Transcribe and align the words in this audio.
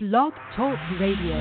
Blog 0.00 0.32
Talk 0.54 0.78
Radio. 1.00 1.34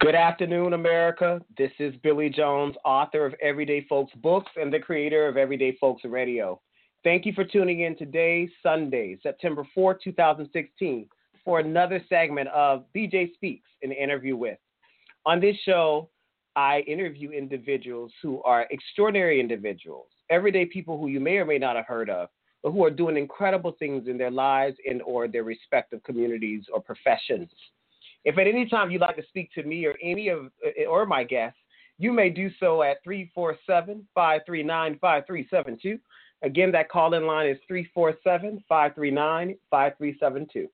Good 0.00 0.16
afternoon, 0.16 0.72
America. 0.72 1.40
This 1.56 1.70
is 1.78 1.94
Billy 2.02 2.28
Jones, 2.28 2.74
author 2.84 3.24
of 3.24 3.34
Everyday 3.40 3.86
Folks 3.86 4.12
Books 4.16 4.50
and 4.56 4.74
the 4.74 4.80
creator 4.80 5.28
of 5.28 5.36
Everyday 5.36 5.76
Folks 5.80 6.04
Radio. 6.04 6.60
Thank 7.04 7.26
you 7.26 7.34
for 7.34 7.44
tuning 7.44 7.80
in 7.80 7.98
today, 7.98 8.48
Sunday, 8.62 9.18
September 9.22 9.68
4, 9.74 9.98
2016, 10.02 11.06
for 11.44 11.60
another 11.60 12.02
segment 12.08 12.48
of 12.48 12.86
BJ 12.96 13.34
Speaks, 13.34 13.68
an 13.82 13.92
interview 13.92 14.36
with. 14.36 14.56
On 15.26 15.38
this 15.38 15.54
show, 15.66 16.08
I 16.56 16.80
interview 16.86 17.30
individuals 17.30 18.10
who 18.22 18.42
are 18.44 18.66
extraordinary 18.70 19.38
individuals, 19.38 20.06
everyday 20.30 20.64
people 20.64 20.98
who 20.98 21.08
you 21.08 21.20
may 21.20 21.36
or 21.36 21.44
may 21.44 21.58
not 21.58 21.76
have 21.76 21.84
heard 21.86 22.08
of, 22.08 22.30
but 22.62 22.70
who 22.70 22.82
are 22.86 22.90
doing 22.90 23.18
incredible 23.18 23.76
things 23.78 24.08
in 24.08 24.16
their 24.16 24.30
lives 24.30 24.78
and 24.88 25.02
or 25.02 25.28
their 25.28 25.44
respective 25.44 26.02
communities 26.04 26.64
or 26.72 26.80
professions. 26.80 27.50
If 28.24 28.38
at 28.38 28.46
any 28.46 28.66
time 28.66 28.90
you'd 28.90 29.02
like 29.02 29.16
to 29.16 29.26
speak 29.28 29.52
to 29.56 29.62
me 29.62 29.84
or 29.84 29.94
any 30.02 30.28
of 30.28 30.50
or 30.88 31.04
my 31.04 31.22
guests, 31.22 31.58
you 31.98 32.12
may 32.12 32.30
do 32.30 32.50
so 32.58 32.82
at 32.82 32.96
347-539-5372. 33.06 36.00
Again, 36.44 36.70
that 36.72 36.90
call-in 36.90 37.26
line 37.26 37.48
is 37.48 37.56
347-539-5372. 38.70 40.66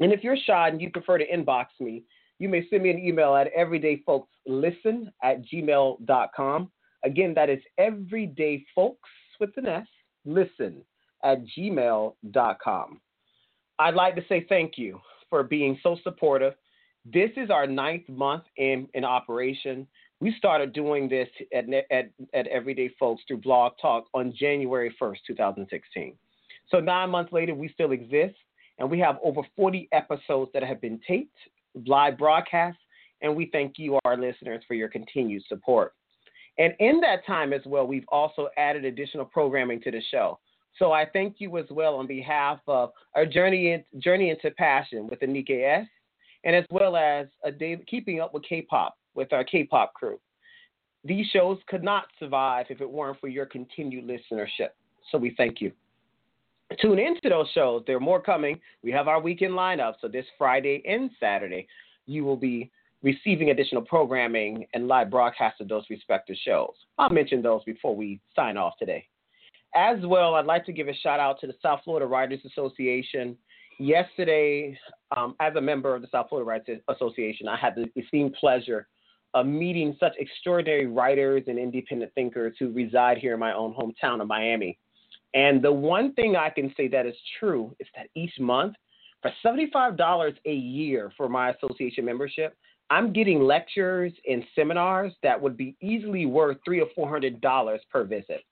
And 0.00 0.12
if 0.12 0.24
you're 0.24 0.36
shy 0.46 0.68
and 0.68 0.80
you 0.80 0.90
prefer 0.90 1.18
to 1.18 1.28
inbox 1.28 1.66
me, 1.78 2.04
you 2.38 2.48
may 2.48 2.66
send 2.68 2.84
me 2.84 2.90
an 2.90 2.98
email 2.98 3.34
at 3.34 3.54
everydayfolkslisten 3.54 5.12
at 5.22 5.44
gmail.com. 5.44 6.70
Again, 7.04 7.34
that 7.34 7.50
is 7.50 7.60
everydayfolks 7.78 8.96
with 9.38 9.50
an 9.56 9.66
S, 9.66 9.86
listen 10.24 10.82
at 11.22 11.44
gmail.com. 11.56 13.00
I'd 13.78 13.94
like 13.94 14.16
to 14.16 14.24
say 14.28 14.46
thank 14.48 14.78
you 14.78 15.00
for 15.28 15.42
being 15.42 15.78
so 15.82 15.98
supportive. 16.02 16.54
This 17.04 17.30
is 17.36 17.50
our 17.50 17.66
ninth 17.66 18.08
month 18.08 18.44
in, 18.56 18.88
in 18.94 19.04
operation. 19.04 19.86
We 20.20 20.34
started 20.36 20.72
doing 20.72 21.08
this 21.08 21.28
at, 21.54 21.64
at, 21.92 22.10
at 22.34 22.46
Everyday 22.48 22.90
Folks 22.98 23.22
through 23.28 23.38
Blog 23.38 23.72
Talk 23.80 24.06
on 24.14 24.34
January 24.36 24.94
1st, 25.00 25.18
2016. 25.26 26.14
So 26.70 26.80
nine 26.80 27.10
months 27.10 27.32
later, 27.32 27.54
we 27.54 27.68
still 27.68 27.92
exist, 27.92 28.34
and 28.78 28.90
we 28.90 28.98
have 28.98 29.18
over 29.22 29.42
40 29.56 29.88
episodes 29.92 30.50
that 30.54 30.64
have 30.64 30.80
been 30.80 31.00
taped, 31.06 31.36
live 31.86 32.18
broadcasts, 32.18 32.80
and 33.22 33.34
we 33.34 33.48
thank 33.52 33.74
you, 33.78 33.98
our 34.04 34.16
listeners, 34.16 34.62
for 34.66 34.74
your 34.74 34.88
continued 34.88 35.42
support. 35.48 35.94
And 36.58 36.74
in 36.80 37.00
that 37.00 37.24
time 37.24 37.52
as 37.52 37.62
well, 37.64 37.86
we've 37.86 38.08
also 38.08 38.48
added 38.56 38.84
additional 38.84 39.24
programming 39.24 39.80
to 39.82 39.92
the 39.92 40.02
show. 40.10 40.40
So 40.78 40.92
I 40.92 41.06
thank 41.12 41.36
you 41.38 41.56
as 41.58 41.66
well 41.70 41.94
on 41.94 42.08
behalf 42.08 42.58
of 42.66 42.90
our 43.14 43.24
journey 43.24 43.72
in, 43.72 43.84
journey 44.00 44.30
into 44.30 44.50
passion 44.50 45.06
with 45.08 45.20
Anika 45.20 45.82
S, 45.82 45.86
and 46.44 46.56
as 46.56 46.64
well 46.70 46.96
as 46.96 47.26
uh, 47.44 47.48
a 47.48 47.52
day 47.52 47.76
keeping 47.88 48.20
up 48.20 48.34
with 48.34 48.42
K-pop 48.44 48.96
with 49.18 49.32
our 49.34 49.44
K-pop 49.44 49.92
crew. 49.92 50.18
These 51.04 51.26
shows 51.32 51.58
could 51.66 51.82
not 51.82 52.04
survive 52.18 52.66
if 52.70 52.80
it 52.80 52.90
weren't 52.90 53.20
for 53.20 53.28
your 53.28 53.46
continued 53.46 54.06
listenership. 54.06 54.70
So 55.10 55.18
we 55.18 55.34
thank 55.36 55.60
you. 55.60 55.72
Tune 56.80 56.98
into 56.98 57.28
those 57.28 57.48
shows. 57.54 57.82
There 57.86 57.96
are 57.96 58.00
more 58.00 58.20
coming. 58.20 58.60
We 58.82 58.92
have 58.92 59.08
our 59.08 59.20
weekend 59.20 59.54
lineup. 59.54 59.94
So 60.00 60.08
this 60.08 60.26
Friday 60.36 60.82
and 60.86 61.10
Saturday, 61.18 61.66
you 62.06 62.24
will 62.24 62.36
be 62.36 62.70
receiving 63.02 63.50
additional 63.50 63.82
programming 63.82 64.66
and 64.74 64.86
live 64.86 65.10
broadcasts 65.10 65.60
of 65.60 65.68
those 65.68 65.84
respective 65.88 66.36
shows. 66.44 66.74
I'll 66.98 67.10
mention 67.10 67.42
those 67.42 67.64
before 67.64 67.96
we 67.96 68.20
sign 68.36 68.56
off 68.56 68.74
today. 68.78 69.06
As 69.74 69.98
well, 70.04 70.34
I'd 70.34 70.46
like 70.46 70.64
to 70.66 70.72
give 70.72 70.88
a 70.88 70.94
shout 70.94 71.20
out 71.20 71.40
to 71.40 71.46
the 71.46 71.54
South 71.62 71.80
Florida 71.84 72.06
Writers 72.06 72.40
Association. 72.44 73.36
Yesterday, 73.78 74.78
um, 75.16 75.36
as 75.40 75.54
a 75.54 75.60
member 75.60 75.94
of 75.94 76.02
the 76.02 76.08
South 76.10 76.28
Florida 76.28 76.48
Writers 76.48 76.80
Association, 76.88 77.48
I 77.48 77.56
had 77.56 77.74
the 77.76 77.86
esteemed 78.00 78.34
pleasure 78.34 78.88
of 79.34 79.46
meeting 79.46 79.96
such 80.00 80.12
extraordinary 80.18 80.86
writers 80.86 81.44
and 81.46 81.58
independent 81.58 82.12
thinkers 82.14 82.54
who 82.58 82.70
reside 82.72 83.18
here 83.18 83.34
in 83.34 83.40
my 83.40 83.52
own 83.52 83.74
hometown 83.74 84.20
of 84.20 84.28
Miami. 84.28 84.78
And 85.34 85.62
the 85.62 85.72
one 85.72 86.14
thing 86.14 86.36
I 86.36 86.50
can 86.50 86.72
say 86.76 86.88
that 86.88 87.06
is 87.06 87.14
true 87.38 87.74
is 87.78 87.86
that 87.94 88.08
each 88.14 88.32
month, 88.40 88.74
for 89.20 89.32
$75 89.44 90.34
a 90.46 90.52
year 90.52 91.12
for 91.16 91.28
my 91.28 91.50
association 91.50 92.04
membership, 92.04 92.56
I'm 92.90 93.12
getting 93.12 93.40
lectures 93.42 94.12
and 94.28 94.42
seminars 94.54 95.12
that 95.22 95.40
would 95.40 95.56
be 95.56 95.76
easily 95.82 96.24
worth 96.24 96.56
three 96.64 96.80
or 96.80 96.88
four 96.94 97.08
hundred 97.08 97.40
dollars 97.40 97.80
per 97.92 98.04
visit. 98.04 98.42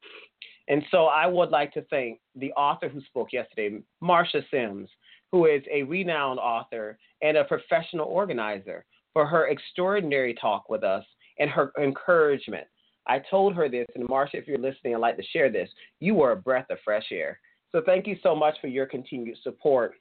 And 0.68 0.82
so 0.90 1.06
I 1.06 1.26
would 1.26 1.50
like 1.50 1.72
to 1.74 1.82
thank 1.82 2.18
the 2.34 2.52
author 2.52 2.88
who 2.88 3.00
spoke 3.02 3.32
yesterday, 3.32 3.78
Marcia 4.00 4.42
Sims, 4.50 4.90
who 5.32 5.46
is 5.46 5.62
a 5.72 5.84
renowned 5.84 6.38
author 6.38 6.98
and 7.22 7.36
a 7.36 7.44
professional 7.44 8.06
organizer, 8.06 8.84
for 9.16 9.24
her 9.24 9.48
extraordinary 9.48 10.34
talk 10.34 10.68
with 10.68 10.84
us 10.84 11.02
and 11.38 11.48
her 11.48 11.72
encouragement. 11.80 12.66
I 13.06 13.18
told 13.30 13.54
her 13.54 13.66
this, 13.66 13.86
and 13.94 14.06
Marcia, 14.10 14.36
if 14.36 14.46
you're 14.46 14.58
listening, 14.58 14.94
I'd 14.94 15.00
like 15.00 15.16
to 15.16 15.22
share 15.32 15.50
this. 15.50 15.70
You 16.00 16.14
were 16.14 16.32
a 16.32 16.36
breath 16.36 16.66
of 16.68 16.76
fresh 16.84 17.06
air. 17.10 17.40
So 17.72 17.80
thank 17.86 18.06
you 18.06 18.16
so 18.22 18.36
much 18.36 18.56
for 18.60 18.66
your 18.66 18.84
continued 18.84 19.38
support 19.42 19.94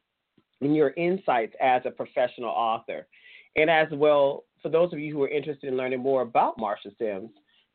and 0.59 0.75
your 0.75 0.89
insights 0.97 1.53
as 1.61 1.83
a 1.85 1.91
professional 1.91 2.49
author. 2.49 3.07
And 3.55 3.69
as 3.69 3.87
well, 3.93 4.43
for 4.61 4.67
those 4.67 4.91
of 4.91 4.99
you 4.99 5.13
who 5.13 5.23
are 5.23 5.29
interested 5.29 5.69
in 5.69 5.77
learning 5.77 6.01
more 6.01 6.23
about 6.23 6.59
Marcia 6.59 6.89
Sims, 6.99 7.29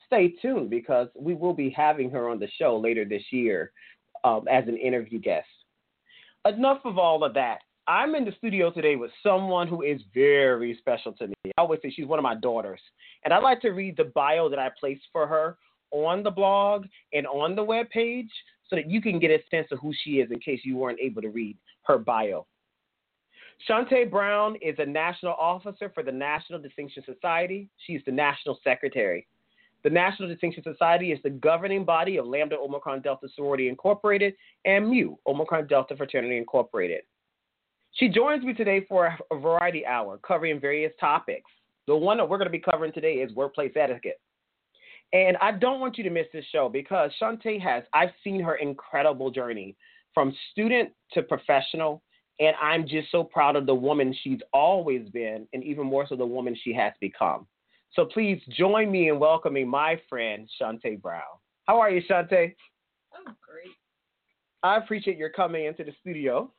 stay 0.04 0.34
tuned 0.42 0.68
because 0.68 1.08
we 1.16 1.32
will 1.32 1.54
be 1.54 1.70
having 1.70 2.10
her 2.10 2.28
on 2.28 2.38
the 2.38 2.50
show 2.58 2.78
later 2.78 3.06
this 3.06 3.24
year 3.30 3.72
um, 4.24 4.44
as 4.46 4.68
an 4.68 4.76
interview 4.76 5.18
guest. 5.18 5.48
Enough 6.44 6.80
of 6.84 6.98
all 6.98 7.24
of 7.24 7.32
that. 7.32 7.60
I'm 7.90 8.14
in 8.14 8.24
the 8.24 8.30
studio 8.38 8.70
today 8.70 8.94
with 8.94 9.10
someone 9.20 9.66
who 9.66 9.82
is 9.82 10.00
very 10.14 10.76
special 10.78 11.12
to 11.14 11.26
me. 11.26 11.34
I 11.44 11.60
always 11.60 11.80
say 11.82 11.90
she's 11.90 12.06
one 12.06 12.20
of 12.20 12.22
my 12.22 12.36
daughters. 12.36 12.78
And 13.24 13.34
I'd 13.34 13.42
like 13.42 13.60
to 13.62 13.70
read 13.70 13.96
the 13.96 14.04
bio 14.04 14.48
that 14.48 14.60
I 14.60 14.70
placed 14.78 15.02
for 15.10 15.26
her 15.26 15.58
on 15.90 16.22
the 16.22 16.30
blog 16.30 16.86
and 17.12 17.26
on 17.26 17.56
the 17.56 17.64
web 17.64 17.90
page 17.90 18.30
so 18.68 18.76
that 18.76 18.88
you 18.88 19.02
can 19.02 19.18
get 19.18 19.32
a 19.32 19.40
sense 19.50 19.66
of 19.72 19.80
who 19.80 19.92
she 20.04 20.20
is 20.20 20.30
in 20.30 20.38
case 20.38 20.60
you 20.62 20.76
weren't 20.76 21.00
able 21.00 21.20
to 21.20 21.30
read 21.30 21.56
her 21.82 21.98
bio. 21.98 22.46
Shontea 23.68 24.08
Brown 24.08 24.54
is 24.62 24.76
a 24.78 24.86
national 24.86 25.32
officer 25.32 25.90
for 25.92 26.04
the 26.04 26.12
National 26.12 26.60
Distinction 26.60 27.02
Society. 27.04 27.68
She's 27.88 28.02
the 28.06 28.12
national 28.12 28.60
secretary. 28.62 29.26
The 29.82 29.90
National 29.90 30.28
Distinction 30.28 30.62
Society 30.62 31.10
is 31.10 31.18
the 31.24 31.30
governing 31.30 31.84
body 31.84 32.18
of 32.18 32.26
Lambda 32.26 32.54
Omicron 32.56 33.02
Delta 33.02 33.26
Sorority 33.34 33.68
Incorporated 33.68 34.34
and 34.64 34.88
Mu 34.88 35.16
Omicron 35.26 35.66
Delta 35.66 35.96
Fraternity 35.96 36.36
Incorporated. 36.36 37.00
She 37.92 38.08
joins 38.08 38.44
me 38.44 38.54
today 38.54 38.84
for 38.88 39.16
a 39.30 39.36
variety 39.36 39.84
hour 39.84 40.18
covering 40.18 40.60
various 40.60 40.92
topics. 41.00 41.50
The 41.86 41.96
one 41.96 42.18
that 42.18 42.28
we're 42.28 42.38
going 42.38 42.46
to 42.46 42.52
be 42.52 42.60
covering 42.60 42.92
today 42.92 43.14
is 43.14 43.34
workplace 43.34 43.72
etiquette. 43.76 44.20
And 45.12 45.36
I 45.38 45.52
don't 45.52 45.80
want 45.80 45.98
you 45.98 46.04
to 46.04 46.10
miss 46.10 46.26
this 46.32 46.44
show 46.52 46.68
because 46.68 47.10
Shontea 47.20 47.60
has, 47.60 47.82
I've 47.92 48.10
seen 48.22 48.40
her 48.40 48.56
incredible 48.56 49.30
journey 49.30 49.76
from 50.14 50.34
student 50.52 50.90
to 51.12 51.22
professional. 51.22 52.02
And 52.38 52.54
I'm 52.62 52.86
just 52.86 53.10
so 53.10 53.24
proud 53.24 53.56
of 53.56 53.66
the 53.66 53.74
woman 53.74 54.14
she's 54.22 54.38
always 54.54 55.08
been, 55.10 55.46
and 55.52 55.62
even 55.62 55.84
more 55.84 56.06
so 56.08 56.16
the 56.16 56.24
woman 56.24 56.56
she 56.62 56.72
has 56.72 56.94
become. 57.00 57.46
So 57.92 58.06
please 58.06 58.40
join 58.50 58.90
me 58.90 59.10
in 59.10 59.18
welcoming 59.18 59.68
my 59.68 60.00
friend 60.08 60.48
Shontea 60.60 61.02
Brown. 61.02 61.22
How 61.66 61.80
are 61.80 61.90
you, 61.90 62.00
Shontea? 62.08 62.54
I'm 63.14 63.24
great. 63.24 63.74
I 64.62 64.76
appreciate 64.76 65.18
your 65.18 65.30
coming 65.30 65.66
into 65.66 65.84
the 65.84 65.92
studio. 66.00 66.50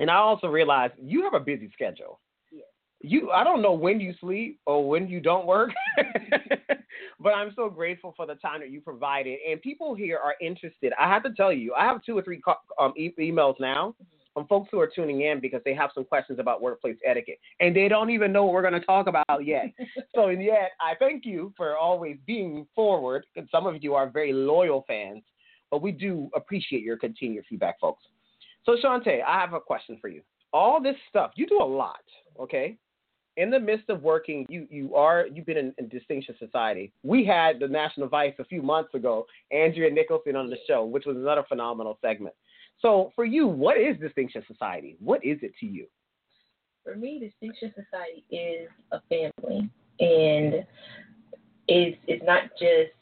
And 0.00 0.10
I 0.10 0.16
also 0.16 0.46
realize 0.48 0.90
you 1.00 1.22
have 1.24 1.34
a 1.34 1.40
busy 1.40 1.70
schedule. 1.72 2.20
Yes. 2.50 2.64
You 3.00 3.30
I 3.30 3.44
don't 3.44 3.62
know 3.62 3.72
when 3.72 4.00
you 4.00 4.14
sleep 4.20 4.60
or 4.66 4.86
when 4.88 5.08
you 5.08 5.20
don't 5.20 5.46
work. 5.46 5.70
but 7.20 7.30
I'm 7.30 7.52
so 7.54 7.68
grateful 7.68 8.14
for 8.16 8.26
the 8.26 8.34
time 8.36 8.60
that 8.60 8.70
you 8.70 8.80
provided. 8.80 9.38
And 9.48 9.60
people 9.60 9.94
here 9.94 10.18
are 10.18 10.34
interested. 10.40 10.92
I 10.98 11.08
have 11.08 11.22
to 11.24 11.32
tell 11.32 11.52
you, 11.52 11.74
I 11.74 11.84
have 11.84 12.02
two 12.02 12.16
or 12.16 12.22
three 12.22 12.40
um, 12.78 12.92
e- 12.96 13.12
emails 13.18 13.56
now 13.60 13.94
Mm-hmm. 14.32 14.40
from 14.40 14.46
folks 14.48 14.68
who 14.70 14.78
are 14.78 14.86
tuning 14.86 15.22
in 15.22 15.40
because 15.40 15.60
they 15.64 15.74
have 15.74 15.90
some 15.92 16.04
questions 16.04 16.38
about 16.38 16.62
workplace 16.62 16.96
etiquette 17.04 17.38
and 17.58 17.74
they 17.74 17.88
don't 17.88 18.10
even 18.10 18.32
know 18.32 18.44
what 18.44 18.54
we're 18.54 18.62
going 18.62 18.80
to 18.80 18.86
talk 18.86 19.08
about 19.08 19.44
yet. 19.44 19.66
so, 20.14 20.28
and 20.28 20.42
yet, 20.42 20.70
I 20.80 20.94
thank 20.98 21.26
you 21.26 21.52
for 21.56 21.76
always 21.76 22.16
being 22.26 22.66
forward. 22.74 23.26
And 23.36 23.48
some 23.50 23.66
of 23.66 23.82
you 23.82 23.94
are 23.94 24.08
very 24.08 24.32
loyal 24.32 24.84
fans, 24.86 25.24
but 25.70 25.82
we 25.82 25.90
do 25.92 26.30
appreciate 26.34 26.82
your 26.82 26.96
continued 26.96 27.44
feedback, 27.48 27.80
folks. 27.80 28.04
So, 28.64 28.76
Shontea, 28.82 29.22
I 29.26 29.40
have 29.40 29.54
a 29.54 29.60
question 29.60 29.98
for 30.00 30.08
you. 30.08 30.22
All 30.52 30.82
this 30.82 30.96
stuff, 31.08 31.32
you 31.36 31.46
do 31.46 31.60
a 31.60 31.64
lot, 31.64 32.02
okay? 32.38 32.76
in 33.36 33.50
the 33.50 33.58
midst 33.58 33.88
of 33.88 34.02
working, 34.02 34.44
you 34.48 34.66
you 34.70 34.94
are 34.94 35.26
you've 35.32 35.46
been 35.46 35.56
in, 35.56 35.74
in 35.78 35.88
Distinction 35.88 36.34
Society. 36.38 36.92
We 37.02 37.24
had 37.24 37.58
the 37.58 37.68
National 37.68 38.08
Vice 38.08 38.34
a 38.38 38.44
few 38.44 38.60
months 38.62 38.94
ago, 38.94 39.26
Andrea 39.50 39.90
Nicholson 39.90 40.36
on 40.36 40.50
the 40.50 40.58
show, 40.66 40.84
which 40.84 41.06
was 41.06 41.16
another 41.16 41.44
phenomenal 41.48 41.98
segment. 42.02 42.34
So 42.80 43.12
for 43.14 43.24
you, 43.24 43.46
what 43.46 43.78
is 43.78 43.96
Distinction 43.98 44.42
Society? 44.46 44.96
What 45.00 45.24
is 45.24 45.38
it 45.42 45.52
to 45.60 45.66
you? 45.66 45.86
For 46.84 46.96
me, 46.96 47.18
Distinction 47.18 47.72
Society 47.74 48.24
is 48.30 48.68
a 48.92 49.00
family, 49.08 49.70
and 50.00 50.66
it's 51.68 51.98
it's 52.06 52.24
not 52.24 52.50
just 52.58 52.92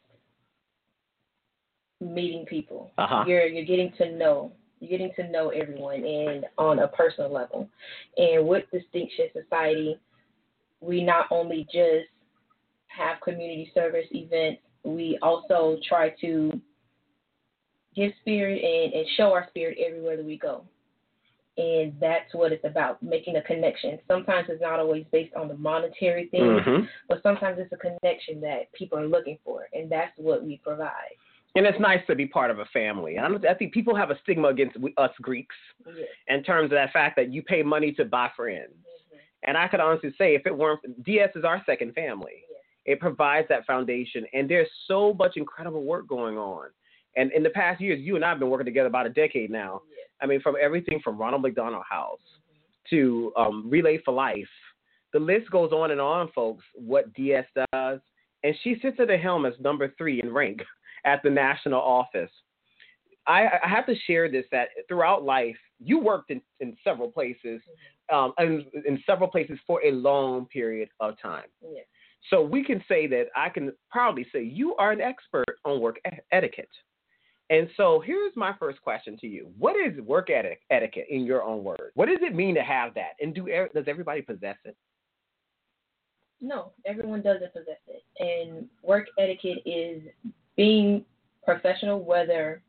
meeting 2.01 2.45
people. 2.47 2.93
Uh-huh. 2.99 3.25
You're 3.27 3.47
you're 3.47 3.65
getting 3.65 3.93
to 3.99 4.17
know 4.17 4.53
getting 4.87 5.13
to 5.17 5.29
know 5.29 5.51
everyone 5.51 6.05
and 6.05 6.47
on 6.57 6.81
a 6.81 6.89
personal 6.89 7.33
level. 7.33 7.69
And 8.17 8.47
with 8.47 8.65
Distinction 8.73 9.27
Society, 9.33 9.99
we 10.81 11.03
not 11.03 11.27
only 11.31 11.65
just 11.65 12.07
have 12.89 13.21
community 13.21 13.71
service 13.75 14.07
events, 14.13 14.63
we 14.85 15.19
also 15.23 15.79
try 15.89 16.15
to 16.21 16.61
give 17.95 18.13
spirit 18.21 18.63
and, 18.63 18.93
and 18.93 19.07
show 19.17 19.33
our 19.33 19.47
spirit 19.49 19.79
everywhere 19.85 20.17
that 20.17 20.25
we 20.25 20.39
go. 20.39 20.65
And 21.57 21.93
that's 22.01 22.33
what 22.35 22.53
it's 22.53 22.65
about, 22.65 23.03
making 23.03 23.35
a 23.35 23.43
connection. 23.43 23.99
Sometimes 24.07 24.47
it's 24.49 24.63
not 24.63 24.79
always 24.79 25.05
based 25.11 25.35
on 25.35 25.49
the 25.49 25.57
monetary 25.57 26.27
thing, 26.29 26.43
Mhm. 26.43 26.89
but 27.09 27.21
sometimes 27.25 27.59
it's 27.59 27.73
a 27.73 27.77
connection 27.77 28.41
that 28.43 28.71
people 28.73 28.97
are 28.97 29.09
looking 29.09 29.39
for, 29.45 29.69
and 29.73 29.91
that's 29.91 30.17
what 30.19 30.45
we 30.45 30.59
provide. 30.59 31.17
And 31.55 31.67
it's 31.67 31.81
nice 31.81 32.00
to 32.06 32.15
be 32.15 32.27
part 32.27 32.50
of 32.50 32.59
a 32.59 32.67
family. 32.67 33.19
I'm- 33.19 33.43
I 33.49 33.55
think 33.55 33.73
people 33.73 33.95
have 33.95 34.11
a 34.11 34.19
stigma 34.21 34.49
against 34.49 34.77
us 34.97 35.11
Greeks 35.21 35.56
Yes. 35.87 36.09
in 36.29 36.43
terms 36.45 36.67
of 36.67 36.71
that 36.71 36.93
fact 36.93 37.17
that 37.17 37.33
you 37.33 37.43
pay 37.43 37.62
money 37.62 37.93
to 37.93 38.05
buy 38.05 38.29
friends. 38.37 38.75
And 39.45 39.56
I 39.56 39.69
could 39.69 39.81
honestly 39.81 40.12
say, 40.19 40.35
if 40.35 40.47
it 40.47 40.56
weren't, 40.56 41.03
DS 41.05 41.35
is 41.37 41.45
our 41.45 41.62
second 41.65 41.95
family. 41.95 42.45
Yes. 42.50 42.61
It 42.87 43.00
provides 43.00 43.49
that 43.49 43.67
foundation, 43.67 44.27
and 44.33 44.49
there's 44.49 44.69
so 44.87 45.15
much 45.15 45.37
incredible 45.37 45.83
work 45.85 46.06
going 46.06 46.37
on. 46.39 46.71
And 47.17 47.33
in 47.33 47.43
the 47.43 47.50
past 47.50 47.81
years, 47.81 48.00
you 48.00 48.17
and 48.17 48.25
I 48.25 48.29
have 48.31 48.39
been 48.39 48.50
working 48.50 48.67
together 48.67 48.89
about 48.89 49.06
a 49.06 49.11
decade 49.11 49.50
now. 49.50 49.83
Yes. 49.91 50.09
I 50.21 50.27
mean, 50.27 50.41
from 50.41 50.56
everything 50.61 51.00
from 51.00 51.19
Ronald 51.19 51.43
McDonald 51.43 51.85
House 51.89 52.21
to 52.91 53.33
um, 53.37 53.69
Relay 53.69 53.99
for 53.99 54.12
Life, 54.12 54.49
the 55.12 55.19
list 55.19 55.50
goes 55.50 55.73
on 55.73 55.91
and 55.91 56.00
on, 56.00 56.29
folks. 56.33 56.65
What 56.75 57.12
DS 57.15 57.47
does, 57.73 58.00
and 58.45 58.55
she 58.62 58.79
sits 58.81 58.99
at 59.00 59.09
the 59.09 59.17
helm 59.17 59.47
as 59.47 59.55
number 59.61 59.89
three 59.99 60.21
in 60.23 60.33
rank 60.33 60.62
at 61.05 61.23
the 61.23 61.31
national 61.31 61.81
office. 61.81 62.31
I, 63.27 63.47
I 63.62 63.69
have 63.69 63.87
to 63.87 63.95
share 64.06 64.31
this 64.31 64.47
that 64.53 64.69
throughout 64.89 65.23
life, 65.23 65.56
you 65.79 65.99
worked 65.99 66.31
in, 66.31 66.41
in 66.61 66.77
several 66.83 67.11
places, 67.11 67.61
um, 68.12 68.33
and 68.39 68.65
in 68.87 69.03
several 69.05 69.29
places 69.29 69.59
for 69.67 69.81
a 69.85 69.93
long 69.93 70.47
period 70.47 70.89
of 71.00 71.15
time. 71.21 71.45
Yes. 71.62 71.85
So 72.31 72.43
we 72.43 72.65
can 72.65 72.83
say 72.89 73.06
that 73.06 73.27
I 73.37 73.49
can 73.49 73.73
proudly 73.91 74.27
say 74.33 74.43
you 74.43 74.75
are 74.77 74.93
an 74.93 75.00
expert 75.00 75.59
on 75.65 75.81
work 75.81 75.99
e- 76.06 76.17
etiquette. 76.33 76.71
And 77.50 77.69
so 77.77 78.03
here's 78.05 78.33
my 78.35 78.55
first 78.59 78.81
question 78.83 79.17
to 79.21 79.27
you: 79.27 79.50
What 79.59 79.77
is 79.77 79.99
work 80.00 80.31
eti- 80.31 80.59
etiquette 80.71 81.06
in 81.09 81.25
your 81.25 81.43
own 81.43 81.65
words? 81.65 81.93
What 81.95 82.06
does 82.06 82.19
it 82.23 82.35
mean 82.35 82.55
to 82.56 82.62
have 82.62 82.95
that? 82.95 83.12
And 83.21 83.35
do 83.35 83.47
does 83.75 83.85
everybody 83.87 84.23
possess 84.23 84.56
it? 84.65 84.77
No, 86.41 86.73
everyone 86.87 87.23
doesn't 87.23 87.53
possess 87.53 87.81
it. 87.87 88.03
And 88.19 88.69
work 88.83 89.06
etiquette 89.19 89.59
is 89.65 90.03
being 90.59 91.05
professional, 91.43 92.05
whether 92.05 92.61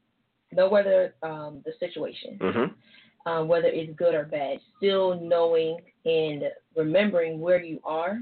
no 0.53 0.69
whether 0.69 1.13
um, 1.21 1.61
the 1.65 1.73
situation, 1.79 2.39
Mm-hmm. 2.41 3.29
um, 3.29 3.47
whether 3.49 3.67
it's 3.67 3.93
good 3.97 4.15
or 4.15 4.23
bad, 4.23 4.59
still 4.77 5.19
knowing 5.19 5.77
and 6.05 6.43
remembering 6.75 7.41
where 7.41 7.61
you 7.61 7.81
are, 7.83 8.19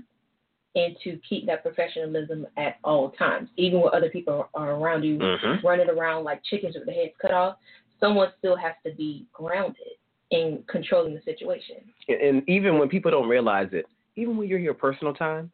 and 0.75 0.96
to 1.04 1.19
keep 1.30 1.46
that 1.46 1.62
professionalism 1.64 2.48
at 2.58 2.78
all 2.84 3.12
times, 3.12 3.50
even 3.58 3.80
when 3.81 3.94
other 3.94 4.10
people 4.10 4.50
are 4.56 4.72
around 4.72 5.04
you 5.04 5.19
Mm-hmm. 5.19 5.66
running 5.66 5.90
around 5.90 6.24
like 6.24 6.44
chickens 6.44 6.75
with 6.75 6.86
their 6.88 6.96
heads 6.96 7.14
cut 7.22 7.31
off. 7.31 7.58
Someone 8.00 8.30
still 8.40 8.56
has 8.56 8.74
to 8.86 8.94
be 8.96 9.25
grounded 9.34 9.96
in 10.31 10.64
controlling 10.68 11.14
the 11.16 11.22
situation. 11.22 11.78
And 12.08 12.48
even 12.48 12.78
when 12.78 12.90
people 12.90 13.10
don't 13.10 13.28
realize 13.28 13.69
it, 13.72 13.86
even 14.16 14.38
when 14.38 14.48
you're 14.48 14.60
your 14.60 14.74
personal 14.75 15.14
time, 15.14 15.52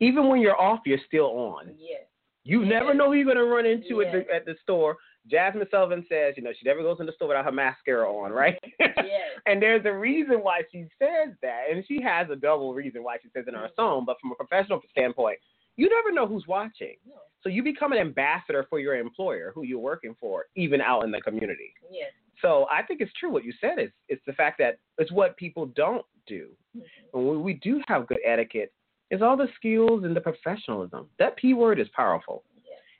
even 0.00 0.28
when 0.28 0.40
you're 0.40 0.60
off, 0.60 0.80
you're 0.84 0.98
still 1.06 1.26
on. 1.26 1.70
Yes. 1.78 2.02
You 2.46 2.64
never 2.64 2.94
know 2.94 3.06
who 3.06 3.14
you're 3.14 3.24
going 3.24 3.36
to 3.36 3.44
run 3.44 3.66
into 3.66 4.02
at, 4.02 4.12
the, 4.12 4.34
at 4.34 4.44
the 4.44 4.54
store. 4.62 4.96
Jazmine 5.30 5.68
Sullivan 5.70 6.06
says, 6.08 6.34
you 6.36 6.44
know, 6.44 6.52
she 6.56 6.64
never 6.64 6.82
goes 6.82 6.98
in 7.00 7.06
the 7.06 7.12
store 7.12 7.28
without 7.28 7.44
her 7.44 7.50
mascara 7.52 8.08
on, 8.08 8.30
right? 8.30 8.56
Yes. 8.78 8.96
and 9.46 9.60
there's 9.60 9.84
a 9.84 9.92
reason 9.92 10.36
why 10.36 10.62
she 10.70 10.86
says 11.00 11.34
that, 11.42 11.64
and 11.70 11.84
she 11.88 12.00
has 12.00 12.28
a 12.30 12.36
double 12.36 12.72
reason 12.72 13.02
why 13.02 13.16
she 13.20 13.28
says 13.34 13.44
it 13.48 13.54
in 13.54 13.54
her 13.54 13.70
song. 13.74 14.04
But 14.06 14.16
from 14.20 14.30
a 14.30 14.34
professional 14.36 14.80
standpoint, 14.92 15.38
you 15.76 15.90
never 15.90 16.12
know 16.12 16.26
who's 16.26 16.46
watching. 16.46 16.94
No. 17.06 17.16
So 17.42 17.48
you 17.48 17.64
become 17.64 17.92
an 17.92 17.98
ambassador 17.98 18.64
for 18.70 18.78
your 18.78 18.96
employer, 18.96 19.50
who 19.54 19.64
you're 19.64 19.80
working 19.80 20.14
for, 20.20 20.44
even 20.54 20.80
out 20.80 21.02
in 21.02 21.10
the 21.10 21.20
community. 21.20 21.74
Yes. 21.90 22.12
So 22.40 22.66
I 22.70 22.82
think 22.82 23.00
it's 23.00 23.12
true 23.18 23.30
what 23.30 23.44
you 23.44 23.52
said. 23.60 23.78
Is 23.78 23.90
it's 24.08 24.22
the 24.26 24.32
fact 24.34 24.58
that 24.58 24.78
it's 24.98 25.10
what 25.10 25.36
people 25.36 25.66
don't 25.66 26.04
do. 26.26 26.50
Mhm. 26.76 26.82
And 27.14 27.26
when 27.28 27.42
we 27.42 27.54
do 27.54 27.82
have 27.88 28.06
good 28.06 28.18
etiquette, 28.24 28.72
it's 29.10 29.22
all 29.22 29.36
the 29.36 29.48
skills 29.56 30.04
and 30.04 30.16
the 30.16 30.20
professionalism. 30.20 31.08
That 31.18 31.36
P 31.36 31.54
word 31.54 31.78
is 31.78 31.88
powerful. 31.94 32.42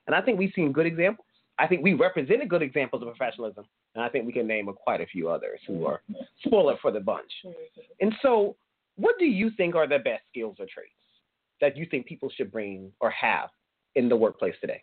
And 0.06 0.14
I 0.14 0.20
think 0.20 0.38
we've 0.38 0.53
seen 0.55 0.73
good 0.73 0.87
examples. 0.87 1.26
I 1.58 1.67
think 1.67 1.82
we 1.82 1.94
represented 1.94 2.49
good 2.49 2.62
examples 2.62 3.03
of 3.03 3.08
professionalism. 3.08 3.64
And 3.94 4.05
I 4.05 4.08
think 4.08 4.26
we 4.26 4.32
can 4.32 4.47
name 4.47 4.70
quite 4.85 5.00
a 5.00 5.06
few 5.06 5.29
others 5.29 5.58
who 5.67 5.87
are 5.87 6.03
spoiler 6.44 6.76
for 6.82 6.93
the 6.93 7.00
bunch. 7.00 7.32
And 8.00 8.14
so, 8.23 8.56
what 8.97 9.19
do 9.19 9.25
you 9.25 9.50
think 9.56 9.75
are 9.75 9.87
the 9.87 9.99
best 9.99 10.23
skills 10.31 10.56
or 10.58 10.67
traits 10.67 10.91
that 11.61 11.76
you 11.76 11.87
think 11.91 12.06
people 12.06 12.31
should 12.37 12.53
bring 12.53 12.93
or 13.00 13.11
have 13.11 13.49
in 13.94 14.08
the 14.08 14.17
workplace 14.17 14.55
today? 14.61 14.81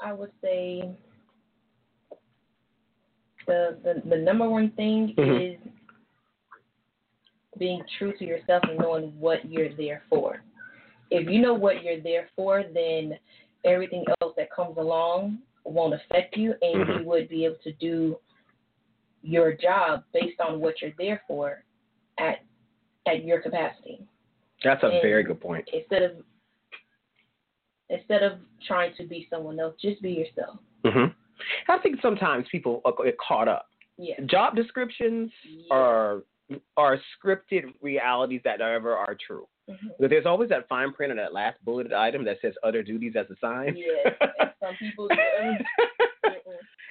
I 0.00 0.12
would 0.12 0.30
say 0.42 0.90
the 3.46 3.78
the, 3.82 4.02
the 4.08 4.16
number 4.16 4.48
one 4.48 4.70
thing 4.70 5.14
Mhm. 5.16 5.54
is 5.54 5.60
being 7.60 7.82
true 7.98 8.12
to 8.18 8.24
yourself 8.24 8.64
and 8.68 8.78
knowing 8.78 9.12
what 9.20 9.44
you're 9.48 9.72
there 9.76 10.02
for. 10.08 10.42
If 11.10 11.28
you 11.28 11.40
know 11.40 11.54
what 11.54 11.84
you're 11.84 12.00
there 12.00 12.28
for, 12.34 12.64
then 12.74 13.16
everything 13.64 14.04
else 14.22 14.32
that 14.38 14.50
comes 14.50 14.76
along 14.78 15.38
won't 15.64 15.92
affect 15.94 16.36
you, 16.36 16.54
and 16.62 16.86
Mhm. 16.86 16.98
you 17.00 17.04
would 17.04 17.28
be 17.28 17.44
able 17.44 17.56
to 17.56 17.72
do 17.74 18.18
your 19.22 19.52
job 19.52 20.02
based 20.12 20.40
on 20.40 20.58
what 20.60 20.80
you're 20.80 20.94
there 20.98 21.22
for 21.28 21.62
at 22.18 22.40
at 23.06 23.24
your 23.24 23.40
capacity 23.40 24.06
That's 24.62 24.82
a 24.82 24.88
And- 24.90 25.02
very 25.02 25.22
good 25.22 25.40
point. 25.40 25.68
instead 25.72 26.02
of 26.02 26.22
instead 27.90 28.22
of 28.22 28.40
trying 28.66 28.94
to 28.94 29.04
be 29.04 29.26
someone 29.28 29.58
else 29.60 29.74
just 29.80 30.00
be 30.00 30.12
yourself 30.12 30.58
hmm 30.84 31.06
I 31.68 31.78
think 31.78 32.00
sometimes 32.00 32.48
people 32.48 32.80
get 33.04 33.18
caught 33.18 33.48
up. 33.48 33.68
yeah 33.98 34.18
Job 34.26 34.54
descriptions 34.56 35.30
Yeah. 35.44 35.74
are 35.74 36.24
are 36.76 36.98
scripted 37.16 37.72
realities 37.80 38.40
that 38.44 38.58
never 38.58 38.96
are 38.96 39.16
true. 39.26 39.46
Mhm. 39.68 39.90
But 40.00 40.10
there's 40.10 40.26
always 40.26 40.48
that 40.50 40.66
fine 40.68 40.92
print 40.92 41.10
on 41.12 41.16
that 41.18 41.32
last 41.32 41.62
bulleted 41.64 41.92
item 41.92 42.24
that 42.24 42.40
says 42.40 42.54
other 42.62 42.82
duties 42.82 43.14
as 43.16 43.30
assigned. 43.30 43.78
Yes, 43.78 44.14
and 44.40 44.52
some 44.60 44.74
people 44.76 45.08
do. 45.08 45.16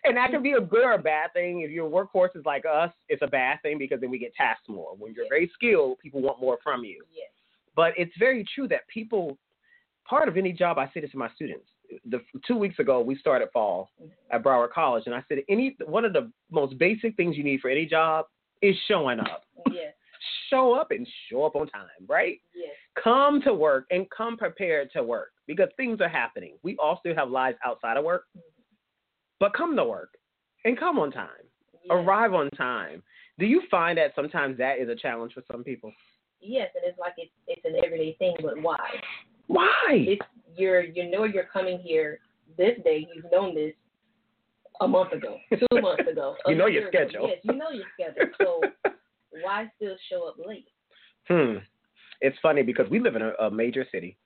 And 0.05 0.15
that 0.15 0.31
can 0.31 0.41
be 0.41 0.53
a 0.53 0.61
good 0.61 0.83
or 0.85 0.93
a 0.93 0.97
bad 0.97 1.33
thing. 1.33 1.61
If 1.61 1.71
your 1.71 1.87
workforce 1.89 2.31
is 2.33 2.45
like 2.45 2.63
us, 2.65 2.91
it's 3.09 3.21
a 3.21 3.27
bad 3.27 3.61
thing 3.61 3.77
because 3.77 3.99
then 3.99 4.09
we 4.09 4.17
get 4.17 4.33
tasked 4.33 4.69
more. 4.69 4.95
When 4.97 5.13
you're 5.13 5.25
Yes. 5.25 5.29
very 5.29 5.47
skilled, 5.53 5.99
people 5.99 6.21
want 6.21 6.39
more 6.39 6.57
from 6.63 6.85
you. 6.85 7.03
Yes. 7.11 7.29
But 7.75 7.93
it's 7.97 8.15
very 8.17 8.45
true 8.45 8.67
that 8.69 8.87
people, 8.87 9.37
part 10.05 10.29
of 10.29 10.37
any 10.37 10.53
job, 10.53 10.77
I 10.79 10.87
say 10.93 11.01
this 11.01 11.11
to 11.11 11.17
my 11.17 11.29
students. 11.35 11.69
The 12.05 12.21
two 12.47 12.55
weeks 12.55 12.79
ago, 12.79 13.01
we 13.01 13.15
started 13.17 13.49
fall 13.51 13.91
at 14.31 14.41
Broward 14.41 14.71
College, 14.71 15.03
and 15.05 15.13
I 15.13 15.21
said 15.27 15.39
any 15.49 15.75
one 15.85 16.05
of 16.05 16.13
the 16.13 16.31
most 16.49 16.77
basic 16.77 17.15
things 17.17 17.35
you 17.37 17.43
need 17.43 17.59
for 17.59 17.69
any 17.69 17.85
job 17.85 18.25
is 18.61 18.75
showing 18.87 19.19
up. 19.19 19.43
Yes. 19.71 19.93
Show 20.49 20.73
up 20.73 20.91
and 20.91 21.07
show 21.29 21.45
up 21.45 21.55
on 21.55 21.67
time, 21.67 21.87
right? 22.07 22.39
Yes. 22.55 22.71
Come 23.01 23.41
to 23.43 23.53
work 23.53 23.85
and 23.91 24.05
come 24.09 24.37
prepared 24.37 24.89
to 24.93 25.03
work 25.03 25.31
because 25.47 25.69
things 25.77 26.01
are 26.01 26.09
happening. 26.09 26.55
We 26.63 26.75
all 26.77 26.97
still 26.99 27.15
have 27.15 27.29
lives 27.29 27.57
outside 27.65 27.97
of 27.97 28.03
work, 28.03 28.23
mm-hmm. 28.35 28.41
but 29.39 29.53
come 29.53 29.75
to 29.75 29.85
work 29.85 30.09
and 30.65 30.77
come 30.77 30.99
on 30.99 31.11
time. 31.11 31.29
Yes. 31.73 31.91
Arrive 31.91 32.33
on 32.33 32.49
time. 32.51 33.03
Do 33.37 33.45
you 33.45 33.61
find 33.71 33.97
that 33.97 34.11
sometimes 34.15 34.57
that 34.57 34.79
is 34.79 34.89
a 34.89 34.95
challenge 34.95 35.33
for 35.33 35.43
some 35.49 35.63
people? 35.63 35.93
Yes, 36.41 36.69
and 36.75 36.83
it's 36.85 36.99
like 36.99 37.13
it's 37.17 37.31
it's 37.47 37.61
an 37.65 37.81
everyday 37.83 38.15
thing, 38.17 38.35
but 38.41 38.61
why? 38.61 38.77
Why? 39.47 39.87
It's 39.89 40.21
you're 40.55 40.81
you 40.81 41.09
know 41.09 41.23
you're 41.25 41.47
coming 41.51 41.79
here 41.79 42.19
this 42.57 42.77
day. 42.83 43.07
You've 43.13 43.31
known 43.31 43.55
this 43.55 43.73
a 44.81 44.87
month 44.87 45.11
ago, 45.13 45.37
two 45.51 45.81
months 45.81 46.03
ago. 46.09 46.35
You 46.47 46.55
know 46.55 46.67
your 46.67 46.87
ago. 46.87 46.99
schedule. 47.07 47.27
Yes, 47.29 47.39
you 47.43 47.53
know 47.53 47.69
your 47.71 47.85
schedule. 47.93 48.33
So 49.31 49.41
why 49.43 49.71
still 49.75 49.95
show 50.09 50.27
up 50.27 50.35
late? 50.43 50.67
Hmm. 51.27 51.57
It's 52.21 52.37
funny 52.41 52.63
because 52.63 52.89
we 52.89 52.99
live 52.99 53.15
in 53.15 53.21
a, 53.21 53.31
a 53.41 53.51
major 53.51 53.85
city. 53.91 54.17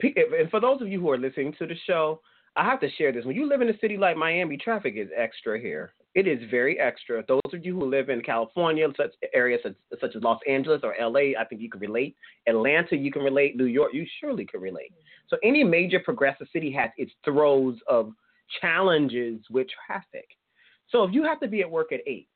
And 0.00 0.50
for 0.50 0.60
those 0.60 0.80
of 0.80 0.88
you 0.88 1.00
who 1.00 1.10
are 1.10 1.18
listening 1.18 1.54
to 1.58 1.66
the 1.66 1.74
show, 1.86 2.20
I 2.56 2.64
have 2.64 2.80
to 2.80 2.90
share 2.90 3.12
this. 3.12 3.24
When 3.24 3.36
you 3.36 3.48
live 3.48 3.62
in 3.62 3.68
a 3.68 3.78
city 3.78 3.96
like 3.96 4.16
Miami, 4.16 4.56
traffic 4.56 4.94
is 4.96 5.08
extra 5.16 5.58
here. 5.60 5.92
It 6.14 6.26
is 6.26 6.38
very 6.50 6.78
extra. 6.78 7.24
Those 7.26 7.40
of 7.52 7.64
you 7.64 7.78
who 7.78 7.86
live 7.88 8.10
in 8.10 8.20
California, 8.20 8.86
such 8.96 9.12
areas 9.32 9.60
such, 9.62 9.74
such 10.00 10.14
as 10.14 10.22
Los 10.22 10.40
Angeles 10.46 10.82
or 10.84 10.94
LA, 11.00 11.38
I 11.40 11.44
think 11.48 11.62
you 11.62 11.70
can 11.70 11.80
relate. 11.80 12.14
Atlanta, 12.46 12.96
you 12.96 13.10
can 13.10 13.22
relate. 13.22 13.56
New 13.56 13.64
York, 13.64 13.92
you 13.94 14.06
surely 14.20 14.44
can 14.44 14.60
relate. 14.60 14.92
So 15.28 15.38
any 15.42 15.64
major 15.64 16.00
progressive 16.00 16.46
city 16.52 16.70
has 16.72 16.90
its 16.98 17.12
throes 17.24 17.76
of 17.88 18.12
challenges 18.60 19.40
with 19.50 19.66
traffic. 19.86 20.28
So 20.88 21.04
if 21.04 21.12
you 21.14 21.22
have 21.24 21.40
to 21.40 21.48
be 21.48 21.60
at 21.60 21.70
work 21.70 21.92
at 21.92 22.00
eight, 22.06 22.28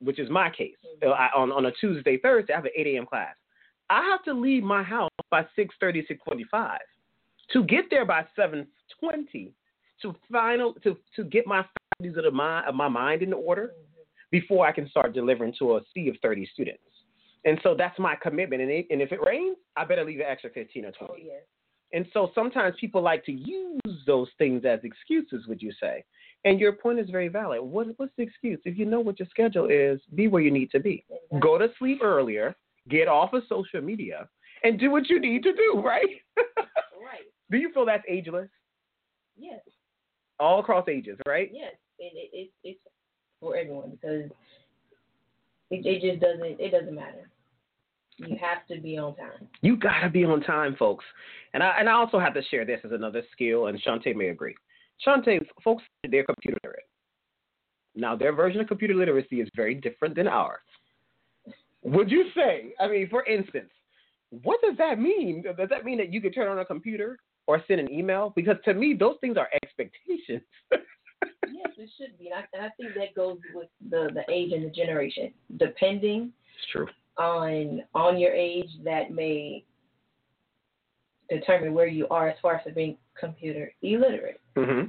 which 0.00 0.18
is 0.18 0.28
my 0.28 0.50
case, 0.50 0.76
Mhm. 1.02 1.12
I, 1.12 1.30
on 1.34 1.50
on 1.52 1.66
a 1.66 1.72
Tuesday, 1.72 2.18
Thursday, 2.18 2.52
I 2.52 2.56
have 2.56 2.64
an 2.66 2.72
8 2.74 2.86
a.m. 2.88 3.06
class. 3.06 3.34
I 3.88 4.02
have 4.02 4.22
to 4.24 4.34
leave 4.34 4.62
my 4.62 4.82
house 4.82 5.10
by 5.30 5.46
6:30, 5.56 6.06
6:45 6.06 6.80
to 7.48 7.62
get 7.64 7.88
there 7.90 8.04
by 8.04 8.26
7:20 8.36 9.52
to 10.02 10.14
final 10.30 10.74
to 10.74 10.98
to 11.14 11.24
get 11.24 11.46
my 11.46 11.62
faculties 11.62 12.16
of 12.18 12.24
the 12.24 12.30
mind 12.30 12.66
of 12.66 12.74
my 12.74 12.88
mind 12.88 13.22
in 13.22 13.32
order 13.32 13.72
before 14.30 14.66
I 14.66 14.72
can 14.72 14.88
start 14.88 15.12
delivering 15.14 15.54
to 15.54 15.76
a 15.76 15.84
sea 15.94 16.08
of 16.08 16.16
30 16.20 16.44
students. 16.46 16.82
And 17.44 17.60
so 17.62 17.74
that's 17.76 17.96
my 17.98 18.16
commitment. 18.16 18.60
And, 18.60 18.70
it, 18.72 18.86
and 18.90 19.00
if 19.00 19.12
it 19.12 19.20
rains, 19.24 19.56
I 19.76 19.84
better 19.84 20.04
leave 20.04 20.18
an 20.18 20.26
extra 20.26 20.50
15 20.50 20.84
or 20.84 20.90
20. 20.92 21.12
Oh 21.12 21.16
yes. 21.16 21.44
And 21.92 22.06
so 22.12 22.30
sometimes 22.34 22.76
people 22.80 23.00
like 23.02 23.24
to 23.26 23.32
use 23.32 24.02
those 24.06 24.28
things 24.38 24.64
as 24.64 24.80
excuses, 24.82 25.46
would 25.46 25.62
you 25.62 25.72
say? 25.80 26.04
And 26.44 26.60
your 26.60 26.72
point 26.72 26.98
is 26.98 27.10
very 27.10 27.28
valid. 27.28 27.62
What, 27.62 27.88
what's 27.96 28.12
the 28.16 28.22
excuse? 28.22 28.60
If 28.64 28.78
you 28.78 28.84
know 28.84 29.00
what 29.00 29.18
your 29.18 29.28
schedule 29.28 29.66
is, 29.70 30.00
be 30.14 30.28
where 30.28 30.42
you 30.42 30.50
need 30.50 30.70
to 30.72 30.80
be. 30.80 31.04
Go 31.40 31.58
to 31.58 31.68
sleep 31.78 32.00
earlier, 32.02 32.54
get 32.88 33.08
off 33.08 33.32
of 33.32 33.42
social 33.48 33.80
media, 33.80 34.28
and 34.62 34.78
do 34.78 34.90
what 34.90 35.08
you 35.08 35.20
need 35.20 35.42
to 35.42 35.52
do, 35.52 35.82
right? 35.84 36.08
Right. 36.98 37.22
do 37.52 37.58
you 37.58 37.72
feel 37.72 37.86
that's 37.86 38.02
ageless? 38.08 38.48
Yes. 39.38 39.60
All 40.40 40.58
across 40.58 40.88
ages, 40.88 41.16
right? 41.26 41.50
Yes. 41.52 41.74
And 42.00 42.10
it, 42.14 42.30
it, 42.32 42.50
it's 42.64 42.80
for 43.40 43.56
everyone 43.56 43.90
because 43.90 44.30
it, 45.70 45.86
it 45.86 46.00
just 46.00 46.20
doesn't 46.20 46.60
it 46.60 46.70
doesn't 46.72 46.94
matter. 46.94 47.28
You 48.18 48.36
have 48.40 48.66
to 48.68 48.80
be 48.80 48.96
on 48.96 49.14
time. 49.16 49.48
You 49.60 49.76
gotta 49.76 50.08
be 50.08 50.24
on 50.24 50.40
time, 50.40 50.76
folks. 50.76 51.04
And 51.52 51.62
I 51.62 51.76
and 51.78 51.88
I 51.88 51.92
also 51.92 52.18
have 52.18 52.34
to 52.34 52.42
share 52.44 52.64
this 52.64 52.80
as 52.84 52.92
another 52.92 53.22
skill, 53.32 53.66
and 53.66 53.82
Shontea 53.82 54.16
may 54.16 54.28
agree. 54.28 54.54
Shontea, 55.06 55.40
folks, 55.62 55.84
they're 56.10 56.24
computer 56.24 56.58
literate. 56.64 56.84
Now 57.94 58.16
their 58.16 58.32
version 58.32 58.60
of 58.60 58.68
computer 58.68 58.94
literacy 58.94 59.40
is 59.40 59.48
very 59.54 59.74
different 59.74 60.14
than 60.14 60.28
ours. 60.28 60.60
Would 61.82 62.10
you 62.10 62.26
say? 62.34 62.74
I 62.80 62.88
mean, 62.88 63.08
for 63.08 63.24
instance, 63.26 63.70
what 64.42 64.60
does 64.62 64.76
that 64.78 64.98
mean? 64.98 65.42
Does 65.42 65.68
that 65.68 65.84
mean 65.84 65.98
that 65.98 66.12
you 66.12 66.20
can 66.20 66.32
turn 66.32 66.48
on 66.48 66.58
a 66.58 66.64
computer 66.64 67.18
or 67.46 67.62
send 67.68 67.80
an 67.80 67.92
email? 67.92 68.32
Because 68.34 68.56
to 68.64 68.74
me, 68.74 68.94
those 68.98 69.16
things 69.20 69.36
are 69.36 69.48
expectations. 69.62 70.42
yes, 70.72 71.70
it 71.78 71.90
should 71.96 72.18
be. 72.18 72.26
And 72.26 72.34
I, 72.34 72.44
and 72.54 72.66
I 72.66 72.70
think 72.76 72.94
that 72.94 73.14
goes 73.14 73.38
with 73.54 73.68
the, 73.88 74.08
the 74.14 74.32
age 74.32 74.52
and 74.52 74.64
the 74.64 74.70
generation. 74.70 75.32
Depending 75.58 76.32
It's 76.58 76.72
true. 76.72 76.88
On 77.18 77.82
on 77.94 78.18
your 78.18 78.32
age, 78.32 78.70
that 78.84 79.10
may 79.10 79.64
determine 81.28 81.74
where 81.74 81.86
you 81.86 82.06
are 82.08 82.28
as 82.28 82.36
far 82.40 82.54
as 82.64 82.74
being 82.74 82.96
computer 83.18 83.72
illiterate. 83.82 84.40
hmm 84.56 84.82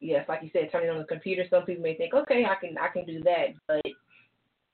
Yes, 0.00 0.28
like 0.28 0.42
you 0.42 0.50
said, 0.52 0.68
turning 0.72 0.90
on 0.90 0.98
the 0.98 1.04
computer, 1.04 1.44
some 1.48 1.64
people 1.64 1.84
may 1.84 1.96
think, 1.96 2.12
okay, 2.12 2.44
I 2.44 2.56
can 2.56 2.76
I 2.76 2.88
can 2.88 3.04
do 3.04 3.22
that, 3.22 3.48
but 3.68 3.82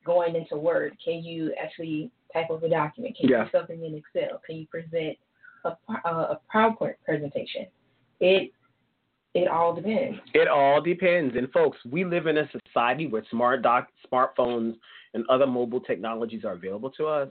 going 0.05 0.35
into 0.35 0.57
Word, 0.57 0.97
can 1.05 1.23
you 1.23 1.55
actually 1.63 2.11
type 2.33 2.51
up 2.51 2.63
a 2.63 2.69
document? 2.69 3.17
Can 3.17 3.29
Yeah. 3.29 3.41
you 3.41 3.45
do 3.45 3.51
something 3.59 3.85
in 3.85 3.95
Excel? 3.95 4.41
Can 4.47 4.57
you 4.57 4.67
present 4.67 5.19
a 5.65 5.77
a, 6.05 6.09
a 6.09 6.41
PowerPoint 6.55 6.95
presentation? 7.05 7.67
It 8.21 8.53
it 9.35 9.49
all 9.49 9.75
depends. 9.75 10.19
It 10.33 10.49
all 10.49 10.81
depends. 10.81 11.37
And 11.37 11.51
folks, 11.53 11.77
we 11.89 12.05
live 12.05 12.27
in 12.27 12.39
a 12.39 12.49
society 12.51 13.07
where 13.07 13.23
smart 13.31 13.63
doc, 13.63 13.89
smartphones 14.11 14.77
and 15.15 15.25
other 15.29 15.47
mobile 15.47 15.81
technologies 15.81 16.45
are 16.45 16.53
available 16.53 16.91
to 16.91 17.07
us. 17.07 17.29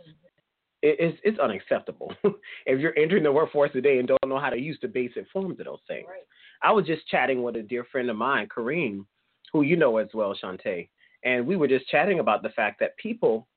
It's, 0.84 1.18
it's 1.24 1.40
unacceptable. 1.40 2.14
if 2.66 2.80
you're 2.80 2.98
entering 2.98 3.24
the 3.24 3.32
workforce 3.32 3.72
today 3.72 3.98
and 3.98 4.08
don't 4.08 4.28
know 4.28 4.40
how 4.40 4.52
to 4.52 4.60
use 4.60 4.78
the 4.82 4.88
basic 4.88 5.28
forms 5.32 5.60
of 5.60 5.66
those 5.66 5.80
things. 5.88 6.06
Right. 6.08 6.22
I 6.62 6.72
was 6.72 6.86
just 6.86 7.08
chatting 7.08 7.42
with 7.44 7.56
a 7.56 7.64
dear 7.64 7.86
friend 7.92 8.10
of 8.10 8.16
mine, 8.16 8.48
Kareem, 8.56 9.06
who 9.52 9.64
you 9.64 9.76
know 9.76 9.98
as 9.98 10.10
well, 10.14 10.36
Shontea, 10.42 10.88
and 11.24 11.46
we 11.46 11.56
were 11.56 11.68
just 11.68 11.88
chatting 11.88 12.20
about 12.20 12.44
the 12.44 12.50
fact 12.50 12.80
that 12.80 12.98
people 12.98 13.48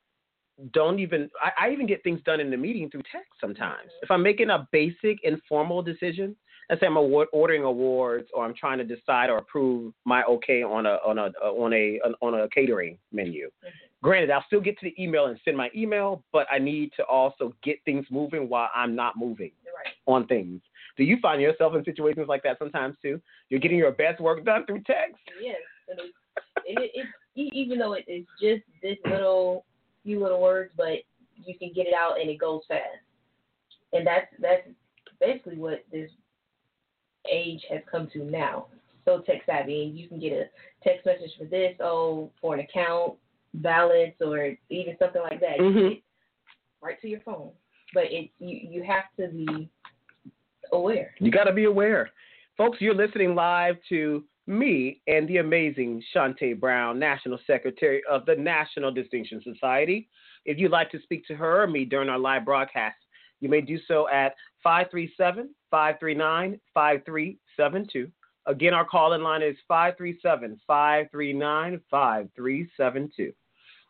don't 0.73 0.99
even. 0.99 1.31
I, 1.43 1.67
I 1.67 1.73
even 1.73 1.87
get 1.87 2.03
things 2.03 2.21
done 2.25 2.41
in 2.41 2.51
the 2.51 2.57
meeting 2.57 2.91
through 2.91 3.03
text 3.11 3.33
sometimes. 3.41 3.89
Mm-hmm. 3.89 4.05
If 4.05 4.11
I'm 4.11 4.23
making 4.23 4.51
a 4.51 4.69
basic 4.73 5.19
informal 5.23 5.83
decision, 5.83 6.37
let's 6.69 6.81
say 6.81 6.87
I'm 6.87 6.97
award, 6.97 7.29
ordering 7.33 7.65
awards 7.65 8.29
or 8.35 8.45
I'm 8.45 8.55
trying 8.55 8.79
to 8.79 8.85
decide 8.85 9.31
or 9.31 9.39
approve 9.39 9.95
my 10.05 10.23
okay 10.25 10.63
on 10.63 10.87
a 10.87 10.99
on 11.05 11.19
a 11.19 11.31
on 11.43 11.73
a 11.73 12.01
on 12.21 12.41
a 12.41 12.49
catering 12.49 12.99
menu. 13.13 13.47
Mm-hmm. 13.47 13.90
Granted, 14.03 14.31
I'll 14.31 14.45
still 14.47 14.61
get 14.61 14.79
to 14.81 14.87
the 14.87 15.03
email 15.03 15.27
and 15.27 15.39
send 15.45 15.57
my 15.57 15.71
email, 15.77 16.25
but 16.33 16.47
I 16.51 16.59
need 16.59 16.91
to 16.97 17.05
also 17.05 17.55
get 17.63 17.77
things 17.85 18.07
moving 18.11 18.49
while 18.49 18.71
I'm 18.75 18.95
not 18.95 19.19
moving 19.19 19.53
Right. 19.67 19.95
on 20.07 20.27
things. 20.27 20.63
Do 20.97 21.05
you 21.05 21.19
find 21.21 21.41
yourself 21.41 21.75
in 21.75 21.85
situations 21.85 22.27
like 22.29 22.43
that 22.43 22.59
sometimes 22.59 22.97
too? 23.03 23.21
You're 23.49 23.61
getting 23.61 23.79
your 23.79 23.93
best 23.93 24.21
work 24.21 24.45
done 24.45 24.65
through 24.67 24.83
text. 24.87 25.21
Yes. 25.41 25.57
And 25.89 25.99
it, 26.67 26.91
it, 26.95 27.07
it, 27.37 27.53
even 27.55 27.79
though 27.79 27.93
it, 27.95 28.05
it's 28.07 28.29
just 28.41 28.63
this 28.83 28.97
little 29.05 29.65
few 30.03 30.21
little 30.23 30.41
words, 30.41 30.73
but 30.77 30.99
you 31.45 31.59
can 31.59 31.73
get 31.75 31.87
it 31.87 31.95
out 31.95 32.21
and 32.21 32.29
it 32.29 32.39
goes 32.39 32.63
fast. 32.69 32.83
And 33.93 34.07
that's 34.07 34.27
that's 34.39 34.69
basically 35.21 35.57
what 35.57 35.85
this 35.93 36.11
age 37.31 37.63
has 37.71 37.81
come 37.91 38.09
to 38.13 38.25
now. 38.25 38.67
So 39.05 39.21
tech 39.21 39.43
savvy, 39.47 39.85
and 39.85 39.99
you 39.99 40.09
can 40.09 40.21
get 40.21 40.33
a 40.33 40.45
text 40.85 41.07
message 41.07 41.31
for 41.39 41.45
this, 41.45 41.75
oh, 41.81 42.31
for 42.41 42.55
an 42.55 42.61
account, 42.61 43.15
balance, 43.55 44.15
or 44.21 44.57
even 44.69 44.97
something 44.99 45.23
like 45.23 45.41
that. 45.41 45.59
Mhm. 45.59 46.03
right 46.83 47.01
to 47.03 47.09
your 47.09 47.21
phone. 47.21 47.53
But 47.93 48.05
it 48.05 48.31
you 48.39 48.57
you 48.71 48.83
have 48.83 49.05
to 49.19 49.29
be 49.29 49.69
aware. 50.73 51.15
You 51.19 51.31
got 51.31 51.45
to 51.45 51.53
be 51.53 51.65
aware. 51.65 52.11
Folks, 52.57 52.81
you're 52.81 52.95
listening 52.95 53.35
live 53.35 53.77
to 53.89 54.25
me 54.47 55.01
and 55.07 55.29
the 55.29 55.39
amazing 55.39 56.03
Shontea 56.15 56.59
Brown, 56.59 56.99
National 56.99 57.39
Secretary 57.47 58.03
of 58.09 58.27
the 58.27 58.35
National 58.35 58.91
Distinction 58.91 59.43
Society. 59.43 60.09
If 60.45 60.59
you'd 60.59 60.73
like 60.73 60.91
to 60.91 61.01
speak 61.03 61.27
to 61.27 61.35
her 61.37 61.63
or 61.63 61.67
me 61.67 61.85
during 61.85 62.09
our 62.09 62.19
live 62.19 62.45
broadcast, 62.45 62.97
you 63.41 63.49
may 63.49 63.61
do 63.61 63.79
so 63.87 64.09
at 64.09 64.35
537 64.63 65.55
539 65.71 66.61
5372. 66.75 68.11
Again, 68.47 68.75
our 68.75 68.85
call 68.85 69.13
in 69.13 69.23
line 69.23 69.43
is 69.43 69.57
537 69.69 70.61
539 70.67 71.81
5372. 71.91 73.33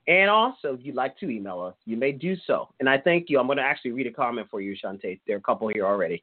And 0.09 0.30
also, 0.30 0.75
if 0.75 0.80
you'd 0.83 0.95
like 0.95 1.19
to 1.19 1.30
email 1.30 1.61
us, 1.61 1.75
you 1.85 1.97
may 1.97 2.12
do 2.12 2.35
so. 2.47 2.69
And 2.80 2.88
I 2.88 2.99
thank 2.99 3.28
you. 3.28 3.38
I'm 3.38 3.47
going 3.47 3.59
to 3.59 3.62
actually 3.62 3.92
read 3.92 4.07
a 4.07 4.12
comment 4.12 4.49
for 4.50 4.61
you, 4.61 4.75
Shontea. 4.75 5.21
There 5.26 5.37
are 5.37 5.38
a 5.38 5.42
couple 5.42 5.69
here 5.69 5.87
already. 5.87 6.23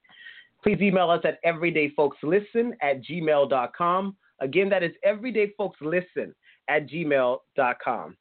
Please 0.64 0.80
email 0.82 1.10
us 1.10 1.24
at 1.24 1.44
everydayfolkslisten 1.46 2.72
at 2.82 3.04
gmail.com. 3.04 4.16
Again, 4.40 4.70
that 4.70 4.84
is 4.84 4.92
everydayfolkslisten 5.06 6.34
at 6.68 6.90
gmail.com. 6.90 8.18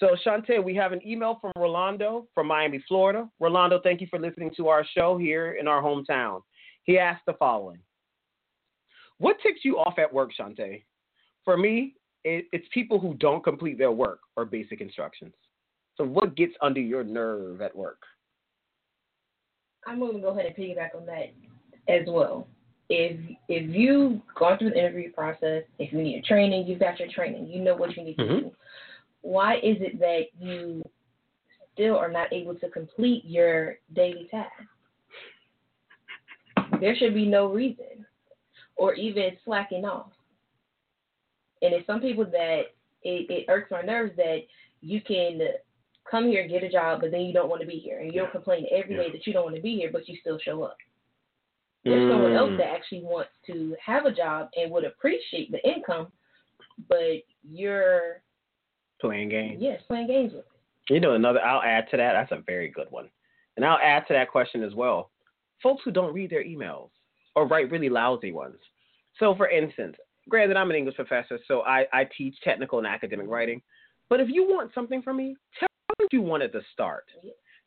So, 0.00 0.16
Shontea, 0.26 0.62
we 0.62 0.74
have 0.74 0.92
an 0.92 1.06
email 1.06 1.38
from 1.40 1.52
Rolando 1.56 2.26
from 2.34 2.48
Miami, 2.48 2.82
Florida. 2.86 3.28
Rolando, 3.40 3.80
thank 3.82 4.00
you 4.00 4.06
for 4.10 4.18
listening 4.18 4.50
to 4.56 4.68
our 4.68 4.84
show 4.94 5.16
here 5.16 5.52
in 5.52 5.68
our 5.68 5.82
hometown. 5.82 6.42
He 6.84 6.98
asked 6.98 7.24
the 7.26 7.34
following 7.34 7.78
What 9.18 9.36
ticks 9.42 9.60
you 9.62 9.78
off 9.78 9.98
at 9.98 10.12
work, 10.12 10.32
Shontea? 10.38 10.82
For 11.44 11.56
me, 11.56 11.94
it, 12.26 12.46
it's 12.50 12.66
people 12.74 12.98
who 12.98 13.14
don't 13.14 13.44
complete 13.44 13.78
their 13.78 13.92
work 13.92 14.18
or 14.36 14.44
basic 14.44 14.80
instructions. 14.80 15.32
So, 15.96 16.04
what 16.04 16.34
gets 16.34 16.52
under 16.60 16.80
your 16.80 17.04
nerve 17.04 17.62
at 17.62 17.74
work? 17.74 18.02
I'm 19.86 20.00
going 20.00 20.14
to 20.14 20.20
go 20.20 20.28
ahead 20.30 20.46
and 20.46 20.56
piggyback 20.56 20.96
on 20.96 21.06
that 21.06 21.32
as 21.88 22.02
well. 22.08 22.48
If 22.90 23.18
if 23.48 23.74
you've 23.74 24.20
gone 24.34 24.58
through 24.58 24.70
the 24.70 24.78
interview 24.78 25.12
process, 25.12 25.62
if 25.78 25.92
you 25.92 26.02
need 26.02 26.24
training, 26.24 26.66
you've 26.66 26.80
got 26.80 26.98
your 26.98 27.08
training. 27.08 27.46
You 27.46 27.62
know 27.62 27.76
what 27.76 27.96
you 27.96 28.02
need 28.02 28.16
to 28.16 28.24
Mhm. 28.24 28.40
do. 28.40 28.56
Why 29.22 29.56
is 29.58 29.80
it 29.80 29.98
that 30.00 30.26
you 30.38 30.82
still 31.72 31.96
are 31.96 32.10
not 32.10 32.32
able 32.32 32.56
to 32.56 32.68
complete 32.70 33.24
your 33.24 33.78
daily 33.92 34.26
tasks? 34.26 34.64
There 36.80 36.96
should 36.96 37.14
be 37.14 37.24
no 37.24 37.46
reason, 37.46 38.04
or 38.74 38.94
even 38.94 39.38
slacking 39.44 39.84
off. 39.84 40.15
And 41.62 41.72
it's 41.74 41.86
some 41.86 42.00
people 42.00 42.24
that 42.24 42.62
it, 43.02 43.30
it 43.30 43.46
irks 43.48 43.70
my 43.70 43.82
nerves 43.82 44.14
that 44.16 44.40
you 44.80 45.00
can 45.00 45.40
come 46.10 46.28
here 46.28 46.42
and 46.42 46.50
get 46.50 46.62
a 46.62 46.68
job, 46.68 47.00
but 47.00 47.10
then 47.10 47.22
you 47.22 47.32
don't 47.32 47.48
want 47.48 47.60
to 47.62 47.66
be 47.66 47.78
here, 47.78 48.00
and 48.00 48.12
you'll 48.14 48.28
complain 48.28 48.66
every 48.70 48.94
day 48.96 49.10
that 49.10 49.26
you 49.26 49.32
don't 49.32 49.44
want 49.44 49.56
to 49.56 49.62
be 49.62 49.74
here, 49.76 49.90
but 49.92 50.08
you 50.08 50.16
still 50.20 50.38
show 50.38 50.62
up. 50.62 50.76
There's 51.84 52.10
someone 52.10 52.32
else 52.32 52.50
Mm. 52.50 52.58
that 52.58 52.68
actually 52.68 53.02
wants 53.02 53.30
to 53.46 53.76
have 53.84 54.06
a 54.06 54.12
job 54.12 54.50
and 54.56 54.70
would 54.72 54.84
appreciate 54.84 55.50
the 55.52 55.64
income, 55.68 56.10
but 56.88 57.22
you're 57.48 58.22
Playing 59.00 59.28
games. 59.28 59.58
yes 59.60 59.82
playing 59.86 60.06
games 60.08 60.32
with 60.32 60.44
it. 60.46 60.94
You 60.94 61.00
know, 61.00 61.12
another, 61.14 61.40
I'll 61.40 61.62
add 61.62 61.88
to 61.90 61.96
that. 61.96 62.12
That's 62.12 62.32
a 62.32 62.42
very 62.44 62.68
good 62.68 62.90
one. 62.90 63.08
And 63.56 63.64
I'll 63.64 63.78
add 63.82 64.06
to 64.08 64.14
that 64.14 64.30
question 64.30 64.62
as 64.62 64.74
well. 64.74 65.10
Folks 65.62 65.82
who 65.84 65.90
don't 65.90 66.12
read 66.14 66.30
their 66.30 66.44
emails 66.44 66.90
or 67.34 67.46
write 67.46 67.70
really 67.70 67.88
lousy 67.88 68.32
ones. 68.32 68.58
So, 69.18 69.34
for 69.34 69.48
instance, 69.48 69.96
granted, 70.28 70.56
I'm 70.56 70.70
an 70.70 70.76
English 70.76 70.96
professor, 70.96 71.38
so 71.46 71.62
I, 71.62 71.86
I 71.92 72.08
teach 72.16 72.36
technical 72.42 72.78
and 72.78 72.86
academic 72.86 73.26
writing. 73.28 73.62
But 74.08 74.20
if 74.20 74.28
you 74.30 74.44
want 74.48 74.72
something 74.74 75.02
from 75.02 75.16
me, 75.16 75.36
tell 75.58 75.68
me 75.88 75.94
what 76.04 76.12
you 76.12 76.22
want 76.22 76.42
at 76.42 76.52
the 76.52 76.62
start. 76.72 77.04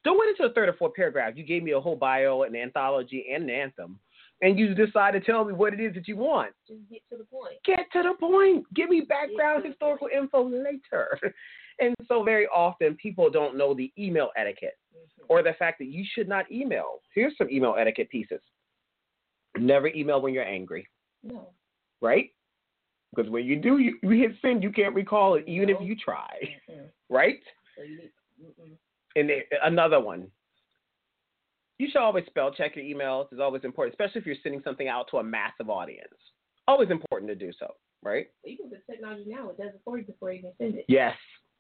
Don't 0.05 0.17
wait 0.19 0.29
until 0.29 0.47
the 0.47 0.53
third 0.53 0.69
or 0.69 0.73
fourth 0.73 0.93
paragraph. 0.93 1.33
You 1.35 1.43
gave 1.43 1.63
me 1.63 1.71
a 1.71 1.79
whole 1.79 1.95
bio, 1.97 2.43
an 2.43 2.55
anthology, 2.55 3.25
and 3.33 3.43
an 3.43 3.49
anthem, 3.49 3.99
and 4.41 4.57
you 4.57 4.73
decide 4.73 5.11
to 5.11 5.19
tell 5.19 5.43
me 5.43 5.51
what 5.53 5.73
it 5.73 5.81
is 5.81 5.93
that 5.95 6.07
you 6.07 6.15
want. 6.15 6.53
Just 6.67 6.79
get 6.89 7.01
to 7.11 7.17
the 7.17 7.25
point. 7.25 7.55
Get 7.65 7.91
to 7.93 8.03
the 8.03 8.13
point. 8.17 8.65
Give 8.73 8.89
me 8.89 9.01
background, 9.01 9.63
to 9.63 9.69
historical 9.69 10.07
info 10.15 10.47
later. 10.47 11.19
And 11.81 11.95
so 12.09 12.23
very 12.23 12.45
often 12.47 12.95
people 12.95 13.29
don't 13.29 13.55
know 13.57 13.73
the 13.73 13.89
email 13.97 14.31
etiquette 14.35 14.77
Mhm. 14.93 15.23
or 15.29 15.41
the 15.41 15.53
fact 15.53 15.79
that 15.79 15.85
you 15.87 16.03
should 16.13 16.27
not 16.27 16.51
email. 16.51 16.99
Here's 17.15 17.37
some 17.37 17.49
email 17.49 17.75
etiquette 17.79 18.09
pieces. 18.09 18.41
Never 19.57 19.87
email 19.87 20.21
when 20.21 20.33
you're 20.33 20.43
angry, 20.43 20.89
No. 21.23 21.53
right? 22.01 22.31
Because 23.15 23.29
when 23.31 23.45
you 23.45 23.55
do, 23.55 23.79
you, 23.79 23.97
you 24.03 24.09
hit 24.11 24.31
send, 24.41 24.61
you 24.61 24.71
can't 24.71 24.93
recall 24.93 25.35
it 25.35 25.43
even 25.47 25.69
if 25.69 25.77
you 25.81 25.95
try, 25.95 26.29
Mm-mm. 26.69 26.85
right? 27.09 27.39
So 27.75 27.83
you 27.83 27.97
need, 27.97 28.11
mm-mm. 28.43 28.71
And 29.15 29.29
then 29.29 29.37
another 29.63 29.99
one. 29.99 30.27
You 31.79 31.87
should 31.89 32.01
always 32.01 32.25
spell 32.25 32.51
check 32.51 32.75
your 32.75 32.83
emails. 32.83 33.27
It's 33.31 33.39
always 33.41 33.63
important, 33.63 33.93
especially 33.93 34.19
if 34.19 34.27
you're 34.27 34.35
sending 34.43 34.61
something 34.63 34.89
out 34.89 35.07
to 35.11 35.17
a 35.17 35.23
massive 35.23 35.69
audience. 35.69 36.13
Always 36.67 36.91
important 36.91 37.29
to 37.29 37.35
do 37.35 37.51
so, 37.57 37.73
right? 38.03 38.27
Can 38.45 38.69
put 38.69 38.85
technology 38.85 39.23
now. 39.27 39.49
It 39.49 39.57
does 39.57 39.69
it 39.73 39.81
for 39.85 39.97
you 39.97 40.03
before 40.03 40.33
you 40.33 40.39
even 40.39 40.51
send 40.57 40.75
it. 40.75 40.85
Yes. 40.89 41.15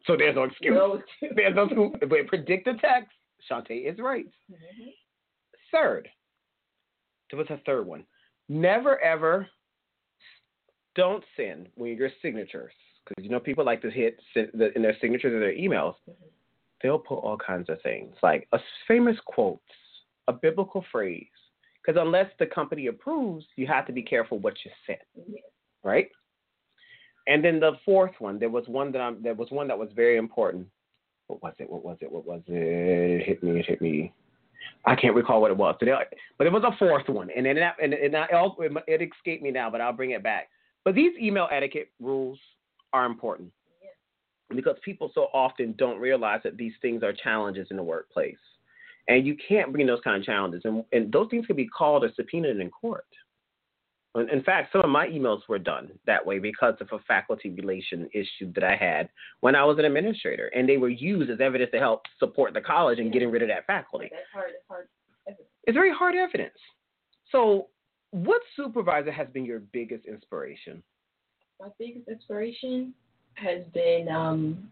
So 0.05 0.17
there's 0.17 0.35
no 0.35 0.43
excuse. 0.43 0.75
No. 0.75 1.01
There's 1.35 1.55
no 1.55 1.63
excuse. 1.63 1.91
But 2.01 2.27
predict 2.27 2.65
the 2.65 2.73
text. 2.81 3.11
Shontea 3.49 3.91
is 3.91 3.97
right. 3.99 4.25
Mhm. 4.51 4.93
Third, 5.71 6.09
there 7.29 7.37
was 7.37 7.49
a 7.49 7.57
third 7.65 7.85
one. 7.85 8.05
Never 8.49 8.99
ever 8.99 9.47
don't 10.99 11.23
send 11.37 11.69
when 11.75 11.95
your 11.97 12.09
signatures, 12.21 12.73
because 13.05 13.23
you 13.23 13.29
know 13.29 13.39
people 13.39 13.63
like 13.65 13.81
to 13.81 13.89
hit 13.89 14.19
in 14.35 14.81
their 14.81 14.97
signatures 14.99 15.33
of 15.33 15.39
their 15.39 15.55
emails. 15.55 15.95
They'll 16.81 16.99
put 16.99 17.19
all 17.25 17.37
kinds 17.37 17.69
of 17.69 17.81
things 17.81 18.15
like 18.21 18.47
a 18.51 18.59
famous 18.87 19.17
quote, 19.25 19.61
a 20.27 20.33
biblical 20.33 20.83
phrase. 20.91 21.27
Because 21.81 22.01
unless 22.05 22.29
the 22.39 22.45
company 22.45 22.87
approves, 22.87 23.45
you 23.55 23.65
have 23.65 23.87
to 23.87 23.93
be 23.93 24.03
careful 24.03 24.39
what 24.39 24.55
you 24.65 24.71
send, 24.85 24.99
Yeah. 25.15 25.39
right? 25.83 26.09
And 27.27 27.43
then 27.43 27.59
the 27.59 27.73
fourth 27.85 28.15
one, 28.19 28.37
there 28.39 28.49
was 28.49 28.65
one 28.67 28.91
that 28.91 28.99
I'm, 28.99 29.23
there 29.23 29.33
was 29.33 29.49
one 29.51 29.67
that 29.69 29.79
was 29.79 29.89
very 29.95 30.17
important. 30.17 30.67
What 31.27 31.41
was 31.41 31.53
it? 31.59 31.69
What 31.69 31.83
was 31.85 31.97
it? 32.01 32.11
What 32.11 32.25
was 32.25 32.41
it? 32.47 33.21
It 33.21 33.25
hit 33.25 33.41
me. 33.41 33.59
It 33.59 33.65
hit 33.65 33.81
me. 33.81 34.11
I 34.85 34.95
can't 34.95 35.15
recall 35.15 35.39
what 35.41 35.51
it 35.51 35.57
was, 35.57 35.75
but 35.79 35.87
it, 35.87 36.53
was 36.53 36.63
a 36.63 36.77
fourth 36.77 37.07
one, 37.07 37.29
and 37.35 37.45
then 37.45 37.57
and, 37.81 37.93
and 37.93 38.15
I, 38.15 38.27
oh, 38.33 38.55
it 38.87 39.01
escaped 39.01 39.41
me 39.41 39.51
now, 39.51 39.69
but 39.69 39.79
I'll 39.81 39.93
bring 39.93 40.11
it 40.11 40.21
back. 40.21 40.49
But 40.85 40.95
these 40.95 41.11
email 41.21 41.47
etiquette 41.51 41.91
rules 41.99 42.39
are 42.93 43.05
important 43.05 43.51
because 44.55 44.77
people 44.83 45.11
so 45.13 45.27
often 45.33 45.75
don't 45.77 45.99
realize 45.99 46.41
that 46.43 46.57
these 46.57 46.73
things 46.81 47.03
are 47.03 47.13
challenges 47.13 47.67
in 47.69 47.77
the 47.77 47.83
workplace, 47.83 48.37
and 49.07 49.25
you 49.25 49.35
can't 49.47 49.71
bring 49.71 49.85
those 49.85 50.01
kind 50.03 50.17
of 50.17 50.23
challenges, 50.23 50.61
and, 50.63 50.83
and 50.91 51.11
those 51.11 51.27
things 51.29 51.45
can 51.45 51.55
be 51.55 51.67
called 51.67 52.03
or 52.03 52.11
subpoenaed 52.15 52.59
in 52.59 52.69
court. 52.69 53.05
In 54.15 54.27
in 54.29 54.43
fact, 54.43 54.71
some 54.71 54.81
of 54.81 54.89
my 54.89 55.07
emails 55.07 55.41
were 55.47 55.59
done 55.59 55.91
that 56.07 56.25
way 56.25 56.39
because 56.39 56.73
of 56.81 56.87
a 56.91 56.99
faculty 57.07 57.51
relation 57.51 58.09
issue 58.13 58.51
that 58.53 58.63
I 58.63 58.75
had 58.75 59.09
when 59.41 59.55
I 59.55 59.63
was 59.63 59.77
an 59.77 59.85
administrator, 59.85 60.47
and 60.55 60.67
they 60.67 60.77
were 60.77 60.89
used 60.89 61.29
as 61.29 61.39
evidence 61.39 61.71
to 61.71 61.79
help 61.79 62.01
support 62.17 62.53
the 62.53 62.61
college 62.61 62.97
in 62.97 63.11
getting 63.11 63.29
rid 63.29 63.43
of 63.43 63.49
that 63.49 63.67
faculty. 63.67 64.09
That's 64.11 64.23
hard. 64.33 64.51
That's 64.53 64.67
hard. 64.67 64.87
evidence. 65.27 65.47
It's 65.65 65.75
very 65.75 65.93
hard 65.93 66.15
evidence. 66.15 66.57
So, 67.31 67.67
what 68.11 68.41
supervisor 68.55 69.11
has 69.11 69.27
been 69.29 69.45
your 69.45 69.59
biggest 69.59 70.05
inspiration? 70.05 70.81
My 71.59 71.67
biggest 71.77 72.07
inspiration 72.07 72.93
has 73.35 73.63
been 73.73 74.07
um, 74.09 74.69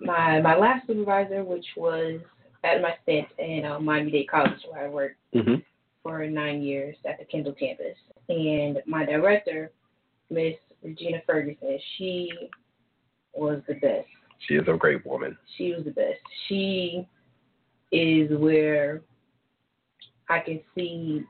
my 0.00 0.40
my 0.40 0.56
last 0.56 0.86
supervisor, 0.86 1.44
which 1.44 1.66
was 1.76 2.20
at 2.64 2.82
my 2.82 2.94
stint 3.02 3.28
in 3.38 3.64
uh, 3.64 3.78
Miami 3.78 4.10
Dade 4.10 4.28
College, 4.28 4.60
where 4.70 4.86
I 4.86 4.88
worked 4.88 5.16
Mm-hmm. 5.34 5.56
for 6.02 6.26
nine 6.26 6.62
years 6.62 6.96
at 7.06 7.18
the 7.18 7.24
Kendall 7.26 7.52
campus. 7.52 7.96
And 8.30 8.78
my 8.86 9.04
director, 9.04 9.70
Miss 10.30 10.54
Regina 10.82 11.18
Ferguson, 11.26 11.78
she 11.96 12.30
was 13.34 13.60
the 13.68 13.74
best. 13.74 14.06
She 14.46 14.54
is 14.54 14.66
a 14.68 14.76
great 14.76 15.04
woman. 15.04 15.36
She 15.56 15.74
was 15.74 15.84
the 15.84 15.90
best. 15.90 16.18
She 16.48 17.06
is 17.92 18.30
where 18.38 19.02
I 20.30 20.40
can 20.40 20.60
see, 20.74 21.24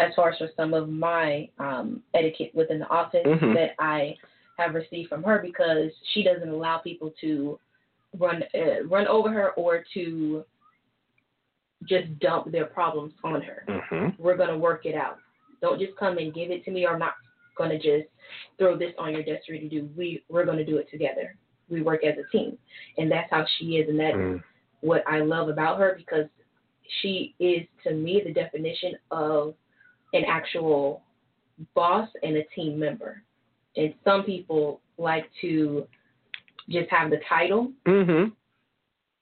as 0.00 0.14
far 0.14 0.30
as 0.30 0.38
for 0.38 0.48
some 0.56 0.72
of 0.74 0.88
my 0.88 1.48
um, 1.58 2.02
etiquette 2.14 2.52
within 2.54 2.78
the 2.80 2.88
office, 2.88 3.26
Mhm. 3.26 3.54
that 3.54 3.70
I 3.78 4.16
have 4.58 4.74
received 4.74 5.08
from 5.08 5.22
her 5.22 5.38
because 5.40 5.90
she 6.12 6.22
doesn't 6.22 6.48
allow 6.48 6.78
people 6.78 7.12
to 7.20 7.58
run 8.18 8.42
uh, 8.54 8.82
run 8.88 9.06
over 9.06 9.30
her 9.30 9.50
or 9.52 9.84
to 9.94 10.44
just 11.84 12.18
dump 12.18 12.50
their 12.50 12.66
problems 12.66 13.14
on 13.24 13.40
her 13.40 13.64
Mm-hmm. 13.68 14.22
we're 14.22 14.36
gonna 14.36 14.58
work 14.58 14.84
it 14.84 14.94
out. 14.94 15.18
Don't 15.62 15.78
just 15.80 15.96
come 15.96 16.18
and 16.18 16.34
give 16.34 16.50
it 16.50 16.64
to 16.64 16.70
me. 16.70 16.84
or 16.86 16.92
I'm 16.94 16.98
not 16.98 17.14
gonna 17.56 17.76
just 17.78 18.06
throw 18.58 18.76
this 18.76 18.92
on 18.98 19.12
your 19.12 19.22
desk 19.22 19.46
for 19.46 19.54
you 19.54 19.60
to 19.60 19.68
do. 19.68 19.88
We 19.96 20.22
we're 20.28 20.44
gonna 20.44 20.64
do 20.64 20.76
it 20.78 20.90
together. 20.90 21.36
We 21.68 21.82
work 21.82 22.04
as 22.04 22.16
a 22.18 22.26
team, 22.36 22.58
and 22.98 23.10
that's 23.10 23.30
how 23.30 23.44
she 23.58 23.76
is, 23.78 23.88
and 23.88 23.98
that's 24.00 24.16
Mm. 24.16 24.42
what 24.80 25.04
I 25.06 25.20
love 25.20 25.48
about 25.48 25.78
her 25.78 25.94
because 25.96 26.26
she 27.00 27.34
is 27.38 27.66
to 27.84 27.92
me 27.92 28.20
the 28.20 28.32
definition 28.32 28.94
of 29.10 29.54
an 30.12 30.24
actual 30.28 31.02
boss 31.74 32.08
and 32.22 32.36
a 32.36 32.44
team 32.54 32.78
member. 32.78 33.22
And 33.76 33.94
some 34.04 34.24
people 34.24 34.80
like 34.98 35.26
to 35.40 35.86
just 36.68 36.90
have 36.90 37.10
the 37.10 37.20
title, 37.28 37.72
Mm-hmm. 37.86 38.30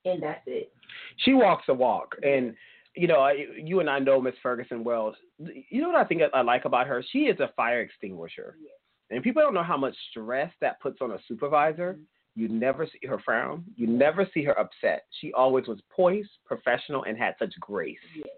and 0.09 0.22
that's 0.22 0.42
it. 0.46 0.72
She 1.18 1.33
walks 1.35 1.64
the 1.66 1.74
walk, 1.74 2.14
and 2.22 2.55
you 2.94 3.07
know, 3.07 3.20
I- 3.20 3.46
you 3.57 3.79
and 3.81 3.88
I 3.88 3.98
know 4.01 4.20
Miss 4.20 4.35
Ferguson 4.42 4.83
well. 4.83 5.14
You 5.38 5.83
know 5.83 5.88
what 5.88 5.96
I 6.01 6.05
think 6.05 6.22
I 6.33 6.40
like 6.40 6.64
about 6.64 6.87
her? 6.88 7.03
She 7.11 7.20
is 7.27 7.38
a 7.40 7.48
fire 7.57 7.81
extinguisher, 7.81 8.57
Yes. 8.61 8.72
and 9.11 9.22
people 9.22 9.42
don't 9.42 9.55
know 9.55 9.62
how 9.62 9.77
much 9.77 9.94
stress 10.11 10.53
that 10.61 10.81
puts 10.81 11.01
on 11.01 11.12
a 11.12 11.18
supervisor. 11.29 11.94
Mhm. 11.94 12.05
You 12.35 12.48
never 12.48 12.87
see 12.87 13.07
her 13.07 13.18
frown. 13.18 13.64
You 13.77 13.87
never 13.87 14.24
see 14.27 14.42
her 14.44 14.59
upset. 14.59 15.07
She 15.20 15.33
always 15.33 15.66
was 15.68 15.81
poised, 15.90 16.31
professional, 16.44 17.05
and 17.05 17.16
had 17.18 17.37
such 17.38 17.59
grace 17.61 17.98
Yes. 18.14 18.29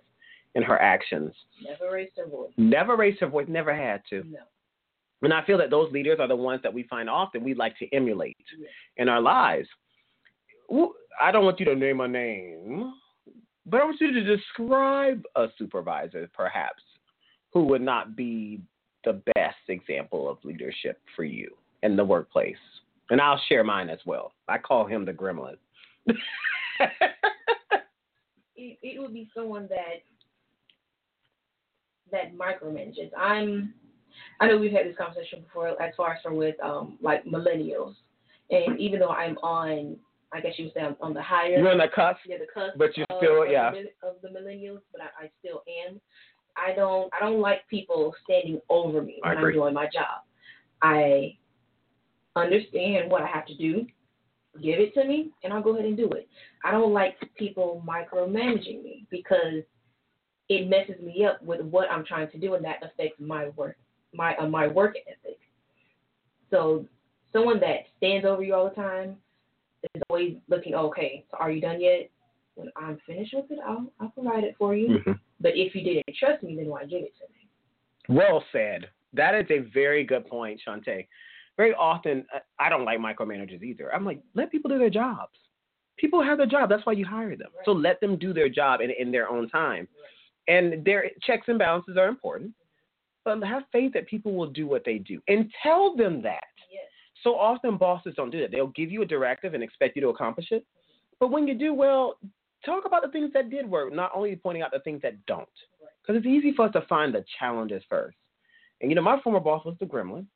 In 0.54 0.62
her 0.62 0.80
actions. 0.80 1.32
Never 1.62 1.94
raise 1.94 2.10
her 2.16 2.26
voice. 2.26 2.50
Never 2.56 2.96
raised 2.96 3.20
her 3.20 3.28
voice. 3.28 3.46
Never 3.48 3.74
had 3.74 4.02
to. 4.10 4.24
No. 4.24 4.38
And 5.22 5.34
I 5.34 5.44
feel 5.44 5.58
that 5.58 5.70
those 5.70 5.92
leaders 5.92 6.18
are 6.18 6.28
the 6.28 6.36
ones 6.36 6.62
that 6.62 6.72
we 6.72 6.84
find 6.84 7.10
often 7.10 7.44
we 7.44 7.54
like 7.54 7.76
to 7.78 7.94
emulate 7.94 8.36
in 8.96 9.08
our 9.08 9.20
lives. 9.20 9.68
I 11.20 11.30
don't 11.30 11.44
want 11.44 11.60
you 11.60 11.66
to 11.66 11.74
name 11.74 12.00
a 12.00 12.08
name, 12.08 12.94
but 13.66 13.80
I 13.80 13.84
want 13.84 14.00
you 14.00 14.12
to 14.12 14.36
describe 14.36 15.22
a 15.36 15.48
supervisor, 15.58 16.28
perhaps, 16.32 16.82
who 17.52 17.64
would 17.64 17.82
not 17.82 18.16
be 18.16 18.60
the 19.04 19.20
best 19.34 19.58
example 19.68 20.28
of 20.28 20.38
leadership 20.44 20.98
for 21.14 21.24
you 21.24 21.50
in 21.82 21.96
the 21.96 22.04
workplace. 22.04 22.56
And 23.10 23.20
I'll 23.20 23.40
share 23.48 23.64
mine 23.64 23.90
as 23.90 23.98
well. 24.06 24.32
I 24.48 24.58
call 24.58 24.86
him 24.86 25.04
the 25.04 25.12
gremlin. 25.12 25.56
it, 26.06 26.18
it 28.56 29.00
would 29.00 29.12
be 29.12 29.28
someone 29.34 29.66
that 29.68 30.02
that 32.12 32.36
micromanages. 32.36 33.10
I'm 33.18 33.74
I 34.40 34.48
know 34.48 34.58
we've 34.58 34.72
had 34.72 34.86
this 34.86 34.96
conversation 34.96 35.42
before 35.42 35.80
as 35.80 35.94
far 35.96 36.14
as 36.14 36.22
for 36.22 36.32
with 36.34 36.56
um 36.62 36.98
like 37.00 37.24
millennials. 37.24 37.94
And 38.50 38.78
even 38.80 38.98
though 39.00 39.10
I'm 39.10 39.36
on 39.38 39.96
I 40.32 40.40
guess 40.40 40.52
you 40.56 40.66
would 40.66 40.74
say 40.74 40.80
I'm 40.80 40.96
on 41.00 41.14
the 41.14 41.22
higher 41.22 41.58
You're 41.58 41.72
on 41.72 41.78
the 41.78 41.88
cusp, 41.94 42.20
yeah, 42.26 42.36
the 42.38 42.46
cusp 42.52 42.78
but 42.78 42.96
you're 42.96 43.06
of, 43.10 43.18
still- 43.18 43.42
of 43.42 43.48
the 43.48 43.52
yeah. 43.52 43.72
of 44.02 44.16
the 44.22 44.28
millennials, 44.28 44.80
but 44.92 45.00
I, 45.02 45.24
I 45.24 45.30
still 45.40 45.62
am. 45.88 46.00
I 46.56 46.74
don't 46.74 47.12
I 47.14 47.20
don't 47.20 47.40
like 47.40 47.66
people 47.68 48.14
standing 48.24 48.60
over 48.68 49.02
me 49.02 49.18
when 49.22 49.38
I'm 49.38 49.52
doing 49.52 49.74
my 49.74 49.84
job. 49.86 50.22
I 50.82 51.36
understand 52.36 53.10
what 53.10 53.22
I 53.22 53.26
have 53.26 53.46
to 53.46 53.56
do, 53.56 53.86
give 54.62 54.78
it 54.80 54.94
to 54.94 55.04
me, 55.04 55.30
and 55.42 55.52
I'll 55.52 55.62
go 55.62 55.74
ahead 55.74 55.84
and 55.84 55.96
do 55.96 56.08
it. 56.10 56.28
I 56.64 56.70
don't 56.70 56.92
like 56.92 57.16
people 57.36 57.82
micromanaging 57.86 58.82
me 58.82 59.06
because 59.10 59.62
it 60.50 60.68
messes 60.68 61.00
me 61.00 61.24
up 61.24 61.40
with 61.42 61.60
what 61.62 61.90
I'm 61.90 62.04
trying 62.04 62.28
to 62.32 62.38
do, 62.38 62.54
and 62.54 62.64
that 62.64 62.82
affects 62.82 63.20
my 63.20 63.48
work, 63.50 63.76
my 64.12 64.36
uh, 64.36 64.48
my 64.48 64.66
work 64.66 64.96
ethic. 65.06 65.38
So, 66.50 66.84
someone 67.32 67.60
that 67.60 67.86
stands 67.96 68.26
over 68.26 68.42
you 68.42 68.54
all 68.54 68.68
the 68.68 68.74
time 68.74 69.16
is 69.94 70.02
always 70.10 70.34
looking. 70.48 70.74
Okay, 70.74 71.24
so 71.30 71.36
are 71.38 71.52
you 71.52 71.60
done 71.60 71.80
yet? 71.80 72.10
When 72.56 72.68
I'm 72.76 72.98
finished 73.06 73.32
with 73.32 73.50
it, 73.50 73.60
I'll 73.64 73.90
I'll 74.00 74.08
provide 74.08 74.42
it 74.42 74.56
for 74.58 74.74
you. 74.74 74.98
Mhm. 74.98 75.18
But 75.40 75.52
if 75.54 75.74
you 75.74 75.82
didn't 75.82 76.16
trust 76.18 76.42
me, 76.42 76.56
then 76.56 76.66
why 76.66 76.84
give 76.84 77.02
it 77.02 77.14
to 77.18 77.24
me? 77.32 78.16
Well 78.18 78.44
said. 78.52 78.90
That 79.12 79.34
is 79.34 79.46
a 79.50 79.60
very 79.72 80.04
good 80.04 80.26
point, 80.26 80.60
Shontea. 80.66 81.06
Very 81.56 81.74
often, 81.74 82.26
uh, 82.34 82.40
I 82.58 82.68
don't 82.68 82.84
like 82.84 82.98
micromanagers 82.98 83.62
either. 83.62 83.92
I'm 83.94 84.04
like, 84.04 84.20
let 84.34 84.50
people 84.50 84.68
do 84.68 84.78
their 84.78 84.90
jobs. 84.90 85.36
People 85.96 86.22
have 86.22 86.38
their 86.38 86.46
job. 86.46 86.68
That's 86.68 86.84
why 86.86 86.92
you 86.92 87.04
hire 87.04 87.36
them. 87.36 87.50
So 87.64 87.72
let 87.72 88.00
them 88.00 88.16
do 88.16 88.32
their 88.32 88.48
job 88.48 88.80
in, 88.80 88.90
in 88.90 89.10
their 89.10 89.28
own 89.28 89.48
time. 89.48 89.88
And 90.50 90.84
their 90.84 91.10
checks 91.22 91.46
and 91.46 91.58
balances 91.58 91.96
are 91.96 92.08
important. 92.08 92.52
but 93.24 93.40
have 93.44 93.62
faith 93.70 93.92
that 93.94 94.08
people 94.08 94.34
will 94.34 94.50
do 94.50 94.66
what 94.66 94.82
they 94.84 94.98
do 94.98 95.20
and 95.28 95.50
tell 95.62 95.94
them 95.96 96.20
that. 96.22 96.52
Yes. 96.70 96.82
So 97.22 97.36
often 97.36 97.76
bosses 97.76 98.14
don't 98.16 98.30
do 98.30 98.40
that. 98.40 98.50
They'll 98.50 98.66
give 98.80 98.90
you 98.90 99.02
a 99.02 99.06
directive 99.06 99.54
and 99.54 99.62
expect 99.62 99.94
you 99.94 100.02
to 100.02 100.08
accomplish 100.08 100.48
it. 100.50 100.66
But 101.20 101.30
when 101.30 101.46
you 101.46 101.54
do 101.54 101.72
well, 101.72 102.18
talk 102.64 102.84
about 102.84 103.02
the 103.02 103.10
things 103.10 103.30
that 103.34 103.50
did 103.50 103.70
work, 103.70 103.92
not 103.94 104.10
only 104.14 104.34
pointing 104.34 104.62
out 104.62 104.72
the 104.72 104.80
things 104.80 105.00
that 105.02 105.24
don't. 105.26 105.48
Because 106.02 106.18
it's 106.18 106.26
easy 106.26 106.52
for 106.54 106.66
us 106.66 106.72
to 106.72 106.82
find 106.88 107.14
the 107.14 107.24
challenges 107.38 107.84
first. 107.88 108.16
And 108.80 108.90
you 108.90 108.96
know, 108.96 109.02
my 109.02 109.20
former 109.20 109.40
boss 109.40 109.64
was 109.64 109.76
the 109.78 109.86
gremlin. 109.86 110.26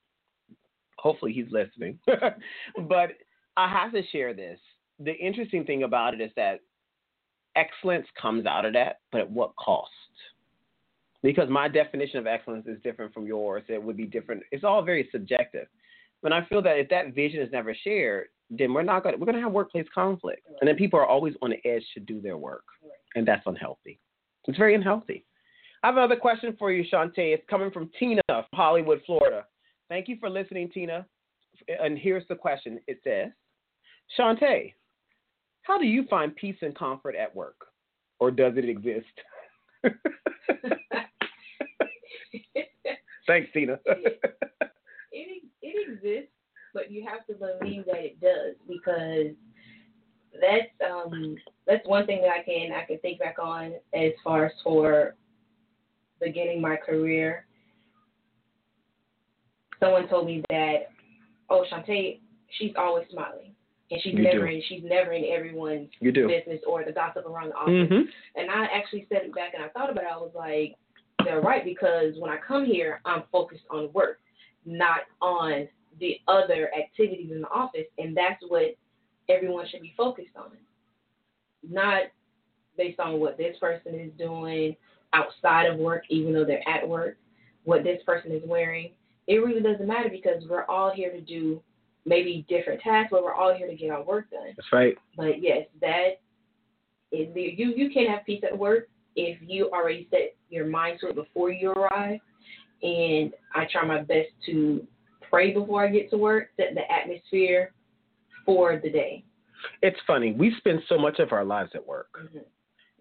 Hopefully 0.99 1.33
he's 1.33 1.51
listening. 1.51 1.99
but 2.07 3.11
I 3.57 3.69
have 3.69 3.93
to 3.93 4.03
share 4.13 4.35
this. 4.35 4.61
The 5.01 5.15
interesting 5.15 5.65
thing 5.65 5.83
about 5.83 6.15
it 6.15 6.21
is 6.21 6.31
that 6.37 6.61
excellence 7.57 8.07
comes 8.21 8.47
out 8.47 8.65
of 8.65 8.73
that, 8.75 9.01
but 9.13 9.23
at 9.23 9.31
what 9.31 9.55
cost? 9.57 9.91
Because 11.23 11.49
my 11.49 11.69
definition 11.69 12.19
of 12.19 12.27
excellence 12.27 12.67
is 12.67 12.79
different 12.83 13.15
from 13.15 13.27
yours. 13.27 13.63
It 13.69 13.83
would 13.83 13.97
be 13.97 14.07
different. 14.07 14.43
It's 14.53 14.65
all 14.65 14.83
very 14.83 15.09
subjective. 15.11 15.67
But 16.23 16.33
I 16.33 16.45
feel 16.47 16.63
that 16.63 16.79
if 16.79 16.89
that 16.91 17.15
vision 17.15 17.41
is 17.41 17.53
never 17.53 17.75
shared, 17.75 18.27
then 18.51 18.73
we're 18.75 18.83
not 18.83 19.03
going. 19.03 19.15
to 19.15 19.19
We're 19.19 19.27
going 19.27 19.37
to 19.37 19.43
have 19.43 19.53
workplace 19.53 19.87
conflict, 19.95 20.47
and 20.61 20.69
then 20.69 20.77
people 20.77 20.99
are 20.99 21.07
always 21.07 21.35
on 21.43 21.51
the 21.51 21.69
edge 21.69 21.85
to 21.95 22.01
do 22.01 22.21
their 22.21 22.37
work, 22.37 22.65
and 23.15 23.27
that's 23.27 23.43
unhealthy. 23.47 23.99
It's 24.47 24.59
very 24.59 24.75
unhealthy. 24.75 25.25
I 25.83 25.89
have 25.89 25.97
another 25.97 26.17
question 26.17 26.55
for 26.59 26.73
you, 26.73 26.85
Shontea. 26.91 27.35
It's 27.35 27.45
coming 27.49 27.71
from 27.71 27.91
Tina 27.99 28.23
from 28.27 28.45
Hollywood, 28.55 29.03
Florida. 29.07 29.45
Thank 29.89 30.09
you 30.09 30.17
for 30.19 30.31
listening, 30.31 30.71
Tina. 30.71 31.07
And 31.69 31.99
here's 31.99 32.27
the 32.29 32.35
question. 32.35 32.81
It 32.87 33.01
says, 33.05 33.33
Shontea, 34.19 34.73
how 35.65 35.79
do 35.79 35.87
you 35.87 36.05
find 36.09 36.37
peace 36.37 36.57
and 36.61 36.77
comfort 36.77 37.17
at 37.17 37.35
work, 37.35 37.57
or 38.21 38.31
does 38.31 38.53
it 38.57 38.69
exist? 38.69 39.07
Thanks, 43.27 43.49
Tina. 43.55 43.79
it, 43.87 45.43
it 45.63 45.89
exists, 45.91 46.31
but 46.75 46.91
you 46.91 47.07
have 47.09 47.27
to 47.27 47.35
believe 47.35 47.87
that 47.87 47.97
it 47.97 48.21
does 48.21 48.57
because 48.69 49.35
that's 50.41 50.69
um 50.87 51.37
that's 51.67 51.87
one 51.89 52.05
thing 52.05 52.21
that 52.21 52.31
I 52.31 52.43
can 52.43 52.73
I 52.73 52.85
can 52.85 52.99
think 52.99 53.19
back 53.19 53.37
on 53.41 53.73
as 53.95 54.13
far 54.23 54.45
as 54.45 54.53
for 54.63 55.15
beginning 56.21 56.61
my 56.61 56.77
career. 56.77 57.47
Someone 59.81 60.09
told 60.09 60.27
me 60.27 60.43
that, 60.51 60.91
oh 61.49 61.65
Shontea, 61.73 62.21
she's 62.59 62.73
always 62.77 63.07
smiling. 63.11 63.54
And 63.91 64.01
she's 64.03 64.15
You 64.15 64.23
never 64.23 64.47
do. 64.49 64.55
in 64.55 64.63
she's 64.69 64.83
never 64.83 65.13
in 65.13 65.25
everyone's 65.31 65.89
business 66.01 66.61
or 66.67 66.85
the 66.85 66.93
gossip 66.93 67.27
around 67.27 67.51
the 67.51 67.55
office. 67.57 67.89
hmm 67.89 68.41
And 68.41 68.51
I 68.51 68.65
actually 68.75 69.07
said 69.09 69.23
it 69.25 69.35
back 69.35 69.53
and 69.55 69.63
I 69.63 69.69
thought 69.69 69.91
about 69.91 70.05
it. 70.05 70.11
I 70.13 70.17
was 70.17 70.33
like, 70.35 70.77
they're 71.25 71.41
right 71.41 71.65
because 71.65 72.15
when 72.19 72.31
I 72.31 72.39
come 72.47 72.65
here, 72.65 73.01
I'm 73.05 73.25
focused 73.31 73.65
on 73.71 73.91
work, 73.93 74.21
not 74.65 75.01
on 75.21 75.69
the 76.01 76.17
other 76.29 76.71
activities 76.77 77.31
in 77.31 77.43
the 77.43 77.49
office. 77.49 77.87
And 77.99 78.17
that's 78.17 78.43
what 78.49 78.75
everyone 79.29 79.67
should 79.71 79.83
be 79.83 79.95
focused 79.97 80.35
on. 80.37 80.53
Not 81.69 82.05
based 82.77 83.01
on 83.01 83.21
what 83.21 83.39
this 83.39 83.57
person 83.59 83.95
is 83.95 84.11
doing 84.19 84.77
outside 85.13 85.67
of 85.67 85.79
work, 85.79 86.05
even 86.11 86.33
though 86.33 86.45
they're 86.45 86.69
at 86.69 86.87
work, 86.87 87.17
what 87.65 87.85
this 87.85 88.03
person 88.05 88.33
is 88.33 88.43
wearing. 88.47 88.91
It 89.27 89.37
really 89.37 89.61
doesn't 89.63 89.87
matter 89.87 90.09
because 90.11 90.43
we're 90.49 90.65
all 90.65 90.91
here 90.91 91.11
to 91.13 91.21
do 91.21 91.63
maybe 92.05 92.45
different 92.49 92.81
tasks, 92.81 93.09
but 93.11 93.23
we're 93.23 93.35
all 93.35 93.55
here 93.55 93.67
to 93.67 93.75
get 93.75 93.91
our 93.91 94.03
work 94.03 94.31
done. 94.31 94.53
That's 94.57 94.73
right. 94.73 94.97
But 95.17 95.43
yes, 95.43 95.67
that 95.81 96.21
is 97.13 97.33
the, 97.35 97.55
you 97.57 97.73
you 97.77 97.91
can 97.91 98.07
have 98.07 98.25
peace 98.27 98.43
at 98.45 98.57
work 98.57 98.89
if 99.17 99.39
you 99.41 99.71
already 99.71 100.09
set 100.11 100.35
your 100.51 100.67
mind 100.67 100.99
to 101.01 101.09
it 101.09 101.15
before 101.15 101.51
you 101.51 101.71
arrive. 101.71 102.21
And 102.83 103.33
I 103.55 103.67
try 103.71 103.85
my 103.87 104.03
best 104.03 104.29
to 104.47 104.87
pray 105.31 105.55
before 105.55 105.87
I 105.87 105.91
get 105.91 106.11
to 106.11 106.19
work, 106.19 106.49
set 106.57 106.75
the 106.75 106.91
atmosphere 106.93 107.73
for 108.45 108.79
the 108.83 108.91
day. 108.91 109.25
It's 109.81 109.97
funny. 110.07 110.33
We 110.33 110.55
spend 110.59 110.81
so 110.89 110.99
much 110.99 111.19
of 111.19 111.33
our 111.33 111.45
lives 111.45 111.71
at 111.75 111.87
work. 111.87 112.09
Mhm. 112.23 112.45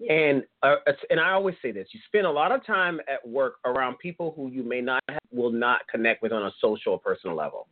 And 0.09 0.43
uh, 0.63 0.75
and 1.09 1.19
I 1.19 1.31
always 1.31 1.55
say 1.61 1.71
this: 1.71 1.87
you 1.91 1.99
spend 2.07 2.25
a 2.25 2.31
lot 2.31 2.51
of 2.51 2.65
time 2.65 2.99
at 3.07 3.27
work 3.27 3.55
around 3.65 3.99
people 3.99 4.33
who 4.35 4.49
you 4.49 4.63
may 4.63 4.81
not 4.81 5.01
have, 5.09 5.19
will 5.31 5.51
not 5.51 5.81
connect 5.87 6.21
with 6.21 6.31
on 6.31 6.43
a 6.43 6.51
social 6.59 6.93
or 6.93 6.99
personal 6.99 7.35
level. 7.35 7.67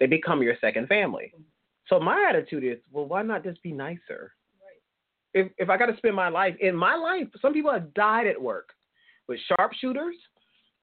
They 0.00 0.06
become 0.06 0.42
your 0.42 0.56
second 0.60 0.88
family. 0.88 1.32
Mm-hmm. 1.34 1.42
So 1.88 2.00
my 2.00 2.26
attitude 2.28 2.64
is, 2.64 2.78
well, 2.90 3.06
why 3.06 3.22
not 3.22 3.44
just 3.44 3.62
be 3.62 3.72
nicer? 3.72 4.32
If 5.32 5.52
if 5.58 5.68
I 5.68 5.76
got 5.76 5.86
to 5.86 5.96
spend 5.96 6.16
my 6.16 6.28
life 6.28 6.56
in 6.60 6.74
my 6.74 6.96
life, 6.96 7.28
some 7.40 7.52
people 7.52 7.72
have 7.72 7.94
died 7.94 8.26
at 8.26 8.40
work 8.40 8.70
with 9.28 9.38
sharpshooters 9.46 10.16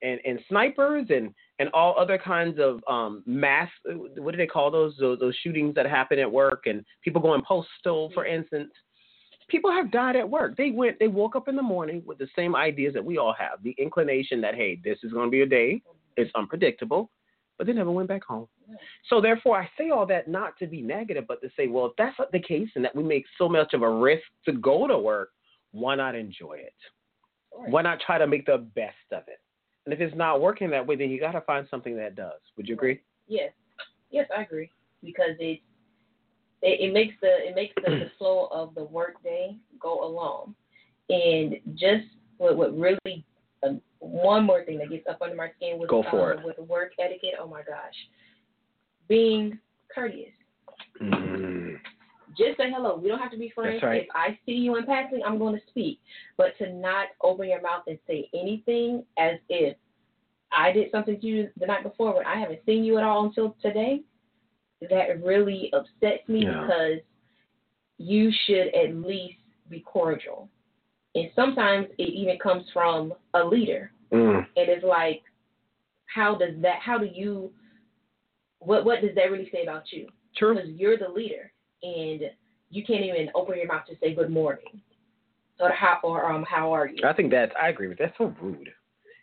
and 0.02 0.20
and 0.26 0.40
snipers 0.48 1.08
and 1.10 1.34
and 1.60 1.70
all 1.74 1.96
other 1.98 2.18
kinds 2.18 2.58
of 2.60 2.80
um 2.88 3.24
mass 3.26 3.70
what 4.18 4.32
do 4.32 4.38
they 4.38 4.48
call 4.48 4.72
those 4.72 4.96
those, 5.00 5.20
those 5.20 5.36
shootings 5.44 5.76
that 5.76 5.86
happen 5.86 6.20
at 6.20 6.32
work 6.32 6.64
and 6.66 6.86
people 7.04 7.22
going 7.22 7.42
postal 7.42 8.12
for 8.14 8.24
mm-hmm. 8.24 8.42
instance. 8.42 8.72
People 9.50 9.72
have 9.72 9.92
died 9.92 10.18
at 10.18 10.30
work. 10.30 10.58
They 10.58 10.72
went 10.72 11.00
they 11.00 11.08
woke 11.08 11.36
up 11.36 11.48
in 11.48 11.56
the 11.56 11.62
morning 11.62 12.04
with 12.06 12.18
the 12.18 12.28
same 12.36 12.56
ideas 12.56 12.94
that 12.94 13.04
we 13.04 13.18
all 13.18 13.34
have 13.38 13.64
the 13.64 13.76
inclination 13.78 14.40
that 14.42 14.56
hey 14.56 14.80
this 14.84 15.00
is 15.04 15.12
going 15.12 15.28
to 15.28 15.32
be 15.32 15.42
a 15.42 15.46
day. 15.46 15.76
Mm-hmm. 15.76 16.22
It's 16.22 16.32
unpredictable 16.36 17.10
but 17.58 17.68
they 17.68 17.74
never 17.74 17.92
went 17.92 18.08
back 18.08 18.24
home. 18.24 18.48
So 19.10 19.22
therefore 19.22 19.60
i 19.60 19.70
say 19.78 19.90
all 19.90 20.06
that 20.08 20.28
not 20.28 20.58
to 20.60 20.68
be 20.68 20.82
negative 20.82 21.26
but 21.28 21.42
to 21.42 21.50
say 21.56 21.68
well 21.68 21.86
if 21.88 21.94
that's 21.98 22.18
not 22.20 22.32
the 22.32 22.40
case 22.40 22.70
and 22.76 22.84
that 22.84 22.96
we 22.96 23.04
make 23.04 23.26
so 23.38 23.48
much 23.48 23.74
of 23.74 23.82
a 23.82 23.90
risk 23.90 24.24
to 24.46 24.54
go 24.54 24.88
to 24.88 24.98
work 24.98 25.30
why 25.72 25.96
not 25.96 26.16
enjoy 26.16 26.54
it? 26.54 26.74
Right. 27.58 27.70
why 27.72 27.82
not 27.82 28.00
try 28.00 28.18
to 28.18 28.28
make 28.28 28.46
the 28.46 28.58
best 28.76 28.96
of 29.12 29.24
it? 29.28 29.40
And 29.86 29.94
if 29.94 30.02
it's 30.02 30.16
not 30.16 30.42
working 30.42 30.70
that 30.72 30.86
way 30.86 30.96
then 30.96 31.10
you 31.10 31.20
got 31.20 31.32
to 31.32 31.42
find 31.42 31.66
something 31.70 31.96
that 31.98 32.16
does. 32.16 32.40
Would 32.58 32.68
you 32.68 32.76
agree? 32.76 33.02
Yes, 33.28 33.52
yes, 34.12 34.28
I 34.36 34.42
agree. 34.42 34.70
Because 35.04 35.36
it 35.40 35.62
it, 36.62 36.82
it 36.82 36.94
makes 36.94 37.16
the 37.22 37.28
it 37.28 37.56
makes 37.56 37.74
the, 37.76 37.92
the 37.92 38.12
flow 38.18 38.50
of 38.52 38.74
the 38.76 38.84
work 38.84 39.22
day 39.24 39.56
go 39.80 40.04
along, 40.04 40.56
and 41.10 41.56
just 41.76 42.06
what 42.38 42.58
what 42.58 42.78
really 42.78 43.26
um, 43.64 43.82
one 44.00 44.44
more 44.44 44.64
thing 44.66 44.78
that 44.80 44.90
gets 44.90 45.08
up 45.08 45.22
under 45.22 45.36
my 45.36 45.50
skin 45.58 45.78
with 45.80 45.90
Go 45.90 46.04
for 46.12 46.34
um, 46.34 46.40
it. 46.40 46.46
with 46.46 46.60
work 46.68 46.92
etiquette. 47.00 47.36
Oh 47.40 47.48
my 47.48 47.62
gosh, 47.62 47.96
being 49.08 49.58
courteous. 49.94 50.34
mm. 51.02 51.76
Just 52.38 52.58
say 52.58 52.70
hello. 52.72 52.98
We 53.02 53.10
don't 53.10 53.18
have 53.20 53.32
to 53.32 53.38
be 53.38 53.50
friends. 53.56 53.82
Right. 53.82 54.04
If 54.04 54.08
I 54.14 54.38
see 54.46 54.52
you 54.52 54.76
in 54.76 54.86
passing, 54.86 55.22
I'm 55.26 55.40
going 55.40 55.56
to 55.56 55.62
speak. 55.70 56.00
But 56.38 56.56
to 56.60 56.72
not 56.72 57.08
open 57.24 57.48
your 57.50 57.62
mouth 57.62 57.84
and 57.88 57.98
say 58.06 58.30
anything 58.34 59.04
as 59.18 59.36
if 59.50 59.76
I 60.52 60.72
did 60.72 60.92
something 60.92 61.20
to 61.20 61.26
you 61.26 61.50
the 61.60 61.66
night 61.66 61.82
before 61.82 62.14
when 62.16 62.28
I 62.28 62.40
haven't 62.40 62.60
seen 62.66 62.84
you 62.84 63.00
at 63.00 63.04
all 63.04 63.26
until 63.26 63.56
today, 63.60 64.02
that 64.88 65.24
really 65.24 65.72
upsets 65.74 66.28
me 66.28 66.44
Yeah. 66.44 66.62
because 66.62 67.00
you 67.98 68.32
should 68.46 68.68
at 68.76 68.94
least 68.94 69.38
be 69.72 69.80
cordial. 69.80 70.48
And 71.18 71.32
sometimes 71.36 71.88
it 71.98 72.14
even 72.14 72.38
comes 72.40 72.64
from 72.72 73.14
a 73.34 73.44
leader. 73.44 73.92
Mm. 74.14 74.38
And 74.38 74.70
it's 74.70 74.86
like, 74.86 75.24
how 76.06 76.36
does 76.36 76.54
that, 76.62 76.80
how 76.80 76.98
do 76.98 77.08
you, 77.12 77.52
what, 78.60 78.86
what 78.86 79.02
does 79.02 79.16
that 79.16 79.32
really 79.32 79.50
say 79.52 79.64
about 79.64 79.84
you? 79.92 80.08
true 80.38 80.56
because 80.56 80.70
you're 80.72 80.98
the 80.98 81.10
leader 81.10 81.52
and 81.84 82.22
you 82.70 82.84
can't 82.84 83.04
even 83.04 83.30
open 83.36 83.58
your 83.58 83.68
mouth 83.68 83.86
to 83.88 83.96
say 84.02 84.14
good 84.14 84.30
morning 84.30 84.82
or 85.60 85.72
how 85.72 86.00
or 86.04 86.32
um 86.32 86.46
how 86.48 86.74
are 86.74 86.88
you? 86.88 86.98
I 87.06 87.14
think 87.14 87.32
that's 87.32 87.52
I 87.62 87.70
agree 87.70 87.88
with 87.88 87.98
that. 88.00 88.14
That's 88.18 88.18
so 88.18 88.34
rude. 88.42 88.70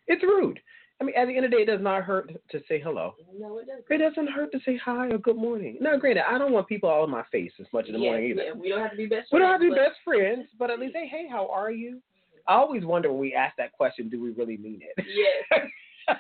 It's 0.07 0.23
rude. 0.23 0.61
I 1.01 1.05
mean, 1.05 1.15
at 1.17 1.27
the 1.27 1.37
end 1.37 1.45
of 1.45 1.51
the 1.51 1.57
day, 1.57 1.63
it 1.65 1.67
does 1.67 1.81
not 1.83 2.05
hurt 2.05 2.31
to 2.51 2.61
say 2.69 2.81
hello. 2.81 3.15
No, 3.37 3.59
it 3.59 3.67
doesn't. 3.67 3.85
It 3.91 3.99
doesn't 3.99 4.33
hurt 4.33 4.53
to 4.53 4.61
say 4.65 4.77
hi 4.77 5.09
or 5.09 5.19
good 5.19 5.37
morning. 5.37 5.77
Now, 5.81 5.97
granted, 5.97 6.25
I 6.29 6.39
don't 6.39 6.53
want 6.53 6.69
people 6.69 6.89
all 6.89 7.05
in 7.05 7.11
my 7.11 7.25
face 7.33 7.51
as 7.61 7.67
much 7.73 7.87
in 7.89 7.95
the 7.95 7.99
yeah, 7.99 8.11
morning 8.11 8.31
either. 8.31 8.43
Yeah, 8.45 8.53
we 8.53 8.69
don't 8.69 8.81
have 8.81 8.93
to 8.93 8.97
be 8.97 9.07
best 9.07 9.29
We 9.33 9.39
friends. 9.39 9.43
don't 9.43 9.51
have 9.53 9.61
to 9.61 9.65
be 9.65 9.71
but- 9.71 9.89
best 9.89 9.97
friends, 10.05 10.49
but 10.59 10.71
at 10.71 10.79
least 10.79 10.95
say, 10.95 11.09
hey, 11.09 11.27
how 11.29 11.49
are 11.49 11.73
you? 11.73 12.01
I 12.47 12.55
always 12.55 12.85
wonder 12.85 13.11
when 13.11 13.21
we 13.21 13.35
ask 13.35 13.57
that 13.57 13.73
question, 13.73 14.09
do 14.09 14.23
we 14.23 14.31
really 14.31 14.57
mean 14.57 14.81
it? 14.83 15.05
Yes. 15.07 15.67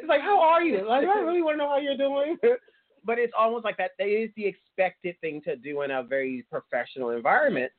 it's 0.00 0.08
like, 0.08 0.20
how 0.20 0.40
are 0.40 0.62
you? 0.62 0.86
Like, 0.86 1.06
I 1.06 1.20
really 1.20 1.42
want 1.42 1.54
to 1.54 1.58
know 1.58 1.68
how 1.68 1.78
you're 1.78 1.96
doing. 1.96 2.36
but 3.04 3.18
it's 3.18 3.32
almost 3.38 3.64
like 3.64 3.76
that. 3.78 3.92
That 3.98 4.08
is 4.08 4.30
the 4.36 4.46
expected 4.46 5.18
thing 5.20 5.40
to 5.44 5.56
do 5.56 5.82
in 5.82 5.90
a 5.90 6.02
very 6.02 6.44
professional 6.50 7.10
environment. 7.10 7.72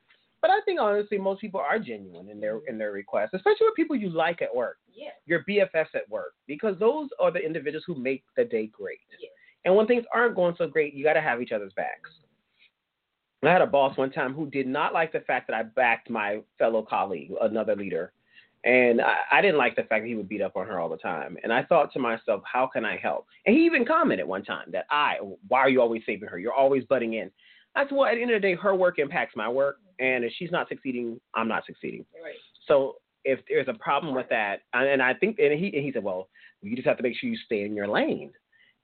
But 0.46 0.52
I 0.52 0.60
think 0.60 0.78
honestly, 0.80 1.18
most 1.18 1.40
people 1.40 1.58
are 1.58 1.76
genuine 1.76 2.28
in 2.28 2.38
their 2.38 2.60
in 2.68 2.78
their 2.78 2.92
requests, 2.92 3.30
especially 3.32 3.66
with 3.66 3.74
people 3.74 3.96
you 3.96 4.10
like 4.10 4.42
at 4.42 4.54
work, 4.54 4.76
yeah. 4.94 5.08
your 5.26 5.42
BFFs 5.42 5.92
at 5.92 6.08
work, 6.08 6.34
because 6.46 6.78
those 6.78 7.08
are 7.18 7.32
the 7.32 7.40
individuals 7.40 7.82
who 7.84 7.96
make 7.96 8.22
the 8.36 8.44
day 8.44 8.68
great. 8.68 9.00
Yes. 9.18 9.32
And 9.64 9.74
when 9.74 9.88
things 9.88 10.04
aren't 10.14 10.36
going 10.36 10.54
so 10.56 10.68
great, 10.68 10.94
you 10.94 11.02
got 11.02 11.14
to 11.14 11.20
have 11.20 11.42
each 11.42 11.50
other's 11.50 11.72
backs. 11.72 12.10
I 13.42 13.50
had 13.50 13.60
a 13.60 13.66
boss 13.66 13.96
one 13.96 14.12
time 14.12 14.34
who 14.34 14.46
did 14.48 14.68
not 14.68 14.94
like 14.94 15.10
the 15.10 15.18
fact 15.20 15.48
that 15.48 15.56
I 15.56 15.64
backed 15.64 16.10
my 16.10 16.42
fellow 16.58 16.82
colleague, 16.82 17.32
another 17.42 17.74
leader. 17.74 18.12
And 18.62 19.00
I, 19.00 19.16
I 19.32 19.42
didn't 19.42 19.58
like 19.58 19.74
the 19.74 19.82
fact 19.82 20.04
that 20.04 20.08
he 20.08 20.14
would 20.14 20.28
beat 20.28 20.42
up 20.42 20.56
on 20.56 20.66
her 20.68 20.78
all 20.78 20.88
the 20.88 20.96
time. 20.96 21.36
And 21.42 21.52
I 21.52 21.64
thought 21.64 21.92
to 21.94 21.98
myself, 21.98 22.42
how 22.44 22.68
can 22.68 22.84
I 22.84 22.96
help? 22.96 23.26
And 23.46 23.56
he 23.56 23.64
even 23.64 23.84
commented 23.84 24.28
one 24.28 24.44
time 24.44 24.68
that 24.70 24.86
I, 24.90 25.16
why 25.48 25.58
are 25.58 25.68
you 25.68 25.80
always 25.80 26.02
saving 26.06 26.28
her? 26.28 26.38
You're 26.38 26.54
always 26.54 26.84
butting 26.84 27.14
in. 27.14 27.32
I 27.76 27.84
said, 27.84 27.92
well, 27.92 28.06
at 28.06 28.14
the 28.14 28.22
end 28.22 28.30
of 28.30 28.40
the 28.40 28.48
day, 28.48 28.54
her 28.54 28.74
work 28.74 28.98
impacts 28.98 29.36
my 29.36 29.48
work. 29.48 29.76
And 29.98 30.24
if 30.24 30.32
she's 30.36 30.50
not 30.50 30.68
succeeding, 30.68 31.20
I'm 31.34 31.48
not 31.48 31.64
succeeding. 31.66 32.04
Right. 32.22 32.34
So 32.66 32.96
if 33.24 33.40
there's 33.48 33.68
a 33.68 33.74
problem 33.74 34.14
with 34.14 34.28
that, 34.30 34.62
and 34.72 34.88
and 34.88 35.02
I 35.02 35.14
think, 35.14 35.38
and 35.38 35.52
he, 35.52 35.66
and 35.74 35.84
he 35.84 35.92
said, 35.92 36.02
well, 36.02 36.28
You 36.62 36.74
just 36.74 36.88
have 36.88 36.96
to 36.96 37.02
make 37.02 37.16
sure 37.16 37.30
you 37.30 37.38
stay 37.44 37.64
in 37.64 37.74
your 37.74 37.88
lane. 37.88 38.32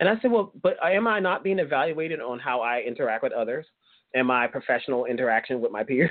And 0.01 0.09
I 0.09 0.21
said, 0.21 0.31
well, 0.31 0.53
but 0.63 0.77
uh, 0.83 0.89
am 0.89 1.07
I 1.07 1.21
not 1.21 1.45
being 1.45 1.59
evaluated 1.59 2.21
on 2.21 2.39
how 2.39 2.61
I 2.61 2.81
interact 2.81 3.23
with 3.23 3.33
others? 3.33 3.67
and 4.15 4.27
my 4.27 4.47
professional 4.47 5.07
interaction 5.07 5.61
with 5.61 5.73
my 5.73 5.83
peers. 5.83 6.11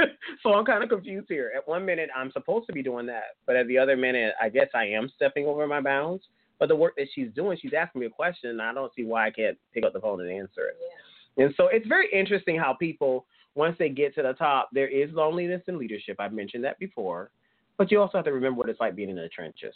Mm-hmm. 0.00 0.04
so 0.42 0.54
I'm 0.54 0.64
kind 0.64 0.82
of 0.82 0.88
confused 0.88 1.26
here. 1.28 1.52
At 1.54 1.66
one 1.68 1.84
minute, 1.84 2.10
I'm 2.16 2.30
supposed 2.32 2.66
to 2.68 2.72
be 2.72 2.82
doing 2.82 3.06
that, 3.06 3.36
but 3.46 3.56
at 3.56 3.68
the 3.68 3.78
other 3.78 3.96
minute, 3.96 4.34
I 4.40 4.48
guess 4.48 4.68
I 4.74 4.86
am 4.86 5.10
stepping 5.14 5.46
over 5.46 5.66
my 5.66 5.80
bounds. 5.80 6.24
But 6.58 6.68
the 6.68 6.76
work 6.76 6.94
that 6.96 7.08
she's 7.14 7.28
doing, 7.34 7.58
she's 7.60 7.72
asking 7.76 8.00
me 8.00 8.06
a 8.06 8.10
question, 8.10 8.50
and 8.50 8.62
I 8.62 8.72
don't 8.72 8.92
see 8.94 9.04
why 9.04 9.26
I 9.26 9.30
can't 9.30 9.58
pick 9.72 9.84
up 9.84 9.92
the 9.92 10.00
phone 10.00 10.20
and 10.20 10.30
answer 10.30 10.68
it. 10.68 10.76
Yeah. 10.80 11.13
And 11.36 11.52
so 11.56 11.68
it's 11.68 11.86
very 11.86 12.08
interesting 12.12 12.58
how 12.58 12.74
people, 12.74 13.26
once 13.54 13.76
they 13.78 13.88
get 13.88 14.14
to 14.14 14.22
the 14.22 14.34
top, 14.34 14.68
there 14.72 14.88
is 14.88 15.10
loneliness 15.12 15.62
in 15.66 15.78
leadership. 15.78 16.16
I've 16.18 16.32
mentioned 16.32 16.64
that 16.64 16.78
before. 16.78 17.30
But 17.76 17.90
you 17.90 18.00
also 18.00 18.18
have 18.18 18.24
to 18.26 18.32
remember 18.32 18.58
what 18.58 18.68
it's 18.68 18.80
like 18.80 18.94
being 18.94 19.10
in 19.10 19.16
the 19.16 19.28
trenches. 19.28 19.74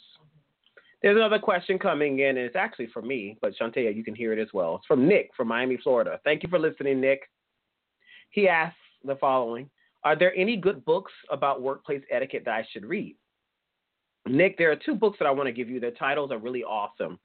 There's 1.02 1.16
another 1.16 1.38
question 1.38 1.78
coming 1.78 2.20
in, 2.20 2.28
and 2.28 2.38
it's 2.38 2.56
actually 2.56 2.88
for 2.88 3.02
me, 3.02 3.38
but 3.40 3.54
Shontea, 3.56 3.94
you 3.94 4.02
can 4.02 4.14
hear 4.14 4.32
it 4.32 4.40
as 4.40 4.48
well. 4.52 4.76
It's 4.76 4.86
from 4.86 5.06
Nick 5.06 5.30
from 5.36 5.48
Miami, 5.48 5.78
Florida. 5.82 6.20
Thank 6.24 6.42
you 6.42 6.48
for 6.48 6.58
listening, 6.58 7.00
Nick. 7.00 7.28
He 8.30 8.48
asks 8.48 8.76
the 9.04 9.16
following 9.16 9.70
Are 10.02 10.16
there 10.16 10.34
any 10.36 10.56
good 10.56 10.84
books 10.84 11.12
about 11.30 11.62
workplace 11.62 12.02
etiquette 12.10 12.42
that 12.46 12.54
I 12.54 12.66
should 12.72 12.84
read? 12.84 13.16
Nick, 14.26 14.58
there 14.58 14.70
are 14.72 14.76
two 14.76 14.94
books 14.94 15.18
that 15.20 15.26
I 15.26 15.30
want 15.30 15.46
to 15.46 15.52
give 15.52 15.68
you. 15.68 15.78
Their 15.78 15.92
titles 15.92 16.32
are 16.32 16.38
really 16.38 16.64
awesome. 16.64 17.18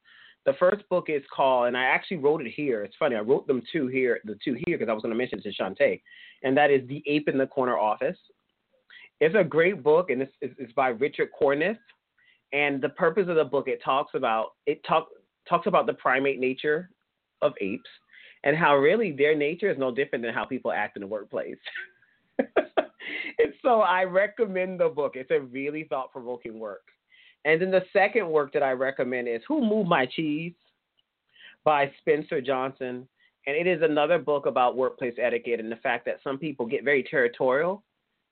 The 0.46 0.54
first 0.58 0.86
book 0.88 1.06
is 1.08 1.22
called, 1.34 1.68
and 1.68 1.76
I 1.76 1.84
actually 1.84 2.18
wrote 2.18 2.42
it 2.42 2.52
here. 2.54 2.82
It's 2.82 2.96
funny, 2.98 3.16
I 3.16 3.20
wrote 3.20 3.46
them 3.46 3.62
two 3.72 3.86
here, 3.86 4.20
the 4.24 4.38
two 4.44 4.56
here, 4.66 4.76
because 4.76 4.90
I 4.90 4.92
was 4.92 5.02
going 5.02 5.12
to 5.12 5.18
mention 5.18 5.38
it 5.38 5.42
to 5.42 5.62
Shontea, 5.62 6.00
and 6.42 6.56
that 6.56 6.70
is 6.70 6.86
The 6.86 7.02
Ape 7.06 7.28
in 7.28 7.38
the 7.38 7.46
Corner 7.46 7.78
Office. 7.78 8.18
It's 9.20 9.34
a 9.38 9.44
great 9.44 9.82
book, 9.82 10.10
and 10.10 10.22
it's, 10.22 10.32
it's 10.40 10.72
by 10.72 10.88
Richard 10.88 11.30
Conniff. 11.40 11.78
And 12.52 12.80
the 12.80 12.90
purpose 12.90 13.26
of 13.28 13.36
the 13.36 13.44
book, 13.44 13.68
it 13.68 13.80
talks 13.82 14.12
about 14.14 14.50
it 14.66 14.84
talk, 14.86 15.08
talks 15.48 15.66
about 15.66 15.86
the 15.86 15.94
primate 15.94 16.38
nature 16.38 16.90
of 17.42 17.52
apes 17.60 17.88
and 18.44 18.56
how 18.56 18.76
really 18.76 19.10
their 19.10 19.34
nature 19.34 19.70
is 19.70 19.78
no 19.78 19.92
different 19.92 20.24
than 20.24 20.34
how 20.34 20.44
people 20.44 20.70
act 20.70 20.96
in 20.96 21.00
the 21.00 21.06
workplace. 21.06 21.56
and 22.38 23.52
so 23.62 23.80
I 23.80 24.04
recommend 24.04 24.80
the 24.80 24.88
book. 24.88 25.12
It's 25.14 25.30
a 25.30 25.40
really 25.40 25.84
thought 25.84 26.12
provoking 26.12 26.58
work. 26.58 26.82
And 27.44 27.60
then 27.60 27.70
the 27.70 27.84
second 27.92 28.28
work 28.28 28.52
that 28.52 28.62
I 28.62 28.72
recommend 28.72 29.28
is 29.28 29.42
Who 29.46 29.60
Moved 29.60 29.88
My 29.88 30.06
Cheese 30.06 30.54
by 31.64 31.92
Spencer 32.00 32.40
Johnson. 32.40 33.06
And 33.46 33.56
it 33.56 33.66
is 33.66 33.82
another 33.82 34.18
book 34.18 34.46
about 34.46 34.76
workplace 34.76 35.14
etiquette 35.20 35.60
and 35.60 35.70
the 35.70 35.76
fact 35.76 36.06
that 36.06 36.20
some 36.24 36.38
people 36.38 36.64
get 36.64 36.84
very 36.84 37.02
territorial 37.02 37.82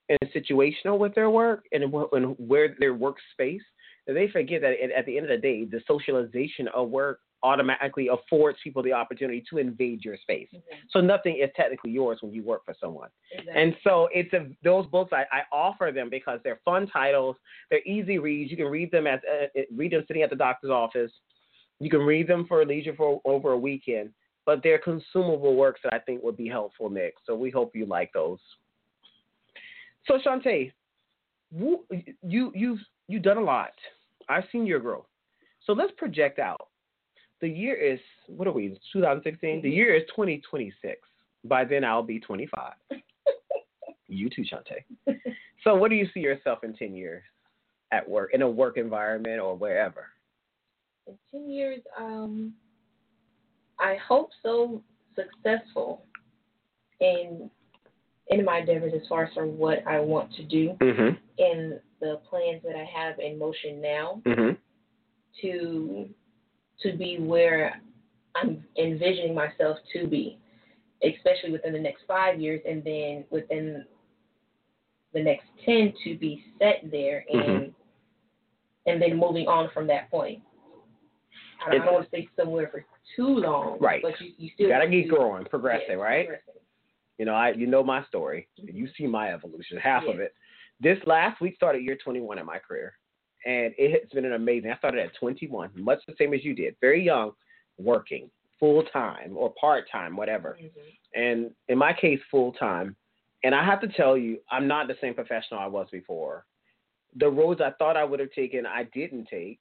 and 0.09 0.19
situational 0.33 0.99
with 0.99 1.15
their 1.15 1.31
work 1.31 1.65
and, 1.73 1.85
and 2.13 2.35
where 2.39 2.75
their 2.79 2.95
workspace. 2.95 3.61
They 4.07 4.29
forget 4.29 4.63
that 4.63 4.75
at 4.97 5.07
the 5.07 5.17
end 5.17 5.31
of 5.31 5.31
the 5.31 5.43
day, 5.43 5.65
the 5.65 5.81
socialization 5.87 6.69
of 6.69 6.89
work 6.89 7.21
automatically 7.43 8.09
affords 8.09 8.59
people 8.63 8.83
the 8.83 8.93
opportunity 8.93 9.43
to 9.51 9.59
invade 9.59 10.05
your 10.05 10.17
space. 10.17 10.49
Mm-hmm. 10.55 10.77
So 10.91 11.01
nothing 11.01 11.39
is 11.43 11.51
technically 11.57 11.91
yours 11.91 12.19
when 12.21 12.33
you 12.33 12.43
work 12.43 12.65
for 12.65 12.75
someone. 12.81 13.09
Exactly. 13.33 13.63
And 13.63 13.77
so 13.85 14.09
it's 14.13 14.33
a 14.33 14.49
those 14.63 14.87
books 14.87 15.13
I, 15.13 15.25
I 15.33 15.43
offer 15.53 15.91
them 15.95 16.09
because 16.11 16.41
they're 16.45 16.61
fun 16.65 16.87
titles, 16.87 17.37
they're 17.71 17.83
easy 17.85 18.19
reads. 18.19 18.51
You 18.51 18.57
can 18.57 18.67
read 18.67 18.91
them 18.91 19.07
as 19.07 19.21
uh, 19.31 19.61
read 19.75 19.93
them 19.93 20.05
sitting 20.07 20.23
at 20.23 20.31
the 20.31 20.37
doctor's 20.37 20.71
office. 20.71 21.11
You 21.81 21.91
can 21.91 22.01
read 22.01 22.29
them 22.29 22.47
for 22.47 22.65
leisure 22.65 22.95
for 22.95 23.21
over 23.25 23.53
a 23.53 23.59
weekend, 23.59 24.11
but 24.47 24.63
they're 24.63 24.79
consumable 24.79 25.57
works 25.57 25.81
that 25.85 25.93
I 25.93 25.99
think 25.99 26.23
would 26.23 26.37
be 26.37 26.49
helpful, 26.49 26.89
Nick. 26.89 27.15
So 27.27 27.35
we 27.35 27.51
hope 27.51 27.75
you 27.75 27.87
like 27.87 28.13
those. 28.13 28.39
So 30.07 30.19
Shontea, 30.25 30.73
you 31.53 32.53
you 32.55 32.79
you've 33.09 33.23
done 33.23 33.39
a 33.39 33.43
lot. 33.43 33.73
I've 34.29 34.45
seen 34.53 34.67
your 34.67 34.81
growth. 34.81 35.07
So 35.67 35.73
let's 35.73 35.93
project 35.97 36.39
out 36.39 36.69
the 37.43 37.49
year 37.49 37.75
is 37.75 37.99
what 38.29 38.49
are 38.49 38.53
we? 38.53 38.69
2016. 38.93 39.61
The 39.61 39.69
year 39.69 39.95
is 39.95 40.05
2026. 40.11 41.01
By 41.45 41.65
then 41.65 41.85
I'll 41.85 42.03
be 42.03 42.21
25. 42.21 42.73
you 44.09 44.31
too, 44.31 44.43
Shontea. 44.43 45.17
So 45.65 45.75
what 45.75 45.91
do 45.91 45.97
you 45.97 46.07
see 46.15 46.21
yourself 46.21 46.61
in 46.65 46.73
10 46.73 46.95
years 46.95 47.23
at 47.91 48.09
work, 48.09 48.31
in 48.33 48.43
a 48.43 48.49
work 48.49 48.79
environment 48.79 49.41
or 49.41 49.57
wherever? 49.57 50.07
In 51.07 51.19
10 51.33 51.51
years, 51.51 51.81
um, 51.99 52.55
I 53.79 53.97
hope 54.09 54.31
so 54.43 54.81
successful 55.17 56.05
in 57.01 57.51
in 58.29 58.45
my 58.45 58.59
endeavors 58.59 58.93
as 58.95 59.07
far 59.09 59.25
as 59.25 59.35
for 59.35 59.47
what 59.47 59.85
I 59.87 59.99
want 59.99 60.33
to 60.35 60.45
do 60.45 60.77
Mm-hmm. 60.81 61.17
and 61.39 61.81
the 62.01 62.21
plans 62.31 62.63
that 62.63 62.77
I 62.77 62.85
have 62.85 63.19
in 63.19 63.37
motion 63.37 63.83
now 63.83 64.23
Mm-hmm. 64.25 64.53
to 65.43 66.09
to 66.83 66.93
be 66.97 67.19
where 67.19 67.81
I'm 68.35 68.65
envisioning 68.79 69.35
myself 69.35 69.79
to 69.93 70.07
be, 70.07 70.39
especially 71.03 71.53
within 71.53 71.73
the 71.73 71.79
next 71.79 72.03
five 72.07 72.41
years, 72.41 72.61
and 72.69 72.83
then 72.85 73.25
within 73.31 73.85
the 75.13 75.23
next 75.23 75.45
ten 75.65 75.93
to 76.05 76.17
be 76.17 76.45
set 76.59 76.91
there, 76.91 77.25
and 77.31 77.43
Mhm. 77.43 77.75
and 78.87 79.01
then 79.01 79.17
moving 79.17 79.47
on 79.47 79.69
from 79.71 79.87
that 79.89 80.11
point. 80.11 80.43
I 81.65 81.71
don't, 81.71 81.83
I 81.83 81.85
don't 81.85 81.95
want 81.95 82.05
to 82.05 82.09
stay 82.09 82.29
somewhere 82.37 82.69
for 82.69 82.85
too 83.15 83.29
long, 83.29 83.79
Right. 83.79 84.03
But 84.03 84.21
you, 84.21 84.33
you 84.39 84.51
still 84.55 84.69
Gotta 84.69 84.89
keep 84.89 85.09
growing, 85.09 85.45
progressing, 85.45 85.87
yes, 85.91 85.99
right? 85.99 86.27
progressing. 86.27 86.55
You 87.19 87.27
know, 87.27 87.35
I 87.35 87.51
you 87.53 87.67
know 87.69 87.85
my 87.85 88.03
story. 88.07 88.49
You 88.57 88.89
see 88.97 89.07
my 89.07 89.33
evolution, 89.33 89.77
half 89.77 90.05
of 90.05 90.19
it. 90.19 90.35
This 90.81 90.99
last 91.07 91.41
week 91.41 91.55
started 91.55 91.83
year 91.85 91.95
21 91.97 92.39
in 92.39 92.47
my 92.47 92.59
career, 92.59 92.95
and 93.47 93.75
it 93.79 94.01
has 94.01 94.11
been 94.11 94.25
an 94.25 94.35
amazing. 94.35 94.71
I 94.71 94.77
started 94.79 95.01
at 95.01 95.15
21, 95.17 95.71
much 95.75 96.01
the 96.07 96.15
same 96.19 96.33
as 96.35 96.45
you 96.45 96.55
did, 96.55 96.77
very 96.81 97.03
young, 97.03 97.33
working 97.79 98.31
full 98.61 98.85
time 98.85 99.37
or 99.37 99.53
part 99.61 99.91
time, 99.91 100.17
whatever. 100.17 100.57
Mhm. 100.61 100.71
And 101.15 101.55
in 101.69 101.79
my 101.79 101.93
case, 101.93 102.21
full 102.31 102.53
time. 102.53 102.95
And 103.43 103.55
I 103.55 103.65
have 103.65 103.81
to 103.81 103.89
tell 103.89 104.17
you, 104.17 104.41
I'm 104.51 104.69
not 104.69 104.87
the 104.87 104.97
same 105.01 105.15
professional 105.15 105.59
I 105.59 105.67
was 105.67 105.89
before. 105.91 106.47
The 107.17 107.29
roads 107.29 107.61
I 107.61 107.71
thought 107.73 107.97
I 107.97 108.05
would 108.05 108.21
have 108.21 108.31
taken, 108.33 108.65
I 108.65 108.85
didn't 108.85 109.27
take, 109.27 109.59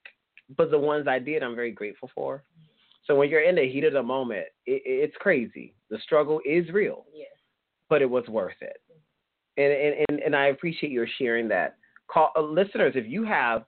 but 0.56 0.70
the 0.70 0.78
ones 0.78 1.08
I 1.08 1.18
did, 1.18 1.42
I'm 1.42 1.56
very 1.56 1.72
grateful 1.72 2.08
for. 2.14 2.44
So 3.04 3.16
when 3.16 3.28
you're 3.28 3.42
in 3.42 3.56
the 3.56 3.68
heat 3.68 3.82
of 3.82 3.92
the 3.92 4.02
moment, 4.02 4.46
it, 4.66 4.82
it's 4.84 5.16
crazy. 5.16 5.74
The 5.90 5.98
struggle 5.98 6.40
is 6.46 6.70
real 6.70 7.04
Yes. 7.12 7.30
but 7.88 8.00
it 8.02 8.08
was 8.08 8.26
worth 8.28 8.60
it. 8.62 8.80
And 9.56 9.72
and 9.72 10.06
and, 10.08 10.20
and 10.20 10.36
I 10.36 10.46
appreciate 10.46 10.92
your 10.92 11.08
sharing 11.18 11.48
that. 11.48 11.76
Call 12.06 12.30
uh, 12.36 12.40
listeners 12.40 12.94
if 12.94 13.06
you 13.06 13.24
have 13.24 13.64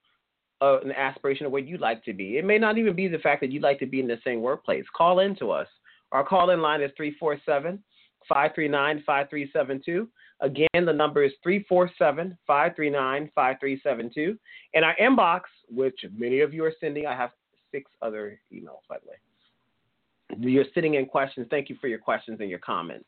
uh, 0.61 0.81
an 0.81 0.93
aspiration 0.93 1.47
of 1.47 1.53
where 1.53 1.63
you'd 1.63 1.81
like 1.81 2.05
to 2.05 2.13
be. 2.13 2.39
It 2.39 2.45
may 2.45 2.59
not 2.59 2.79
even 2.79 2.95
be 2.95 3.09
the 3.09 3.19
fact 3.19 3.41
that 3.41 3.51
you'd 3.51 3.63
like 3.63 3.79
to 3.81 3.87
be 3.87 4.01
in 4.01 4.07
the 4.07 4.21
same 4.25 4.41
workplace. 4.41 4.85
Call 4.97 5.21
in 5.21 5.37
to 5.37 5.51
us. 5.51 5.69
Our 6.13 6.25
call 6.25 6.51
in 6.51 6.63
line 6.63 6.81
is 6.81 6.91
347 6.97 7.83
539 8.29 9.03
5372. 9.05 10.09
Again, 10.41 10.85
the 10.85 10.93
number 10.93 11.25
is 11.25 11.33
347 11.43 12.37
539 12.47 13.31
5372. 13.35 14.39
And 14.75 14.85
our 14.85 14.97
inbox, 14.97 15.43
which 15.71 16.05
many 16.17 16.41
of 16.41 16.53
you 16.53 16.65
are 16.65 16.75
sending, 16.81 17.07
I 17.07 17.17
have 17.17 17.31
six 17.73 17.91
other 18.03 18.41
emails, 18.53 18.83
by 18.89 18.97
the 19.03 19.11
way. 19.11 20.51
You're 20.53 20.65
sitting 20.75 20.95
in 20.95 21.07
questions. 21.07 21.47
Thank 21.51 21.69
you 21.69 21.77
for 21.81 21.89
your 21.89 21.99
questions 21.99 22.41
and 22.41 22.49
your 22.49 22.59
comments. 22.59 23.07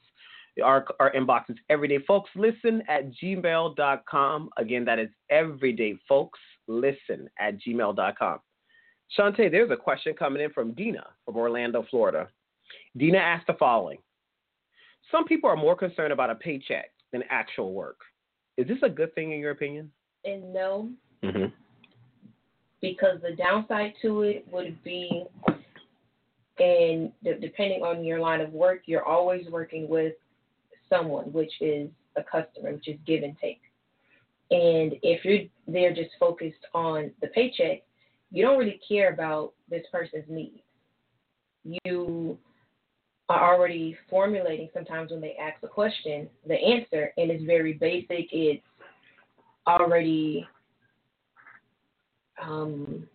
Our, 0.62 0.86
our 1.00 1.12
inbox 1.12 1.50
is 1.50 1.56
everyday 1.68 1.98
folks 2.06 2.30
listen 2.34 2.82
at 2.88 3.10
gmail.com. 3.22 4.50
Again, 4.56 4.84
that 4.86 4.98
is 4.98 5.08
everydayfolkslisten 6.68 7.26
at 7.38 7.58
gmail.com. 7.60 8.38
Shontea, 9.18 9.50
there's 9.50 9.70
a 9.70 9.76
question 9.76 10.14
coming 10.14 10.42
in 10.42 10.50
from 10.50 10.72
Dina 10.72 11.06
from 11.24 11.36
Orlando, 11.36 11.84
Florida. 11.90 12.28
Dina 12.96 13.18
asked 13.18 13.46
the 13.46 13.54
following 13.54 13.98
Some 15.12 15.24
people 15.24 15.48
are 15.48 15.56
more 15.56 15.76
concerned 15.76 16.12
about 16.12 16.30
a 16.30 16.34
paycheck 16.34 16.90
than 17.12 17.22
actual 17.30 17.72
work. 17.72 17.98
Is 18.56 18.66
this 18.66 18.78
a 18.82 18.88
good 18.88 19.14
thing 19.14 19.32
in 19.32 19.38
your 19.38 19.52
opinion? 19.52 19.90
And 20.24 20.52
no, 20.52 20.90
Mm-hmm. 21.24 21.46
because 22.80 23.20
the 23.22 23.34
downside 23.36 23.94
to 24.02 24.22
it 24.22 24.46
would 24.52 24.76
be, 24.84 25.24
and 26.58 27.10
de- 27.24 27.40
depending 27.40 27.82
on 27.82 28.04
your 28.04 28.20
line 28.20 28.40
of 28.40 28.52
work, 28.52 28.82
you're 28.86 29.04
always 29.04 29.46
working 29.50 29.88
with 29.88 30.12
someone, 30.88 31.32
which 31.32 31.52
is 31.60 31.88
a 32.16 32.22
customer, 32.22 32.72
which 32.72 32.86
is 32.86 32.96
give 33.06 33.22
and 33.22 33.36
take. 33.40 33.60
And 34.50 34.94
if 35.02 35.24
you're 35.24 35.40
there 35.66 35.92
just 35.94 36.10
focused 36.20 36.64
on 36.72 37.10
the 37.20 37.28
paycheck, 37.28 37.82
you 38.30 38.44
don't 38.44 38.58
really 38.58 38.80
care 38.86 39.12
about 39.12 39.52
this 39.68 39.84
person's 39.90 40.24
needs. 40.28 40.60
You 41.84 42.38
are 43.28 43.54
already 43.54 43.96
formulating 44.08 44.68
sometimes 44.72 45.10
when 45.10 45.20
they 45.20 45.36
ask 45.40 45.60
a 45.64 45.68
question, 45.68 46.28
the 46.46 46.54
answer, 46.54 47.12
and 47.16 47.30
it's 47.30 47.44
very 47.44 47.72
basic. 47.72 48.28
It's 48.32 48.62
already 49.66 50.46
um, 52.40 53.08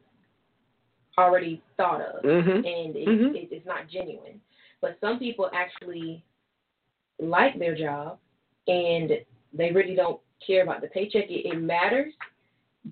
already 1.17 1.61
thought 1.77 2.01
of, 2.01 2.23
Mm-hmm. 2.23 2.49
and 2.49 2.95
it, 2.95 3.07
Mhm. 3.07 3.35
it, 3.35 3.49
it's 3.51 3.65
not 3.65 3.87
genuine. 3.87 4.41
But 4.81 4.97
some 4.99 5.19
people 5.19 5.49
actually 5.53 6.23
like 7.19 7.57
their 7.59 7.75
job, 7.75 8.19
and 8.67 9.11
they 9.53 9.71
really 9.71 9.95
don't 9.95 10.19
care 10.45 10.63
about 10.63 10.81
the 10.81 10.87
paycheck. 10.87 11.25
It, 11.29 11.45
it 11.45 11.61
matters, 11.61 12.13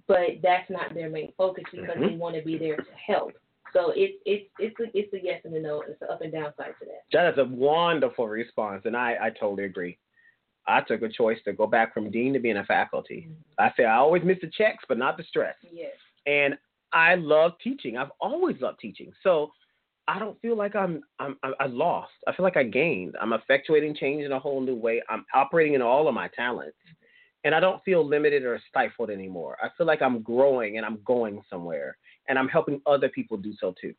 but 0.07 0.39
that's 0.43 0.69
not 0.69 0.93
their 0.93 1.09
main 1.09 1.31
focus 1.37 1.63
because 1.71 1.89
Mhm. 1.97 2.09
they 2.09 2.15
want 2.15 2.35
to 2.35 2.41
be 2.41 2.57
there 2.57 2.77
to 2.77 2.93
help. 2.93 3.33
So 3.73 3.91
it's 3.95 4.15
it's 4.25 4.49
it's 4.57 4.79
a 4.79 4.97
it's 4.97 5.13
a 5.13 5.19
yes 5.23 5.41
and 5.45 5.55
a 5.55 5.59
no. 5.61 5.81
It's 5.81 6.01
an 6.01 6.07
up 6.09 6.21
and 6.21 6.31
down 6.31 6.53
side 6.57 6.73
to 6.79 6.85
that. 6.85 7.03
That 7.13 7.33
is 7.33 7.37
a 7.37 7.45
wonderful 7.45 8.27
response, 8.27 8.85
and 8.85 8.97
I, 8.97 9.17
I 9.21 9.29
totally 9.29 9.65
agree. 9.65 9.97
I 10.67 10.81
took 10.81 11.01
a 11.01 11.09
choice 11.09 11.37
to 11.45 11.53
go 11.53 11.65
back 11.67 11.93
from 11.93 12.11
dean 12.11 12.33
to 12.33 12.39
being 12.39 12.57
a 12.57 12.65
faculty. 12.65 13.27
I 13.57 13.71
say 13.75 13.85
I 13.85 13.95
always 13.97 14.23
miss 14.23 14.37
the 14.41 14.49
checks, 14.55 14.83
but 14.87 14.97
not 14.97 15.17
the 15.17 15.23
stress. 15.23 15.55
Yes. 15.71 15.93
And 16.25 16.57
I 16.93 17.15
love 17.15 17.53
teaching. 17.63 17.97
I've 17.97 18.11
always 18.19 18.59
loved 18.59 18.79
teaching. 18.79 19.11
So 19.23 19.51
I 20.07 20.17
don't 20.19 20.39
feel 20.41 20.55
like 20.57 20.75
I'm 20.75 21.03
I'm 21.19 21.37
I 21.43 21.51
I 21.59 21.65
lost. 21.67 22.13
I 22.27 22.35
feel 22.35 22.43
like 22.43 22.57
I 22.57 22.63
gained. 22.63 23.15
I'm 23.21 23.33
effectuating 23.33 23.95
change 23.97 24.23
in 24.23 24.31
a 24.31 24.39
whole 24.39 24.61
new 24.61 24.75
way. 24.75 25.01
I'm 25.09 25.25
operating 25.35 25.73
in 25.75 25.81
all 25.83 26.07
of 26.07 26.13
my 26.15 26.27
talents. 26.29 26.75
And 27.43 27.55
I 27.55 27.59
don't 27.59 27.83
feel 27.83 28.05
limited 28.05 28.43
or 28.43 28.59
stifled 28.69 29.09
anymore. 29.09 29.57
I 29.63 29.69
feel 29.77 29.87
like 29.87 30.01
I'm 30.01 30.21
growing 30.21 30.77
and 30.77 30.85
I'm 30.85 30.99
going 31.05 31.41
somewhere 31.49 31.97
and 32.27 32.37
I'm 32.37 32.49
helping 32.49 32.81
other 32.85 33.09
people 33.09 33.37
do 33.37 33.53
so 33.59 33.73
too. 33.79 33.93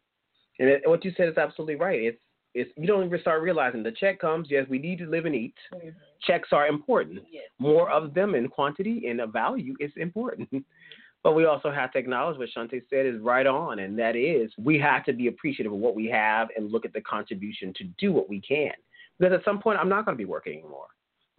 And 0.59 0.69
it, 0.69 0.83
what 0.85 1.05
you 1.05 1.13
said 1.17 1.29
is 1.29 1.39
absolutely 1.39 1.77
right. 1.77 2.01
It's 2.01 2.21
it's 2.53 2.71
you 2.77 2.87
don't 2.87 3.07
even 3.07 3.21
start 3.21 3.43
realizing 3.43 3.83
the 3.85 3.93
check 3.93 4.19
comes. 4.19 4.49
Yes, 4.51 4.67
we 4.69 4.79
need 4.79 4.99
to 4.99 5.07
live 5.07 5.25
and 5.25 5.35
eat. 5.35 5.55
Mhm. 5.73 5.95
Checks 6.23 6.49
are 6.53 6.67
important 6.67 7.23
Yes. 7.31 7.45
more 7.59 7.89
of 7.91 8.13
them 8.13 8.35
in 8.35 8.49
quantity 8.49 9.07
and 9.09 9.21
of 9.21 9.33
value 9.33 9.75
is 9.81 9.93
important. 9.97 10.49
But 11.23 11.35
we 11.35 11.45
also 11.45 11.71
have 11.71 11.93
to 11.93 11.99
acknowledge 11.99 12.39
what 12.39 12.49
Shontea 12.57 12.81
said 12.89 13.05
is 13.05 13.21
right 13.21 13.47
on, 13.47 13.81
and 13.81 13.99
that 13.99 14.17
is 14.17 14.51
we 14.59 14.79
have 14.79 15.05
to 15.05 15.13
be 15.13 15.27
appreciative 15.27 15.71
of 15.71 15.79
what 15.79 15.95
we 15.95 16.07
have 16.07 16.49
and 16.57 16.73
look 16.73 16.87
at 16.87 16.95
the 16.95 17.03
contribution 17.03 17.75
to 17.75 17.85
do 17.99 18.11
what 18.11 18.31
we 18.31 18.41
can. 18.41 18.73
Because 19.19 19.35
at 19.35 19.45
some 19.45 19.61
point, 19.61 19.79
I'm 19.79 19.91
not 19.91 20.07
going 20.07 20.17
to 20.17 20.19
be 20.19 20.25
working 20.25 20.55
anymore. 20.55 20.87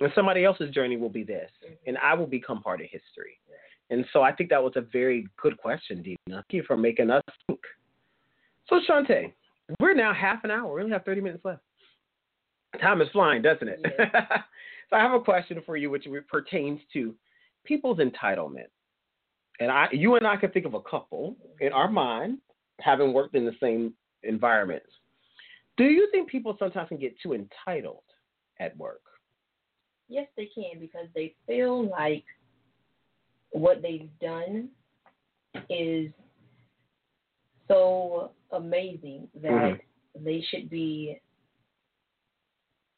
And 0.01 0.11
somebody 0.15 0.43
else's 0.43 0.71
journey 0.71 0.97
will 0.97 1.09
be 1.09 1.23
this, 1.23 1.49
mm-hmm. 1.63 1.73
and 1.85 1.97
I 1.99 2.15
will 2.15 2.27
become 2.27 2.61
part 2.61 2.81
of 2.81 2.87
history. 2.87 3.39
And 3.91 4.05
so 4.13 4.21
I 4.21 4.31
think 4.31 4.49
that 4.49 4.63
was 4.63 4.73
a 4.75 4.81
very 4.81 5.27
good 5.41 5.57
question, 5.57 6.01
Dina. 6.01 6.17
Thank 6.27 6.45
you 6.49 6.63
for 6.65 6.77
making 6.77 7.11
us 7.11 7.21
think. 7.45 7.59
So, 8.67 8.79
Shontea, 8.89 9.33
we're 9.79 9.93
now 9.93 10.13
half 10.13 10.43
an 10.43 10.51
hour. 10.51 10.73
We 10.73 10.81
only 10.81 10.93
have 10.93 11.03
30 11.03 11.21
minutes 11.21 11.43
left. 11.43 11.61
Time 12.79 13.01
is 13.01 13.09
flying, 13.11 13.41
doesn't 13.41 13.67
it? 13.67 13.79
so 14.89 14.95
I 14.95 14.99
have 14.99 15.13
a 15.13 15.19
question 15.19 15.61
for 15.65 15.75
you, 15.75 15.89
which 15.89 16.07
pertains 16.29 16.79
to 16.93 17.13
people's 17.65 17.99
entitlement. 17.99 18.69
And 19.59 19.69
I, 19.69 19.87
you 19.91 20.15
and 20.15 20.25
I 20.25 20.37
can 20.37 20.51
think 20.51 20.65
of 20.65 20.73
a 20.73 20.81
couple 20.81 21.35
in 21.59 21.73
our 21.73 21.91
mind, 21.91 22.39
having 22.79 23.13
worked 23.13 23.35
in 23.35 23.45
the 23.45 23.55
same 23.61 23.93
environments. 24.23 24.87
Do 25.77 25.83
you 25.83 26.07
think 26.11 26.29
people 26.29 26.55
sometimes 26.57 26.87
can 26.87 26.97
get 26.97 27.13
too 27.21 27.33
entitled 27.33 28.03
at 28.59 28.75
work? 28.77 29.01
Yes, 30.11 30.27
they 30.35 30.49
can 30.53 30.77
because 30.81 31.07
they 31.15 31.33
feel 31.47 31.87
like 31.87 32.25
what 33.51 33.81
they've 33.81 34.09
done 34.19 34.67
is 35.69 36.11
so 37.69 38.31
amazing 38.51 39.29
that 39.35 39.49
Mhm. 39.49 39.81
they 40.15 40.41
should 40.41 40.69
be 40.69 41.17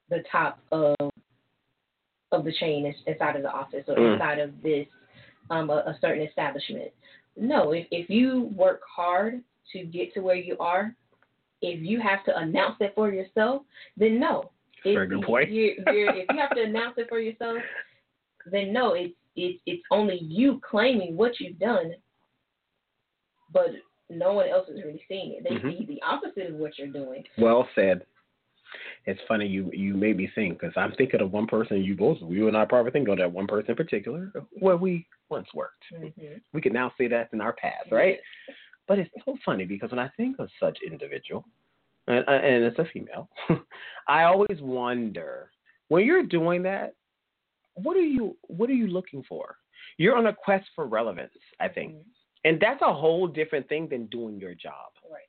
the 0.09 0.23
top 0.23 0.59
of 0.71 0.95
of 2.31 2.43
the 2.43 2.53
chain 2.53 2.91
inside 3.05 3.35
of 3.35 3.43
the 3.43 3.51
office 3.51 3.87
or 3.87 3.95
Mm. 3.95 4.13
inside 4.13 4.39
of 4.39 4.59
this 4.63 4.87
um, 5.51 5.69
a, 5.69 5.83
a 5.85 5.97
certain 6.01 6.23
establishment. 6.23 6.91
No, 7.35 7.73
if 7.73 7.87
if 7.91 8.09
you 8.09 8.45
work 8.55 8.81
hard 8.87 9.43
to 9.71 9.83
get 9.85 10.15
to 10.15 10.21
where 10.21 10.35
you 10.35 10.57
are, 10.57 10.95
if 11.61 11.79
you 11.79 11.99
have 11.99 12.23
to 12.25 12.35
announce 12.35 12.81
it 12.81 12.95
for 12.95 13.11
yourself, 13.11 13.63
then 13.97 14.19
no. 14.19 14.49
Very 14.83 15.07
good 15.07 15.23
point. 15.23 15.49
You're, 15.51 15.73
if 15.77 16.27
you 16.29 16.37
have 16.39 16.55
to 16.55 16.63
announce 16.67 16.95
it 16.97 17.07
for 17.09 17.19
yourself, 17.19 17.57
then 18.51 18.73
no, 18.73 18.93
it's 18.93 19.13
it's 19.35 19.59
it's 19.65 19.83
only 19.91 20.17
you 20.21 20.61
claiming 20.69 21.15
what 21.17 21.39
you've 21.39 21.59
done, 21.59 21.93
but 23.51 23.67
no 24.09 24.33
one 24.33 24.47
else 24.49 24.67
is 24.69 24.81
really 24.83 25.01
seeing 25.07 25.33
it. 25.33 25.43
They 25.43 25.55
Mhm. 25.55 25.77
see 25.79 25.85
the 25.85 26.01
opposite 26.03 26.47
of 26.51 26.55
what 26.55 26.77
you're 26.77 26.87
doing. 26.87 27.23
Well 27.37 27.67
said. 27.75 28.05
It's 29.05 29.21
funny 29.27 29.45
you 29.45 29.69
you 29.71 29.93
made 29.93 30.17
me 30.17 30.27
think 30.33 30.59
because 30.59 30.73
I'm 30.75 30.93
thinking 30.93 31.21
of 31.21 31.31
one 31.31 31.45
person. 31.45 31.83
You 31.83 31.95
both, 31.95 32.17
you 32.27 32.47
and 32.47 32.57
I 32.57 32.65
probably 32.65 32.91
think 32.91 33.07
of 33.07 33.17
that 33.19 33.31
one 33.31 33.45
person 33.45 33.71
in 33.71 33.75
particular 33.75 34.31
where 34.59 34.77
we 34.77 35.05
once 35.29 35.47
worked. 35.53 35.83
Mm-hmm. 35.93 36.37
We 36.53 36.61
can 36.61 36.73
now 36.73 36.91
say 36.97 37.07
that's 37.07 37.31
in 37.33 37.41
our 37.41 37.53
past, 37.53 37.91
right? 37.91 38.19
But 38.87 38.99
it's 38.99 39.11
so 39.25 39.37
funny 39.45 39.65
because 39.65 39.91
when 39.91 39.99
I 39.99 40.09
think 40.17 40.39
of 40.39 40.49
such 40.59 40.79
individual, 40.85 41.45
and, 42.07 42.25
uh, 42.27 42.31
and 42.31 42.63
it's 42.63 42.79
a 42.79 42.85
female, 42.93 43.29
I 44.07 44.23
always 44.23 44.59
wonder 44.61 45.51
when 45.89 46.05
you're 46.05 46.23
doing 46.23 46.63
that, 46.63 46.95
what 47.75 47.95
are 47.97 48.01
you 48.01 48.35
what 48.43 48.69
are 48.69 48.73
you 48.73 48.87
looking 48.87 49.23
for? 49.27 49.55
You're 49.97 50.15
on 50.15 50.27
a 50.27 50.33
quest 50.33 50.65
for 50.75 50.85
relevance, 50.87 51.33
I 51.59 51.67
think, 51.67 51.93
mm-hmm. 51.93 52.09
and 52.45 52.59
that's 52.59 52.81
a 52.81 52.93
whole 52.93 53.27
different 53.27 53.67
thing 53.69 53.87
than 53.89 54.07
doing 54.07 54.39
your 54.39 54.53
job. 54.53 54.91
Right. 55.11 55.21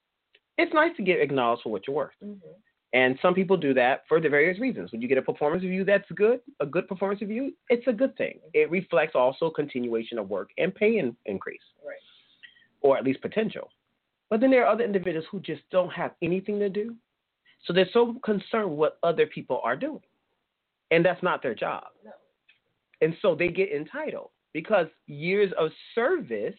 It's 0.58 0.72
nice 0.74 0.96
to 0.96 1.02
get 1.02 1.20
acknowledged 1.20 1.62
for 1.62 1.72
what 1.72 1.82
you're 1.86 1.96
worth, 1.96 2.12
Mm-hmm. 2.22 2.48
and 2.92 3.18
some 3.20 3.34
people 3.34 3.56
do 3.56 3.74
that 3.74 4.02
for 4.08 4.20
the 4.20 4.28
various 4.28 4.58
reasons. 4.60 4.92
When 4.92 5.00
you 5.02 5.08
get 5.08 5.18
a 5.18 5.22
performance 5.22 5.62
review 5.62 5.84
that's 5.84 6.10
good, 6.14 6.40
a 6.60 6.66
good 6.66 6.86
performance 6.88 7.20
review, 7.20 7.52
it's 7.68 7.86
a 7.86 7.92
good 7.92 8.16
thing. 8.16 8.34
Mm-hmm. 8.38 8.50
It 8.60 8.70
reflects 8.70 9.14
also 9.14 9.50
continuation 9.50 10.18
of 10.18 10.28
work 10.28 10.50
and 10.58 10.74
pay 10.74 10.98
in, 10.98 11.16
increase 11.26 11.60
Right. 11.84 11.96
or 12.82 12.96
at 12.98 13.04
least 13.04 13.20
potential. 13.22 13.70
But 14.34 14.40
then 14.40 14.50
there 14.50 14.66
are 14.66 14.72
other 14.72 14.82
individuals 14.82 15.28
who 15.30 15.38
just 15.38 15.62
don't 15.70 15.92
have 15.92 16.10
anything 16.20 16.58
to 16.58 16.68
do. 16.68 16.96
So 17.64 17.72
they're 17.72 17.88
so 17.92 18.16
concerned 18.24 18.68
with 18.68 18.76
what 18.76 18.98
other 19.04 19.26
people 19.26 19.60
are 19.62 19.76
doing. 19.76 20.00
And 20.90 21.04
that's 21.04 21.22
not 21.22 21.40
their 21.40 21.54
job. 21.54 21.84
No. 22.04 22.10
And 23.00 23.14
so 23.22 23.36
they 23.36 23.46
get 23.46 23.70
entitled 23.70 24.30
because 24.52 24.88
years 25.06 25.52
of 25.56 25.70
service, 25.94 26.56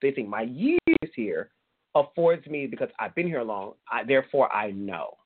they 0.00 0.12
think 0.12 0.28
my 0.28 0.42
years 0.42 0.78
here 1.16 1.50
affords 1.96 2.46
me 2.46 2.68
because 2.68 2.90
I've 3.00 3.16
been 3.16 3.26
here 3.26 3.42
long, 3.42 3.72
I, 3.90 4.04
therefore 4.04 4.54
I 4.54 4.70
know. 4.70 5.16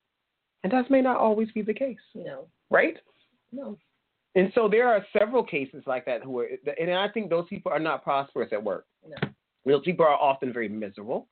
And 0.64 0.72
that 0.72 0.90
may 0.90 1.02
not 1.02 1.18
always 1.18 1.52
be 1.52 1.60
the 1.60 1.74
case, 1.74 1.98
No. 2.14 2.46
right? 2.70 2.96
No. 3.52 3.76
And 4.34 4.50
so 4.54 4.66
there 4.66 4.88
are 4.88 5.04
several 5.12 5.44
cases 5.44 5.82
like 5.86 6.06
that 6.06 6.22
who 6.22 6.38
are, 6.38 6.48
and 6.80 6.90
I 6.90 7.10
think 7.10 7.28
those 7.28 7.48
people 7.48 7.70
are 7.70 7.78
not 7.78 8.02
prosperous 8.02 8.48
at 8.50 8.64
work. 8.64 8.86
No. 9.06 9.28
Those 9.66 9.84
people 9.84 10.06
are 10.06 10.14
often 10.14 10.54
very 10.54 10.70
miserable 10.70 11.28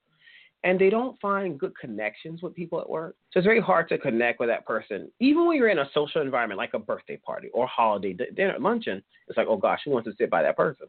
and 0.65 0.79
they 0.79 0.91
don't 0.91 1.19
find 1.21 1.59
good 1.59 1.73
connections 1.79 2.43
with 2.43 2.55
people 2.55 2.81
at 2.81 2.89
work. 2.89 3.17
So 3.31 3.39
it's 3.39 3.47
very 3.47 3.61
hard 3.61 3.89
to 3.91 3.99
connect 3.99 4.41
with 4.41 4.49
that 4.49 4.67
person. 4.67 5.11
Even 5.21 5.47
when 5.47 5.57
you're 5.57 5.69
in 5.69 5.79
a 5.79 5.89
social 5.95 6.21
environment 6.21 6.59
like 6.59 6.75
a 6.75 6.79
birthday 6.79 7.17
party 7.17 7.49
or 7.55 7.67
holiday 7.67 8.13
di- 8.13 8.31
dinner, 8.35 8.59
luncheon, 8.59 9.03
it's 9.29 9.37
like, 9.37 9.47
oh 9.49 9.57
gosh, 9.57 9.81
who 9.85 9.93
wants 9.93 10.09
to 10.09 10.17
sit 10.17 10.31
by 10.31 10.43
that 10.43 10.57
person? 10.57 10.87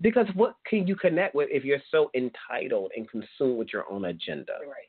Because 0.00 0.26
what 0.34 0.56
can 0.68 0.86
you 0.86 0.96
connect 0.96 1.34
with 1.34 1.48
if 1.52 1.64
you're 1.64 1.82
so 1.90 2.10
entitled 2.14 2.90
and 2.96 3.08
consumed 3.08 3.58
with 3.58 3.72
your 3.72 3.90
own 3.90 4.06
agenda? 4.06 4.54
Right. 4.62 4.88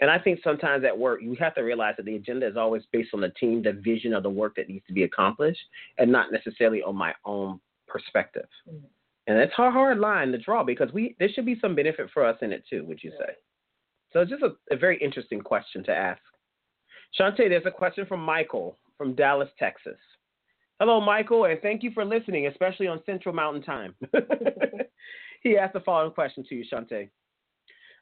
And 0.00 0.10
I 0.10 0.18
think 0.18 0.40
sometimes 0.42 0.84
at 0.84 0.96
work, 0.96 1.20
you 1.22 1.34
have 1.36 1.54
to 1.54 1.62
realize 1.62 1.94
that 1.96 2.06
the 2.06 2.16
agenda 2.16 2.46
is 2.46 2.56
always 2.56 2.82
based 2.92 3.10
on 3.14 3.20
the 3.20 3.30
team, 3.30 3.62
the 3.62 3.72
vision 3.72 4.12
of 4.12 4.22
the 4.22 4.30
work 4.30 4.54
that 4.56 4.68
needs 4.68 4.86
to 4.86 4.92
be 4.92 5.04
accomplished, 5.04 5.60
and 5.98 6.10
not 6.10 6.32
necessarily 6.32 6.82
on 6.82 6.96
my 6.96 7.14
own 7.24 7.60
perspective. 7.86 8.48
Mhm. 8.68 8.82
And 9.30 9.38
it's 9.38 9.52
a 9.58 9.70
hard 9.70 10.00
line 10.00 10.32
to 10.32 10.38
draw 10.38 10.64
because 10.64 10.92
we 10.92 11.14
there 11.20 11.28
should 11.32 11.46
be 11.46 11.56
some 11.60 11.76
benefit 11.76 12.10
for 12.12 12.26
us 12.26 12.36
in 12.42 12.52
it 12.52 12.64
too, 12.68 12.84
would 12.84 13.00
you 13.00 13.12
say? 13.12 13.32
So 14.12 14.18
it's 14.18 14.30
just 14.30 14.42
a, 14.42 14.56
a 14.74 14.76
very 14.76 14.98
interesting 14.98 15.40
question 15.40 15.84
to 15.84 15.92
ask. 15.92 16.20
Shontea, 17.16 17.48
there's 17.48 17.64
a 17.64 17.70
question 17.70 18.06
from 18.06 18.24
Michael 18.24 18.76
from 18.98 19.14
Dallas, 19.14 19.48
Texas. 19.56 19.98
Hello, 20.80 21.00
Michael, 21.00 21.44
and 21.44 21.60
thank 21.62 21.84
you 21.84 21.92
for 21.92 22.04
listening, 22.04 22.48
especially 22.48 22.88
on 22.88 23.04
Central 23.06 23.32
Mountain 23.32 23.62
Time. 23.62 23.94
he 25.44 25.56
asked 25.56 25.74
the 25.74 25.80
following 25.80 26.10
question 26.10 26.44
to 26.48 26.56
you, 26.56 26.64
Shontea. 26.64 27.08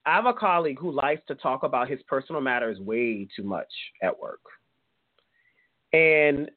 I 0.07 0.15
have 0.15 0.25
a 0.25 0.33
colleague 0.33 0.79
who 0.81 0.91
likes 0.91 1.21
to 1.29 1.35
talk 1.35 1.63
about 1.63 1.91
his 1.91 2.01
personal 2.09 2.41
matters 2.41 2.79
way 2.79 3.29
too 3.37 3.43
much 3.43 3.69
at 4.03 4.19
work. 4.19 4.41
And 5.93 6.51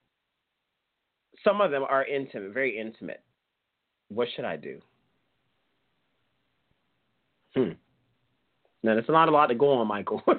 some 1.43 1.59
of 1.59 1.71
them 1.71 1.83
are 1.83 2.05
intimate, 2.05 2.53
very 2.53 2.79
intimate. 2.79 3.21
What 4.13 4.27
should 4.35 4.43
I 4.43 4.57
do? 4.57 4.81
Hmm. 7.55 7.71
Now, 8.83 8.95
there's 8.95 9.05
not 9.07 9.29
a 9.29 9.31
lot 9.31 9.47
to 9.47 9.55
go 9.55 9.71
on, 9.73 9.87
Michael. 9.87 10.21
I 10.27 10.33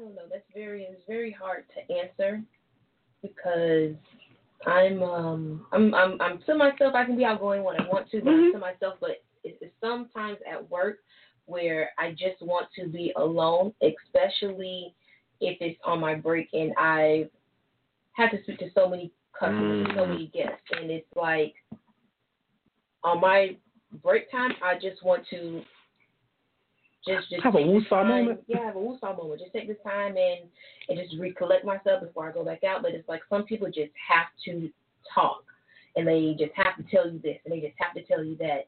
don't 0.00 0.14
know. 0.14 0.22
That's 0.30 0.44
very 0.54 0.84
it's 0.84 1.02
very 1.08 1.32
hard 1.32 1.64
to 1.74 1.94
answer 1.94 2.42
because 3.22 3.96
I'm 4.66 5.02
um 5.02 5.66
I'm 5.72 5.94
I'm 5.94 6.20
I'm 6.20 6.38
to 6.46 6.54
myself. 6.54 6.94
I 6.94 7.04
can 7.04 7.16
be 7.16 7.24
outgoing 7.24 7.64
when 7.64 7.80
I 7.80 7.88
want 7.88 8.08
to, 8.10 8.20
but 8.20 8.30
I'm 8.30 8.52
to 8.52 8.58
myself. 8.58 8.94
But 9.00 9.22
it's, 9.42 9.58
it's 9.60 9.74
sometimes 9.80 10.38
at 10.50 10.70
work 10.70 10.98
where 11.46 11.90
I 11.98 12.12
just 12.12 12.40
want 12.40 12.68
to 12.78 12.86
be 12.86 13.12
alone, 13.16 13.72
especially 13.82 14.94
if 15.40 15.56
it's 15.60 15.80
on 15.84 15.98
my 16.00 16.14
break 16.14 16.48
and 16.52 16.72
I've 16.76 17.30
had 18.12 18.30
to 18.30 18.42
speak 18.42 18.58
to 18.58 18.70
so 18.74 18.88
many 18.88 19.12
customers, 19.38 19.86
and 19.88 19.96
so 19.96 20.06
many 20.06 20.26
guests, 20.28 20.62
and 20.72 20.90
it's 20.90 21.06
like 21.16 21.54
on 23.04 23.20
my 23.20 23.56
break 24.02 24.30
time, 24.30 24.52
I 24.62 24.74
just 24.74 25.02
want 25.02 25.24
to 25.30 25.62
just 27.06 27.30
just 27.30 27.42
Have 27.42 27.54
a 27.54 27.58
woosah 27.58 28.06
moment? 28.06 28.44
Yeah, 28.46 28.64
have 28.64 28.76
a 28.76 28.78
woosah 28.78 29.16
moment. 29.16 29.40
Just 29.40 29.52
take 29.52 29.68
this 29.68 29.76
time 29.84 30.16
and 30.16 30.48
and 30.88 30.98
just 30.98 31.20
recollect 31.20 31.64
myself 31.64 32.02
before 32.02 32.28
I 32.28 32.32
go 32.32 32.44
back 32.44 32.64
out. 32.64 32.82
But 32.82 32.92
it's 32.92 33.08
like 33.08 33.22
some 33.30 33.44
people 33.44 33.68
just 33.68 33.92
have 34.08 34.26
to 34.44 34.70
talk, 35.14 35.44
and 35.96 36.06
they 36.06 36.34
just 36.38 36.52
have 36.54 36.76
to 36.76 36.84
tell 36.90 37.10
you 37.10 37.18
this 37.20 37.38
and 37.44 37.52
they 37.52 37.60
just 37.60 37.78
have 37.78 37.94
to 37.94 38.02
tell 38.02 38.22
you 38.22 38.36
that. 38.36 38.66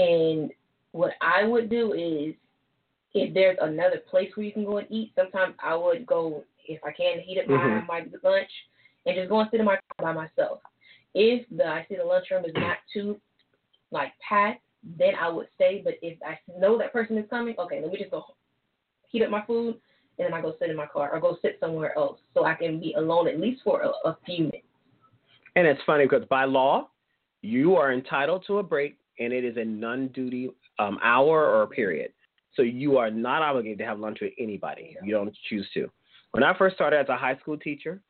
And 0.00 0.50
what 0.92 1.12
I 1.20 1.44
would 1.44 1.68
do 1.68 1.92
is 1.92 2.34
if 3.14 3.34
there's 3.34 3.58
another 3.60 4.00
place 4.10 4.30
where 4.34 4.46
you 4.46 4.52
can 4.52 4.64
go 4.64 4.78
and 4.78 4.90
eat, 4.90 5.12
sometimes 5.16 5.54
I 5.62 5.74
would 5.74 6.06
go 6.06 6.44
if 6.66 6.82
I 6.84 6.92
can 6.92 7.20
heat 7.20 7.38
up 7.38 7.48
my 7.48 7.56
Mhm. 7.56 7.86
my 7.86 8.06
lunch 8.22 8.50
and 9.08 9.16
just 9.16 9.30
go 9.30 9.40
and 9.40 9.48
sit 9.50 9.60
in 9.60 9.66
my 9.66 9.78
car 9.96 10.12
by 10.12 10.12
myself. 10.12 10.60
If 11.14 11.46
the 11.50 11.66
I 11.66 11.86
see 11.88 11.96
the 11.96 12.04
lunchroom 12.04 12.44
is 12.44 12.52
not 12.54 12.76
too 12.92 13.18
like 13.90 14.12
packed, 14.26 14.62
then 14.98 15.14
I 15.20 15.28
would 15.28 15.48
stay. 15.54 15.80
But 15.82 15.94
if 16.02 16.18
I 16.24 16.38
know 16.58 16.78
that 16.78 16.92
person 16.92 17.16
is 17.16 17.24
coming, 17.30 17.54
okay, 17.58 17.80
let 17.80 17.90
me 17.90 17.98
just 17.98 18.10
go 18.10 18.24
heat 19.08 19.22
up 19.22 19.30
my 19.30 19.44
food 19.46 19.76
and 20.18 20.26
then 20.26 20.34
I 20.34 20.42
go 20.42 20.54
sit 20.60 20.70
in 20.70 20.76
my 20.76 20.86
car 20.86 21.10
or 21.12 21.20
go 21.20 21.38
sit 21.40 21.56
somewhere 21.60 21.96
else 21.96 22.18
so 22.34 22.44
I 22.44 22.54
can 22.54 22.78
be 22.78 22.92
alone 22.94 23.28
at 23.28 23.40
least 23.40 23.62
for 23.64 23.80
a, 23.82 23.88
a 24.08 24.18
few 24.26 24.44
minutes. 24.44 24.64
And 25.56 25.66
it's 25.66 25.80
funny 25.86 26.04
because 26.04 26.26
by 26.28 26.44
law, 26.44 26.90
you 27.40 27.76
are 27.76 27.92
entitled 27.92 28.44
to 28.48 28.58
a 28.58 28.62
break, 28.62 28.96
and 29.18 29.32
it 29.32 29.44
is 29.44 29.56
a 29.56 29.64
non-duty 29.64 30.50
um, 30.78 30.98
hour 31.02 31.46
or 31.46 31.66
period. 31.66 32.12
So 32.54 32.62
you 32.62 32.98
are 32.98 33.10
not 33.10 33.42
obligated 33.42 33.78
to 33.78 33.84
have 33.84 33.98
lunch 33.98 34.18
with 34.20 34.32
anybody. 34.38 34.96
You 35.02 35.14
don't 35.14 35.34
choose 35.48 35.66
to. 35.74 35.90
When 36.32 36.42
I 36.42 36.56
first 36.58 36.74
started 36.74 36.98
as 36.98 37.08
a 37.08 37.16
high 37.16 37.36
school 37.38 37.56
teacher, 37.56 38.00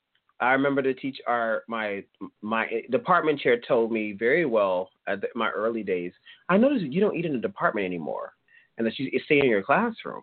I 0.40 0.52
remember 0.52 0.82
the 0.82 0.94
teach 0.94 1.18
our 1.26 1.62
my 1.68 2.04
my 2.42 2.82
department 2.90 3.40
chair 3.40 3.60
told 3.66 3.90
me 3.90 4.12
very 4.12 4.44
well 4.44 4.90
at 5.06 5.20
the, 5.20 5.28
my 5.34 5.50
early 5.50 5.82
days. 5.82 6.12
I 6.48 6.56
noticed 6.56 6.84
you 6.84 7.00
don't 7.00 7.16
eat 7.16 7.26
in 7.26 7.32
the 7.32 7.38
department 7.38 7.86
anymore, 7.86 8.34
and 8.76 8.86
that 8.86 8.98
you 8.98 9.10
stay 9.24 9.40
in 9.40 9.46
your 9.46 9.62
classroom. 9.62 10.22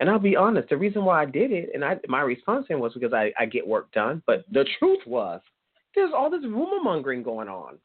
And 0.00 0.10
I'll 0.10 0.18
be 0.18 0.34
honest, 0.34 0.68
the 0.68 0.76
reason 0.76 1.04
why 1.04 1.22
I 1.22 1.26
did 1.26 1.52
it, 1.52 1.70
and 1.74 1.84
I 1.84 1.96
my 2.08 2.22
response 2.22 2.66
him 2.68 2.80
was 2.80 2.92
because 2.94 3.12
I, 3.12 3.32
I 3.38 3.46
get 3.46 3.66
work 3.66 3.92
done. 3.92 4.22
But 4.26 4.44
the 4.50 4.66
truth 4.78 5.00
was, 5.06 5.40
there's 5.94 6.12
all 6.12 6.28
this 6.28 6.42
rumor 6.42 6.82
mongering 6.82 7.22
going 7.22 7.48
on. 7.48 7.78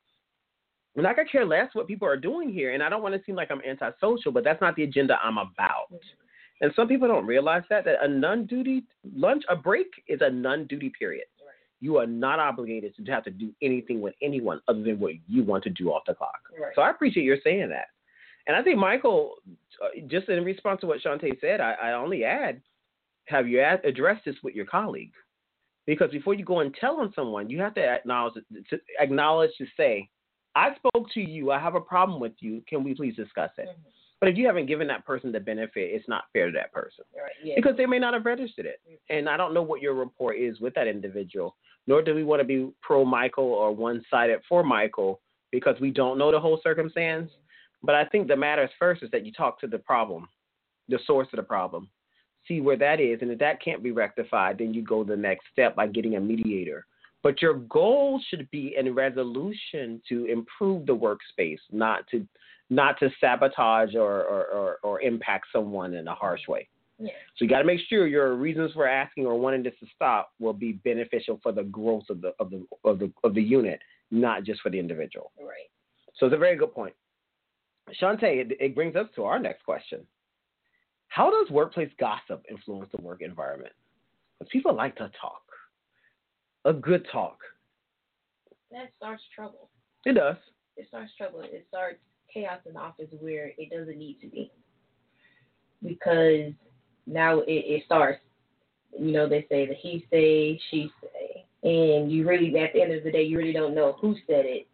And 0.95 1.05
I 1.05 1.13
could 1.13 1.32
care 1.32 1.45
less 1.45 1.69
what 1.73 1.88
people 1.88 2.07
are 2.07 2.17
doing 2.17 2.49
here, 2.49 2.73
and 2.73 2.82
I 2.82 2.89
don't 2.89 3.03
want 3.03 3.13
to 3.13 3.21
seem 3.23 3.36
like 3.36 3.51
I'm 3.51 3.61
antisocial, 3.61 4.32
but 4.32 4.43
that's 4.43 4.61
not 4.61 4.75
the 4.75 4.84
agenda 4.84 5.19
I'm 5.23 5.38
about. 5.38 5.93
And 6.61 6.71
some 6.75 6.88
people 6.88 7.07
don't 7.07 7.28
realize 7.28 7.61
that 7.69 7.86
that 7.86 8.03
a 8.03 8.07
non-duty 8.07 8.84
lunch, 9.15 9.43
a 9.47 9.55
break 9.55 9.88
is 10.07 10.21
a 10.21 10.30
non-duty 10.32 10.91
period. 10.97 11.25
You 11.80 11.97
are 11.97 12.07
not 12.07 12.39
obligated 12.39 12.95
to 12.95 13.11
have 13.11 13.23
to 13.25 13.32
do 13.32 13.51
anything 13.61 14.01
with 14.01 14.15
anyone 14.21 14.61
other 14.67 14.82
than 14.84 14.99
what 14.99 15.13
you 15.28 15.43
want 15.43 15.63
to 15.65 15.69
do 15.69 15.89
off 15.91 16.03
the 16.07 16.15
clock. 16.15 16.39
Right. 16.59 16.71
So 16.75 16.82
I 16.82 16.89
appreciate 16.89 17.23
your 17.23 17.38
saying 17.43 17.69
that. 17.69 17.88
And 18.47 18.55
I 18.55 18.63
think 18.63 18.78
Michael, 18.80 19.36
uh, 19.84 19.89
just 20.07 20.30
in 20.30 20.43
response 20.43 20.82
to 20.82 20.88
what 20.88 21.01
Shontea 21.01 21.39
said, 21.41 21.59
I, 21.61 21.73
I 21.73 21.91
only 21.93 22.23
add, 22.23 22.61
have 23.25 23.47
you 23.47 23.59
ad- 23.59 23.84
addressed 23.86 24.25
this 24.25 24.36
with 24.41 24.55
your 24.55 24.65
colleague? 24.65 25.11
Because 25.86 26.09
before 26.11 26.34
you 26.34 26.43
go 26.45 26.59
and 26.61 26.73
tell 26.73 26.99
on 26.99 27.13
someone, 27.13 27.49
you 27.49 27.59
have 27.59 27.73
to 27.75 27.82
acknowledge 27.84 28.34
to 28.69 28.80
acknowledge 28.99 29.51
to 29.57 29.65
say, 29.78 30.09
I 30.55 30.69
spoke 30.75 31.09
to 31.13 31.21
you. 31.21 31.51
I 31.51 31.59
have 31.59 31.75
a 31.75 31.82
problem 31.82 32.19
with 32.19 32.34
you. 32.39 32.63
Can 32.67 32.84
we 32.84 32.95
please 32.95 33.15
discuss 33.15 33.51
it? 33.57 33.67
Mhm. 33.67 33.91
But 34.19 34.30
if 34.30 34.38
you 34.38 34.47
haven't 34.47 34.65
given 34.65 34.88
that 34.88 35.05
person 35.05 35.32
the 35.32 35.39
benefit, 35.39 35.91
it's 35.93 36.07
not 36.07 36.23
fair 36.34 36.47
to 36.47 36.51
that 36.53 36.73
person 36.73 37.05
Right. 37.15 37.32
Yeah. 37.43 37.53
because 37.55 37.78
they 37.78 37.86
may 37.86 37.99
not 37.99 38.15
have 38.15 38.25
registered 38.25 38.65
it. 38.65 38.82
And 39.09 39.30
I 39.30 39.38
don't 39.38 39.53
know 39.53 39.61
what 39.61 39.82
your 39.82 39.93
rapport 39.93 40.34
is 40.34 40.59
with 40.59 40.73
that 40.73 40.88
individual, 40.88 41.55
nor 41.88 42.01
do 42.01 42.13
we 42.13 42.23
want 42.23 42.41
to 42.41 42.45
be 42.45 42.69
pro 42.81 43.03
Michael 43.05 43.45
or 43.45 43.73
one 43.73 44.03
sided 44.11 44.41
for 44.47 44.63
Michael 44.63 45.21
because 45.51 45.79
we 45.79 45.89
don't 45.89 46.17
know 46.17 46.31
the 46.31 46.39
whole 46.39 46.59
circumstance. 46.61 47.31
But 47.81 47.95
I 47.95 48.05
think 48.05 48.27
the 48.27 48.35
matters 48.35 48.69
first 48.77 49.03
is 49.03 49.11
that 49.11 49.25
you 49.25 49.31
talk 49.31 49.59
to 49.61 49.67
the 49.67 49.79
problem, 49.79 50.27
the 50.89 50.99
source 51.05 51.27
of 51.31 51.38
the 51.38 51.43
problem, 51.43 51.89
see 52.47 52.59
where 52.59 52.77
that 52.77 52.99
is. 52.99 53.19
And 53.21 53.31
if 53.31 53.39
that 53.39 53.63
can't 53.63 53.83
be 53.83 53.91
rectified, 53.91 54.57
then 54.57 54.73
you 54.73 54.81
go 54.81 55.03
the 55.03 55.15
next 55.15 55.45
step 55.51 55.75
by 55.75 55.88
getting 55.88 56.15
a 56.15 56.19
mediator. 56.19 56.85
But 57.23 57.41
your 57.41 57.55
goal 57.55 58.21
should 58.29 58.49
be 58.51 58.75
in 58.77 58.93
resolution 58.93 60.01
to 60.09 60.25
improve 60.25 60.85
the 60.85 60.95
workspace, 60.95 61.59
not 61.71 62.07
to 62.11 62.27
not 62.69 62.99
to 62.99 63.09
sabotage 63.21 63.95
or, 63.95 64.23
or, 64.23 64.45
or, 64.45 64.77
or 64.83 65.01
impact 65.01 65.45
someone 65.53 65.93
in 65.93 66.05
a 66.09 66.13
harsh 66.13 66.47
way. 66.49 66.67
Yeah. 66.99 67.11
So 67.35 67.45
you 67.45 67.49
got 67.49 67.59
to 67.59 67.65
make 67.65 67.79
sure 67.87 68.07
your 68.07 68.35
reasons 68.35 68.71
for 68.73 68.87
asking 68.87 69.25
or 69.25 69.39
wanting 69.39 69.63
this 69.63 69.75
to 69.81 69.87
stop 69.95 70.31
will 70.39 70.53
be 70.53 70.73
beneficial 70.73 71.39
for 71.43 71.51
the 71.51 71.63
growth 71.63 72.05
of 72.09 72.21
the 72.21 72.33
of 72.39 72.49
the 72.49 72.65
of 72.83 72.99
the 72.99 73.11
of 73.23 73.35
the 73.35 73.41
unit, 73.41 73.79
not 74.09 74.43
just 74.43 74.61
for 74.61 74.69
the 74.69 74.79
individual. 74.79 75.31
Right. 75.39 75.69
So 76.15 76.25
it's 76.25 76.35
a 76.35 76.39
very 76.39 76.55
good 76.55 76.73
point. 76.73 76.95
Shontea, 78.01 78.41
it, 78.41 78.57
it 78.59 78.75
brings 78.75 78.95
us 78.95 79.07
to 79.15 79.23
our 79.23 79.39
next 79.39 79.63
question. 79.63 80.01
How 81.09 81.29
does 81.31 81.51
workplace 81.51 81.91
gossip 81.99 82.43
influence 82.49 82.89
the 82.93 83.01
work 83.01 83.21
environment? 83.21 83.71
Because 84.37 84.51
people 84.51 84.75
like 84.75 84.95
to 84.97 85.09
talk. 85.19 85.41
A 86.65 86.73
good 86.73 87.05
talk. 87.11 87.37
That 88.71 88.89
starts 88.97 89.23
trouble. 89.33 89.69
It 90.05 90.13
does. 90.13 90.35
It 90.75 90.87
starts 90.89 91.11
trouble. 91.17 91.41
It 91.43 91.65
starts 91.69 91.99
chaos 92.33 92.59
in 92.65 92.73
the 92.73 92.79
office 92.79 93.07
where 93.19 93.51
it 93.57 93.69
doesn't 93.71 93.97
need 93.97 94.19
to 94.21 94.27
be. 94.27 94.51
Because 95.81 96.51
now 97.07 97.39
it, 97.39 97.45
it 97.47 97.83
starts, 97.85 98.19
you 98.97 99.11
know, 99.11 99.27
they 99.27 99.45
say 99.49 99.65
the 99.65 99.73
he 99.73 100.05
say, 100.11 100.59
she 100.69 100.91
say. 101.01 101.45
And 101.63 102.11
you 102.11 102.27
really, 102.27 102.55
at 102.59 102.73
the 102.73 102.81
end 102.81 102.93
of 102.93 103.03
the 103.03 103.11
day, 103.11 103.23
you 103.23 103.37
really 103.37 103.53
don't 103.53 103.75
know 103.75 103.97
who 103.99 104.15
said 104.27 104.45
it 104.45 104.67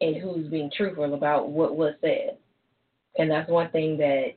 and 0.00 0.16
who's 0.16 0.48
being 0.48 0.70
truthful 0.76 1.14
about 1.14 1.48
what 1.50 1.76
was 1.76 1.94
said. 2.00 2.36
And 3.18 3.30
that's 3.30 3.48
one 3.48 3.70
thing 3.70 3.96
that 3.98 4.34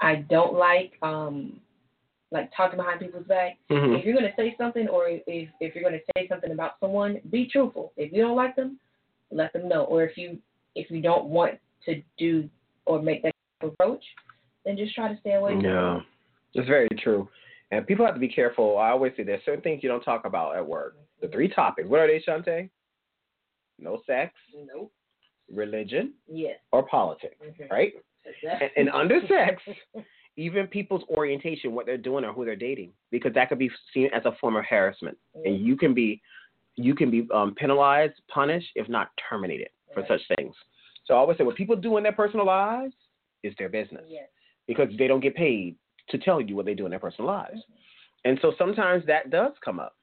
I 0.00 0.16
don't 0.28 0.54
like, 0.54 0.92
um, 1.02 1.60
like 2.30 2.50
talking 2.56 2.78
behind 2.78 3.00
people's 3.00 3.26
back. 3.26 3.58
Mhm. 3.70 3.98
If 3.98 4.04
you're 4.04 4.16
going 4.16 4.28
to 4.28 4.36
say 4.36 4.54
something 4.58 4.88
or 4.88 5.06
if, 5.08 5.22
if 5.60 5.74
you're 5.74 5.84
going 5.84 5.98
to 5.98 6.12
say 6.16 6.26
something 6.28 6.50
about 6.50 6.80
someone, 6.80 7.20
be 7.30 7.46
truthful. 7.46 7.92
If 7.96 8.12
you 8.12 8.22
don't 8.22 8.36
like 8.36 8.56
them, 8.56 8.80
let 9.30 9.52
them 9.52 9.68
know. 9.68 9.84
Or 9.84 10.02
if 10.02 10.16
you 10.16 10.38
if 10.74 10.90
you 10.90 11.02
don't 11.02 11.26
want 11.26 11.58
to 11.84 12.02
do 12.18 12.48
or 12.86 13.02
make 13.02 13.22
that 13.22 13.34
approach, 13.62 14.02
then 14.64 14.76
just 14.76 14.94
try 14.94 15.12
to 15.12 15.18
stay 15.20 15.34
away 15.34 15.52
from 15.52 15.64
Yeah, 15.64 15.96
it. 15.98 16.02
it's 16.54 16.68
very 16.68 16.88
true. 16.98 17.28
And 17.70 17.86
people 17.86 18.04
have 18.04 18.14
to 18.14 18.20
be 18.20 18.28
careful. 18.28 18.78
I 18.78 18.90
always 18.90 19.12
say 19.16 19.22
there's 19.22 19.44
certain 19.44 19.62
things 19.62 19.82
you 19.82 19.88
don't 19.88 20.02
talk 20.02 20.24
about 20.24 20.56
at 20.56 20.66
work. 20.66 20.96
The 21.20 21.28
three 21.28 21.48
topics. 21.48 21.88
What 21.88 22.00
are 22.00 22.06
they, 22.06 22.20
Shontea? 22.26 22.68
No 23.78 24.00
sex, 24.06 24.34
Nope. 24.72 24.92
religion, 25.50 26.14
Yes. 26.28 26.58
or 26.72 26.82
politics, 26.86 27.36
Mhm. 27.40 27.70
right? 27.70 27.92
Exactly. 28.24 28.70
And, 28.76 28.88
and 28.88 28.94
under 28.94 29.20
sex, 29.26 29.62
even 30.36 30.66
people's 30.66 31.02
orientation, 31.08 31.74
what 31.74 31.86
they're 31.86 31.96
doing 31.96 32.24
or 32.24 32.32
who 32.32 32.44
they're 32.44 32.56
dating, 32.56 32.92
because 33.10 33.32
that 33.34 33.48
could 33.48 33.58
be 33.58 33.70
seen 33.92 34.10
as 34.12 34.24
a 34.24 34.32
form 34.40 34.56
of 34.56 34.64
harassment, 34.66 35.18
and 35.44 35.58
you 35.66 35.76
can 35.76 35.94
be 35.94 36.20
you 36.76 36.94
can 36.94 37.10
be 37.10 37.28
um, 37.34 37.54
penalized, 37.54 38.14
punished, 38.28 38.70
if 38.76 38.88
not 38.88 39.10
terminated 39.28 39.68
for 39.92 40.00
Right. 40.00 40.08
such 40.08 40.22
things. 40.38 40.54
So 41.04 41.12
I 41.12 41.18
always 41.18 41.36
say, 41.36 41.44
what 41.44 41.54
people 41.54 41.76
do 41.76 41.98
in 41.98 42.02
their 42.02 42.12
personal 42.12 42.46
lives 42.46 42.94
is 43.42 43.54
their 43.56 43.68
business 43.68 44.06
Yes. 44.08 44.30
Because 44.66 44.88
they 44.98 45.06
don't 45.06 45.20
get 45.20 45.34
paid 45.34 45.76
to 46.10 46.18
tell 46.18 46.40
you 46.40 46.56
what 46.56 46.66
they 46.66 46.74
do 46.74 46.84
in 46.84 46.90
their 46.90 47.00
personal 47.00 47.30
lives. 47.30 47.60
And 48.24 48.38
so 48.40 48.52
sometimes 48.58 49.04
that 49.06 49.30
does 49.30 49.52
come 49.64 49.80
up. 49.80 49.96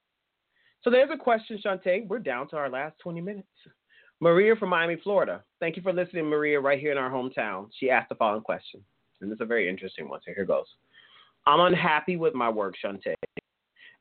So 0.83 0.89
there's 0.89 1.09
a 1.13 1.17
question, 1.17 1.59
Shontea. 1.63 2.07
We're 2.07 2.19
down 2.19 2.47
to 2.49 2.57
our 2.57 2.69
last 2.69 2.97
20 2.99 3.21
minutes. 3.21 3.47
Maria 4.21 4.55
from 4.55 4.69
Miami, 4.69 4.97
Florida. 5.01 5.43
Thank 5.59 5.77
you 5.77 5.81
for 5.81 5.93
listening, 5.93 6.25
Maria, 6.25 6.59
right 6.59 6.79
here 6.79 6.91
in 6.91 6.97
our 6.97 7.09
hometown. 7.09 7.69
She 7.79 7.89
asked 7.89 8.09
the 8.09 8.15
following 8.15 8.41
question, 8.41 8.81
and 9.21 9.31
it's 9.31 9.41
a 9.41 9.45
very 9.45 9.69
interesting 9.69 10.09
one. 10.09 10.19
So 10.25 10.33
here 10.35 10.45
goes. 10.45 10.65
I'm 11.47 11.61
unhappy 11.61 12.17
with 12.17 12.33
my 12.33 12.49
work, 12.49 12.75
Shontea. 12.83 13.15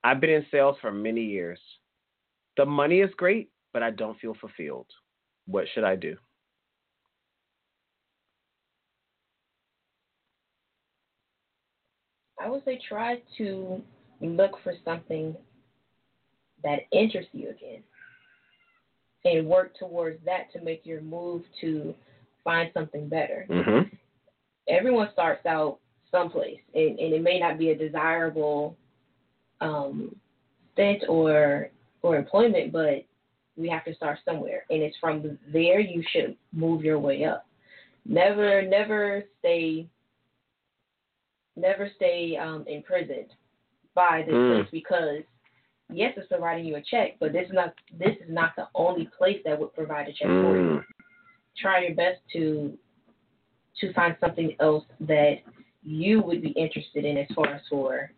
I've 0.05 0.21
been 0.21 0.31
in 0.31 0.47
sales 0.51 0.77
for 0.81 0.93
many 0.93 1.23
years. 1.23 1.59
The 2.57 2.67
money 2.67 3.01
is 3.01 3.11
great, 3.17 3.51
but 3.73 3.83
I 3.83 3.91
don't 3.91 4.19
feel 4.19 4.35
fulfilled. 4.41 4.87
What 5.47 5.67
should 5.73 5.85
I 5.85 5.97
do? 5.97 6.17
I 12.41 12.49
would 12.49 12.65
say 12.65 12.81
try 12.89 13.21
to 13.39 13.83
look 14.21 14.53
for 14.63 14.75
something 14.85 15.37
that 16.63 16.81
interests 16.93 17.31
you 17.33 17.51
again 17.51 17.83
and 19.25 19.47
work 19.47 19.77
towards 19.79 20.25
that 20.25 20.53
to 20.53 20.61
make 20.63 20.85
your 20.85 21.01
move 21.01 21.43
to 21.61 21.95
find 22.45 22.71
something 22.75 23.09
better. 23.09 23.47
Mm-hmm. 23.51 23.95
Everyone 24.69 25.09
starts 25.13 25.45
out 25.47 25.79
someplace, 26.11 26.61
and, 26.75 26.99
and 26.99 27.15
it 27.15 27.23
may 27.23 27.39
not 27.39 27.59
be 27.59 27.71
a 27.71 27.79
desirable 27.79 28.77
um, 29.61 30.15
stint 30.73 31.03
or 31.09 31.71
or 32.03 32.17
employment, 32.17 32.73
but 32.73 33.05
we 33.57 33.69
have 33.69 33.85
to 33.85 33.95
start 33.95 34.19
somewhere, 34.25 34.65
and 34.71 34.83
it's 34.83 34.97
from 35.01 35.37
there 35.53 35.81
you 35.81 36.03
should 36.13 36.37
move 36.53 36.83
your 36.85 36.99
way 36.99 37.25
up. 37.25 37.45
Never, 38.07 38.63
never 38.63 39.25
stay, 39.41 39.89
never 41.59 41.91
stay 41.97 42.37
um, 42.37 42.65
imprisoned 42.67 43.33
by 43.95 44.23
this 44.27 44.35
Mm. 44.35 44.49
place 44.55 44.69
because 44.71 45.23
yes, 45.91 46.15
it's 46.17 46.29
providing 46.29 46.65
you 46.67 46.77
a 46.77 46.83
check, 46.83 47.19
but 47.19 47.33
this 47.33 47.47
is 47.49 47.55
not 47.55 47.75
this 47.99 48.17
is 48.17 48.29
not 48.29 48.55
the 48.57 48.69
only 48.75 49.07
place 49.19 49.41
that 49.45 49.59
would 49.59 49.75
provide 49.75 50.09
a 50.09 50.13
check 50.13 50.29
for 50.29 50.57
you 50.57 50.79
Mm. 50.79 50.85
try 51.57 51.85
your 51.85 51.95
best 51.95 52.21
to 52.35 52.79
to 53.81 53.93
find 53.93 54.17
something 54.21 54.57
else 54.61 54.85
that 55.01 55.39
you 55.83 56.21
would 56.23 56.43
be 56.43 56.51
interested 56.51 57.05
in 57.05 57.17
as 57.17 57.27
far 57.35 57.47
as 57.49 57.63
for 57.69 58.11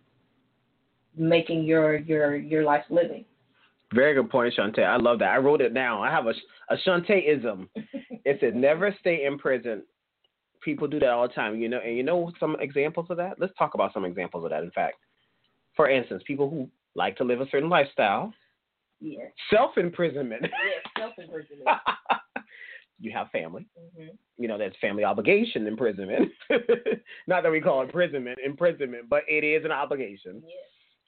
making 1.17 1.65
your 1.65 1.97
your 1.99 2.37
your 2.37 2.65
life 2.65 2.85
living. 2.91 3.25
Very 3.93 4.15
good 4.15 4.31
point, 4.31 4.55
Shontea. 4.55 4.85
I 4.87 4.97
love 4.97 5.19
that. 5.19 5.33
I 5.35 5.39
wrote 5.39 5.61
it 5.61 5.75
down. 5.75 6.03
I 6.03 6.11
have 6.11 6.27
a 6.27 6.35
a 6.69 6.77
Shonteaism. 6.87 7.69
it 8.25 8.39
said, 8.41 8.55
never 8.55 8.95
stay 9.01 9.25
in 9.25 9.39
prison. 9.39 9.83
People 10.63 10.87
do 10.89 10.99
that 11.01 11.09
all 11.11 11.27
the 11.27 11.35
time, 11.35 11.57
you 11.61 11.69
know. 11.69 11.81
And 11.85 11.97
you 11.97 12.03
know 12.03 12.31
some 12.39 12.57
examples 12.61 13.07
of 13.11 13.17
that. 13.17 13.41
Let's 13.41 13.53
talk 13.59 13.75
about 13.75 13.93
some 13.95 14.05
examples 14.05 14.45
of 14.45 14.51
that. 14.51 14.63
In 14.63 14.71
fact, 14.71 14.97
for 15.77 15.89
instance, 15.89 16.23
people 16.27 16.51
who 16.51 16.69
like 16.95 17.17
to 17.17 17.25
live 17.25 17.41
a 17.41 17.49
certain 17.51 17.69
lifestyle, 17.71 18.33
Yes. 19.01 19.33
self 19.49 19.79
imprisonment. 19.79 20.43
Yes. 20.43 20.53
Self 20.99 21.13
imprisonment. 21.19 21.67
you 23.01 23.11
have 23.13 23.31
family. 23.31 23.67
hmm 23.97 24.09
You 24.39 24.49
know, 24.49 24.59
that's 24.59 24.77
family 24.81 25.05
obligation 25.05 25.67
imprisonment. 25.67 26.31
Not 27.27 27.43
that 27.43 27.51
we 27.53 27.61
call 27.61 27.81
imprisonment 27.83 28.39
imprisonment, 28.45 29.09
but 29.09 29.23
it 29.29 29.45
is 29.45 29.65
an 29.65 29.73
obligation. 29.73 30.43
Yes. 30.45 30.53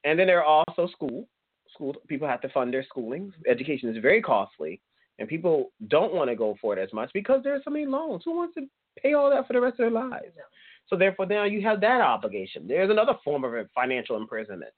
And 0.04 0.18
then 0.18 0.26
there 0.26 0.42
are 0.44 0.64
also 0.68 0.90
school. 0.92 1.28
School 1.74 1.94
people 2.08 2.28
have 2.28 2.40
to 2.42 2.48
fund 2.50 2.72
their 2.72 2.84
schooling. 2.84 3.32
Education 3.48 3.88
is 3.94 4.02
very 4.02 4.20
costly, 4.22 4.80
and 5.18 5.28
people 5.28 5.72
don't 5.88 6.14
want 6.14 6.28
to 6.30 6.36
go 6.36 6.56
for 6.60 6.76
it 6.76 6.82
as 6.82 6.92
much 6.92 7.10
because 7.14 7.42
there 7.42 7.54
are 7.54 7.60
so 7.64 7.70
many 7.70 7.86
loans. 7.86 8.22
Who 8.24 8.36
wants 8.36 8.54
to 8.54 8.66
pay 9.00 9.14
all 9.14 9.30
that 9.30 9.46
for 9.46 9.52
the 9.52 9.60
rest 9.60 9.74
of 9.74 9.78
their 9.78 9.90
lives? 9.90 10.34
No. 10.36 10.42
So 10.88 10.96
therefore, 10.96 11.26
now 11.26 11.44
you 11.44 11.62
have 11.62 11.80
that 11.80 12.00
obligation. 12.00 12.66
There's 12.68 12.90
another 12.90 13.14
form 13.24 13.44
of 13.44 13.52
financial 13.74 14.16
imprisonment, 14.16 14.72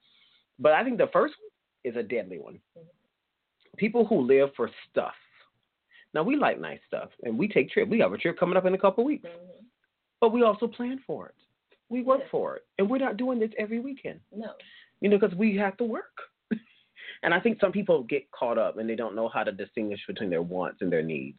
but 0.58 0.72
I 0.72 0.84
think 0.84 0.98
the 0.98 1.08
first 1.12 1.34
one 1.40 1.92
is 1.92 1.96
a 1.98 2.02
deadly 2.02 2.38
one. 2.38 2.58
People 3.76 4.06
who 4.06 4.20
live 4.20 4.50
for 4.56 4.70
stuff. 4.90 5.14
Now 6.12 6.22
we 6.22 6.36
like 6.36 6.60
nice 6.60 6.78
stuff, 6.86 7.08
and 7.24 7.36
we 7.36 7.48
take 7.48 7.70
trips. 7.70 7.90
We 7.90 7.98
have 7.98 8.12
a 8.12 8.18
trip 8.18 8.38
coming 8.38 8.56
up 8.56 8.66
in 8.66 8.74
a 8.74 8.78
couple 8.78 9.02
of 9.02 9.06
weeks, 9.06 9.28
hmm 9.28 9.64
but 10.20 10.32
we 10.32 10.42
also 10.42 10.66
plan 10.66 10.98
for 11.06 11.26
it. 11.26 11.34
We 11.90 12.00
work 12.02 12.20
Yes. 12.20 12.28
for 12.30 12.56
it, 12.56 12.62
and 12.78 12.88
we're 12.88 12.96
not 12.98 13.18
doing 13.18 13.38
this 13.38 13.50
every 13.58 13.78
weekend 13.80 14.20
No. 14.34 14.52
you 15.00 15.10
know, 15.10 15.18
because 15.18 15.36
we 15.36 15.54
have 15.56 15.76
to 15.78 15.84
work. 15.84 16.16
and 17.22 17.34
I 17.34 17.40
think 17.40 17.60
some 17.60 17.72
people 17.72 18.04
get 18.04 18.30
caught 18.30 18.56
up 18.56 18.78
and 18.78 18.88
they 18.88 18.94
don't 18.94 19.14
know 19.14 19.28
how 19.28 19.44
to 19.44 19.52
distinguish 19.52 20.00
between 20.06 20.30
their 20.30 20.40
wants 20.40 20.80
and 20.80 20.90
their 20.90 21.02
needs. 21.02 21.38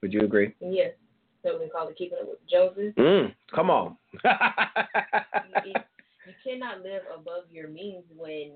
Would 0.00 0.12
you 0.12 0.22
agree? 0.22 0.52
Yes. 0.60 0.94
So 1.42 1.58
we 1.60 1.68
call 1.68 1.88
it 1.88 1.96
keeping 1.96 2.18
it 2.20 2.28
with 2.28 2.38
Joseph. 2.48 2.94
Mm, 2.96 3.34
come 3.54 3.70
on. 3.70 3.96
you, 5.64 5.72
you 6.26 6.34
cannot 6.44 6.82
live 6.82 7.02
above 7.12 7.44
your 7.50 7.68
means 7.68 8.04
when 8.16 8.54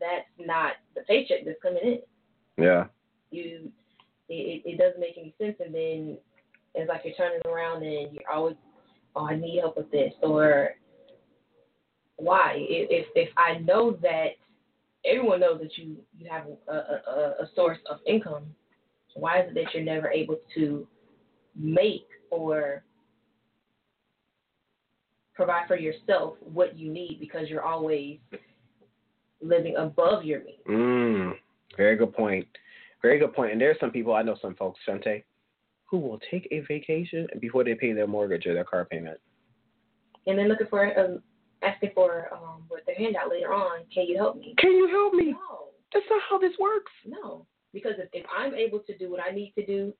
that's 0.00 0.26
not 0.38 0.72
the 0.94 1.02
paycheck 1.02 1.44
that's 1.44 1.60
coming 1.62 1.82
in. 1.84 2.62
yeah. 2.64 2.86
You, 3.30 3.70
it, 4.28 4.62
it 4.64 4.78
doesn't 4.78 5.00
make 5.00 5.16
any 5.18 5.34
sense, 5.38 5.56
and 5.64 5.74
then 5.74 6.18
it's 6.74 6.88
like 6.88 7.02
you're 7.04 7.14
turning 7.14 7.40
around 7.46 7.82
and 7.82 8.12
you're 8.12 8.30
always, 8.32 8.56
oh, 9.14 9.26
I 9.26 9.36
need 9.36 9.60
help 9.60 9.76
with 9.76 9.90
this, 9.90 10.12
or 10.22 10.70
why? 12.16 12.54
If 12.56 12.88
if, 12.90 13.06
if 13.14 13.28
I 13.36 13.58
know 13.58 13.92
that 14.02 14.30
everyone 15.04 15.40
knows 15.40 15.60
that 15.60 15.76
you 15.76 15.96
you 16.18 16.28
have 16.30 16.46
a, 16.68 16.72
a, 16.72 17.34
a 17.42 17.50
source 17.54 17.78
of 17.90 17.98
income, 18.06 18.44
why 19.14 19.40
is 19.40 19.50
it 19.50 19.54
that 19.54 19.74
you're 19.74 19.84
never 19.84 20.08
able 20.10 20.36
to 20.54 20.86
make 21.58 22.06
or 22.30 22.84
provide 25.34 25.68
for 25.68 25.76
yourself 25.76 26.34
what 26.40 26.78
you 26.78 26.90
need 26.90 27.18
because 27.20 27.48
you're 27.48 27.62
always 27.62 28.18
living 29.42 29.76
above 29.76 30.24
your 30.24 30.42
means. 30.44 30.58
Mm, 30.68 31.32
very 31.76 31.96
good 31.96 32.14
point. 32.14 32.46
Very 33.02 33.18
good 33.18 33.34
point. 33.34 33.52
And 33.52 33.60
there's 33.60 33.78
some 33.78 33.90
people, 33.90 34.14
I 34.14 34.22
know 34.22 34.36
some 34.40 34.54
folks, 34.54 34.80
Shontea, 34.88 35.22
who 35.84 35.98
will 35.98 36.18
take 36.30 36.48
a 36.50 36.60
vacation 36.60 37.28
before 37.40 37.62
they 37.64 37.74
pay 37.74 37.92
their 37.92 38.06
mortgage 38.06 38.46
or 38.46 38.54
their 38.54 38.64
car 38.64 38.84
payment. 38.86 39.18
And 40.26 40.38
then 40.38 40.48
looking 40.48 40.66
for, 40.68 40.98
um, 40.98 41.22
asking 41.62 41.90
for 41.94 42.28
um, 42.32 42.64
with 42.70 42.84
their 42.86 42.96
handout 42.96 43.30
later 43.30 43.52
on, 43.52 43.80
can 43.94 44.06
you 44.06 44.16
help 44.16 44.36
me? 44.36 44.54
Can 44.58 44.72
you 44.72 44.88
help 44.88 45.12
me? 45.12 45.32
No, 45.32 45.68
That's 45.92 46.06
not 46.10 46.22
how 46.28 46.38
this 46.38 46.52
works. 46.58 46.92
no. 47.06 47.46
Because 47.72 47.92
if, 47.98 48.08
if 48.14 48.24
I'm 48.34 48.54
able 48.54 48.78
to 48.80 48.96
do 48.96 49.10
what 49.10 49.20
I 49.20 49.34
need 49.34 49.52
to 49.58 49.66
do 49.66 49.92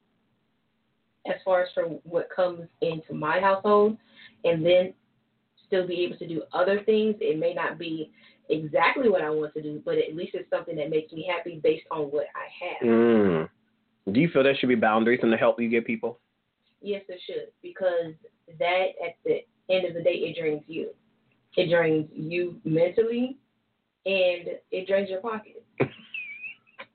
as 1.28 1.36
far 1.44 1.62
as 1.62 1.68
for 1.74 1.84
what 2.04 2.28
comes 2.34 2.68
into 2.80 3.14
my 3.14 3.40
household 3.40 3.96
and 4.44 4.64
then 4.64 4.94
still 5.66 5.86
be 5.86 6.04
able 6.04 6.16
to 6.18 6.28
do 6.28 6.42
other 6.52 6.82
things, 6.84 7.16
it 7.20 7.38
may 7.38 7.52
not 7.52 7.78
be 7.78 8.10
exactly 8.48 9.08
what 9.08 9.22
I 9.22 9.30
want 9.30 9.54
to 9.54 9.62
do, 9.62 9.82
but 9.84 9.98
at 9.98 10.14
least 10.14 10.34
it's 10.34 10.48
something 10.50 10.76
that 10.76 10.90
makes 10.90 11.12
me 11.12 11.28
happy 11.28 11.60
based 11.62 11.86
on 11.90 12.04
what 12.04 12.26
I 12.34 12.64
have. 12.64 12.88
Mm. 12.88 13.48
Do 14.12 14.20
you 14.20 14.28
feel 14.28 14.44
there 14.44 14.56
should 14.56 14.68
be 14.68 14.76
boundaries 14.76 15.20
in 15.22 15.30
the 15.30 15.36
help 15.36 15.60
you 15.60 15.68
give 15.68 15.84
people? 15.84 16.20
Yes, 16.80 17.02
it 17.08 17.20
should, 17.26 17.48
because 17.62 18.12
that 18.58 18.86
at 19.04 19.16
the 19.24 19.40
end 19.68 19.86
of 19.86 19.94
the 19.94 20.02
day, 20.02 20.14
it 20.14 20.36
drains 20.38 20.62
you. 20.66 20.90
It 21.56 21.70
drains 21.70 22.08
you 22.12 22.60
mentally, 22.64 23.38
and 24.04 24.48
it 24.70 24.86
drains 24.86 25.10
your 25.10 25.20
pocket. 25.20 25.64
It 25.80 25.88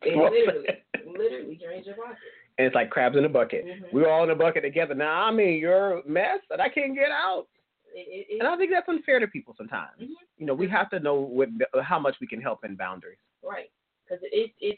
literally, 0.05 0.67
literally 1.05 1.59
drains 1.61 1.85
your 1.85 1.95
pocket. 1.95 2.17
And 2.61 2.67
it's 2.67 2.75
like 2.75 2.91
crabs 2.91 3.17
in 3.17 3.25
a 3.25 3.29
bucket. 3.29 3.65
Mhm. 3.65 3.91
We're 3.91 4.07
all 4.07 4.23
in 4.23 4.29
a 4.29 4.35
bucket 4.35 4.61
together. 4.61 4.93
Now 4.93 5.23
I'm 5.23 5.39
in 5.39 5.55
your 5.57 6.03
mess 6.05 6.41
and 6.51 6.61
I 6.61 6.69
can't 6.69 6.93
get 6.93 7.09
out. 7.09 7.47
It, 7.91 8.27
it, 8.29 8.39
And 8.39 8.47
I 8.47 8.55
think 8.55 8.69
that's 8.69 8.87
unfair 8.87 9.19
to 9.19 9.27
people 9.27 9.55
sometimes. 9.57 9.99
Mhm. 9.99 10.13
You 10.37 10.45
know, 10.45 10.53
we 10.53 10.67
have 10.67 10.87
to 10.91 10.99
know 10.99 11.15
what, 11.15 11.49
how 11.81 11.97
much 11.97 12.19
we 12.21 12.27
can 12.27 12.39
help 12.39 12.63
in 12.63 12.75
boundaries. 12.75 13.17
right, 13.43 13.71
because 14.03 14.23
it, 14.31 14.51
it, 14.61 14.77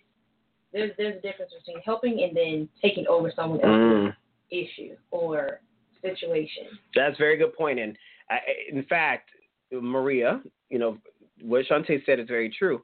there's 0.71 0.95
there's 0.97 1.17
a 1.17 1.21
difference 1.21 1.51
between 1.53 1.81
helping 1.83 2.23
and 2.23 2.33
then 2.35 2.69
taking 2.81 3.05
over 3.07 3.29
someone 3.35 3.59
else's 3.59 4.13
Mm, 4.13 4.15
issue 4.49 4.95
or 5.11 5.59
situation. 6.01 6.67
that's 6.95 7.15
a 7.15 7.19
very 7.19 7.35
good 7.35 7.53
point. 7.53 7.79
And 7.79 7.97
I, 8.29 8.39
in 8.69 8.83
fact, 8.83 9.29
Maria, 9.73 10.41
you 10.69 10.79
know, 10.79 10.97
what 11.41 11.65
Shontea 11.65 12.05
said 12.05 12.21
is 12.21 12.29
very 12.29 12.49
true. 12.49 12.81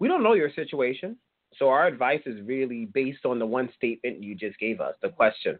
We 0.00 0.08
don't 0.08 0.24
know 0.24 0.32
your 0.34 0.50
situation. 0.50 1.16
So 1.58 1.68
our 1.68 1.86
advice 1.86 2.20
is 2.26 2.40
really 2.42 2.86
based 2.86 3.24
on 3.24 3.38
the 3.38 3.46
one 3.46 3.70
statement 3.76 4.22
you 4.22 4.34
just 4.34 4.58
gave 4.58 4.80
us, 4.80 4.94
the 5.02 5.08
question. 5.08 5.58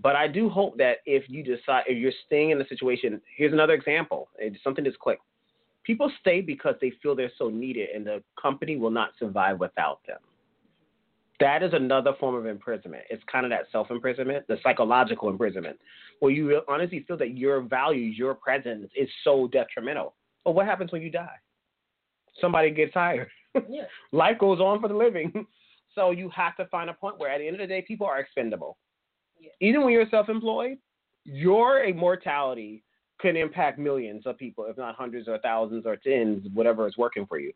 But 0.00 0.16
I 0.16 0.28
do 0.28 0.48
hope 0.48 0.78
that 0.78 0.98
if 1.06 1.24
you 1.28 1.42
decide, 1.42 1.84
if 1.88 1.98
you're 1.98 2.12
staying 2.26 2.50
in 2.50 2.58
the 2.58 2.64
situation, 2.68 3.20
here's 3.36 3.52
another 3.52 3.74
example. 3.74 4.28
It's 4.38 4.62
something 4.62 4.84
that's 4.84 4.96
quick. 4.96 5.18
People 5.82 6.10
stay 6.20 6.40
because 6.40 6.74
they 6.80 6.92
feel 7.02 7.16
they're 7.16 7.32
so 7.38 7.48
needed 7.48 7.88
and 7.94 8.06
the 8.06 8.22
company 8.40 8.76
will 8.76 8.90
not 8.90 9.10
survive 9.18 9.58
without 9.58 10.00
them. 10.06 10.18
That 11.40 11.62
is 11.62 11.72
another 11.72 12.12
form 12.18 12.34
of 12.34 12.46
imprisonment. 12.46 13.04
It's 13.10 13.22
kind 13.30 13.46
of 13.46 13.50
that 13.50 13.66
self 13.70 13.90
imprisonment, 13.90 14.46
the 14.48 14.58
psychological 14.62 15.28
imprisonment, 15.28 15.78
where 16.18 16.32
you 16.32 16.60
honestly 16.68 17.04
feel 17.06 17.16
that 17.18 17.36
your 17.36 17.60
values, 17.60 18.18
your 18.18 18.34
presence 18.34 18.90
is 18.96 19.08
so 19.22 19.48
detrimental. 19.48 20.14
But 20.44 20.52
what 20.52 20.66
happens 20.66 20.90
when 20.90 21.02
you 21.02 21.10
die? 21.10 21.36
Somebody 22.40 22.70
gets 22.70 22.94
hired 22.94 23.28
Yeah, 23.68 23.84
life 24.12 24.38
goes 24.38 24.60
on 24.60 24.80
for 24.80 24.88
the 24.88 24.94
living. 24.94 25.46
So 25.94 26.12
you 26.12 26.30
have 26.30 26.54
to 26.58 26.66
find 26.66 26.88
a 26.90 26.92
point 26.92 27.18
where 27.18 27.28
at 27.28 27.38
the 27.38 27.48
end 27.48 27.56
of 27.56 27.60
the 27.60 27.66
day, 27.66 27.82
people 27.82 28.06
are 28.06 28.20
expendable. 28.20 28.76
Yeah. 29.40 29.50
Even 29.60 29.82
when 29.82 29.92
you're 29.92 30.08
self 30.10 30.28
employed, 30.28 30.78
your 31.24 31.82
immortality 31.82 32.84
can 33.20 33.36
impact 33.36 33.80
millions 33.80 34.24
of 34.24 34.38
people, 34.38 34.66
if 34.66 34.76
not 34.76 34.94
hundreds 34.94 35.26
or 35.26 35.38
thousands 35.38 35.86
or 35.86 35.96
tens, 35.96 36.46
whatever 36.54 36.86
is 36.86 36.96
working 36.96 37.26
for 37.26 37.40
you. 37.40 37.52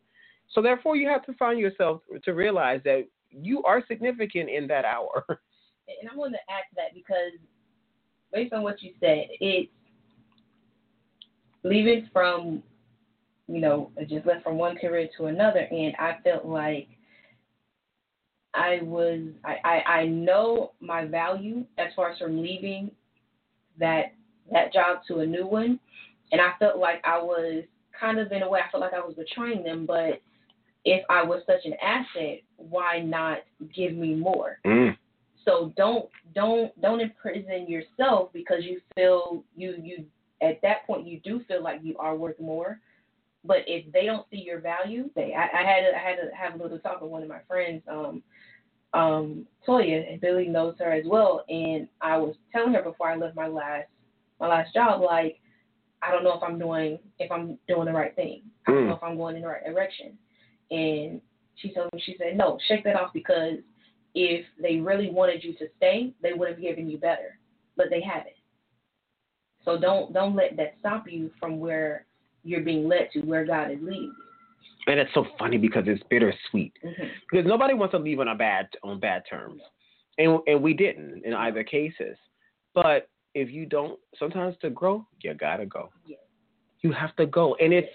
So 0.51 0.61
therefore, 0.61 0.95
you 0.97 1.07
have 1.07 1.25
to 1.25 1.33
find 1.33 1.57
yourself 1.57 2.01
to 2.23 2.31
realize 2.33 2.81
that 2.83 3.07
you 3.31 3.63
are 3.63 3.83
significant 3.87 4.49
in 4.49 4.67
that 4.67 4.83
hour. 4.83 5.23
and 5.29 6.09
I 6.11 6.15
want 6.15 6.33
to 6.33 6.39
add 6.49 6.63
to 6.69 6.75
that 6.75 6.93
because 6.93 7.39
based 8.31 8.53
on 8.53 8.61
what 8.63 8.81
you 8.81 8.91
said, 8.99 9.27
it's 9.39 9.71
leaving 11.63 12.09
from, 12.11 12.61
you 13.47 13.59
know, 13.59 13.91
I 13.99 14.03
just 14.03 14.25
left 14.25 14.43
from 14.43 14.57
one 14.57 14.77
career 14.77 15.09
to 15.17 15.25
another, 15.25 15.59
and 15.59 15.93
I 15.99 16.17
felt 16.23 16.45
like 16.45 16.87
I 18.53 18.79
was, 18.81 19.19
I, 19.43 19.55
I, 19.63 19.91
I 19.91 20.05
know 20.05 20.71
my 20.79 21.05
value 21.05 21.65
as 21.77 21.87
far 21.95 22.11
as 22.11 22.19
from 22.19 22.41
leaving 22.41 22.91
that 23.79 24.13
that 24.51 24.73
job 24.73 24.99
to 25.07 25.19
a 25.19 25.25
new 25.25 25.47
one, 25.47 25.79
and 26.31 26.41
I 26.41 26.51
felt 26.59 26.77
like 26.77 27.01
I 27.05 27.17
was 27.17 27.63
kind 27.99 28.19
of 28.19 28.31
in 28.31 28.43
a 28.43 28.49
way, 28.49 28.59
I 28.59 28.71
felt 28.71 28.81
like 28.81 28.93
I 28.93 28.99
was 28.99 29.15
betraying 29.15 29.63
them, 29.63 29.85
but 29.85 30.21
if 30.85 31.03
I 31.09 31.23
was 31.23 31.41
such 31.47 31.65
an 31.65 31.73
asset, 31.81 32.41
why 32.57 32.99
not 32.99 33.39
give 33.73 33.93
me 33.93 34.15
more? 34.15 34.59
Mm. 34.65 34.97
So 35.45 35.73
don't 35.75 36.09
don't 36.35 36.79
don't 36.81 37.01
imprison 37.01 37.67
yourself 37.67 38.29
because 38.33 38.63
you 38.63 38.79
feel 38.95 39.43
you 39.55 39.75
you 39.81 40.05
at 40.41 40.61
that 40.61 40.85
point 40.87 41.07
you 41.07 41.19
do 41.21 41.41
feel 41.47 41.63
like 41.63 41.79
you 41.83 41.97
are 41.97 42.15
worth 42.15 42.39
more. 42.39 42.79
But 43.45 43.59
if 43.67 43.91
they 43.91 44.05
don't 44.05 44.25
see 44.31 44.37
your 44.37 44.59
value, 44.59 45.09
they 45.15 45.33
I, 45.33 45.43
I 45.43 45.63
had 45.63 45.81
to, 45.81 45.95
I 45.95 45.99
had 45.99 46.15
to 46.15 46.35
have 46.35 46.59
a 46.59 46.63
little 46.63 46.79
talk 46.79 47.01
with 47.01 47.11
one 47.11 47.23
of 47.23 47.29
my 47.29 47.41
friends, 47.47 47.81
um, 47.89 48.23
um, 48.93 49.47
Toya, 49.67 50.09
and 50.11 50.21
Billy 50.21 50.47
knows 50.47 50.75
her 50.79 50.91
as 50.93 51.05
well. 51.05 51.43
And 51.49 51.87
I 52.01 52.17
was 52.17 52.35
telling 52.51 52.73
her 52.73 52.81
before 52.83 53.09
I 53.09 53.15
left 53.15 53.35
my 53.35 53.47
last 53.47 53.87
my 54.39 54.47
last 54.47 54.73
job, 54.73 55.01
like 55.01 55.39
I 56.01 56.11
don't 56.11 56.23
know 56.23 56.35
if 56.37 56.43
I'm 56.43 56.59
doing 56.59 56.99
if 57.19 57.31
I'm 57.31 57.57
doing 57.67 57.85
the 57.85 57.93
right 57.93 58.15
thing. 58.15 58.43
I 58.67 58.71
don't 58.71 58.83
Mm. 58.83 58.87
know 58.87 58.95
if 58.95 59.03
I'm 59.03 59.17
going 59.17 59.35
in 59.35 59.41
the 59.41 59.47
right 59.47 59.65
direction. 59.65 60.17
And 60.71 61.21
she 61.55 61.73
told 61.73 61.89
me 61.93 62.01
she 62.01 62.15
said, 62.17 62.37
No, 62.37 62.57
shake 62.67 62.83
that 62.85 62.95
off 62.95 63.13
because 63.13 63.57
if 64.15 64.45
they 64.61 64.77
really 64.77 65.09
wanted 65.09 65.43
you 65.43 65.53
to 65.53 65.67
stay, 65.77 66.13
they 66.21 66.33
would 66.33 66.49
have 66.49 66.61
given 66.61 66.89
you 66.89 66.97
better. 66.97 67.39
But 67.75 67.87
they 67.89 68.01
haven't. 68.01 68.35
So 69.65 69.77
don't 69.77 70.13
don't 70.13 70.35
let 70.35 70.55
that 70.57 70.75
stop 70.79 71.09
you 71.09 71.31
from 71.39 71.59
where 71.59 72.05
you're 72.43 72.61
being 72.61 72.87
led 72.87 73.09
to, 73.13 73.21
where 73.21 73.45
God 73.45 73.71
is 73.71 73.77
leading 73.81 74.03
you. 74.03 74.13
And 74.87 74.99
it's 74.99 75.13
so 75.13 75.25
funny 75.39 75.57
because 75.57 75.83
it's 75.87 76.03
bittersweet. 76.09 76.73
Mhm. 76.83 77.09
Because 77.29 77.45
nobody 77.45 77.73
wants 77.73 77.93
to 77.93 77.99
leave 77.99 78.19
on 78.19 78.27
a 78.27 78.35
bad 78.35 78.67
on 78.83 78.99
bad 78.99 79.23
terms. 79.29 79.61
And 80.17 80.39
and 80.47 80.61
we 80.61 80.73
didn't 80.73 81.23
in 81.25 81.33
either 81.33 81.63
cases. 81.63 82.17
But 82.73 83.09
if 83.33 83.49
you 83.49 83.65
don't 83.65 83.99
sometimes 84.17 84.57
to 84.57 84.69
grow, 84.69 85.07
you 85.21 85.33
gotta 85.33 85.65
go. 85.65 85.89
You 86.81 86.91
have 86.91 87.15
to 87.15 87.25
go. 87.25 87.55
And 87.55 87.73
it's 87.73 87.89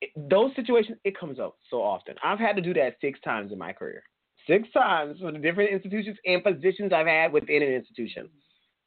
it, 0.00 0.10
those 0.30 0.54
situations 0.54 0.98
it 1.04 1.18
comes 1.18 1.40
up 1.40 1.56
so 1.68 1.82
often. 1.82 2.14
I've 2.22 2.38
had 2.38 2.54
to 2.56 2.62
do 2.62 2.72
that 2.74 2.96
six 3.00 3.20
times 3.20 3.52
in 3.52 3.58
my 3.58 3.72
career. 3.72 4.02
Six 4.46 4.70
times 4.72 5.20
for 5.20 5.32
the 5.32 5.38
different 5.38 5.70
institutions 5.70 6.16
and 6.24 6.42
positions 6.42 6.92
I've 6.92 7.06
had 7.06 7.32
within 7.32 7.62
an 7.62 7.72
institution. 7.72 8.30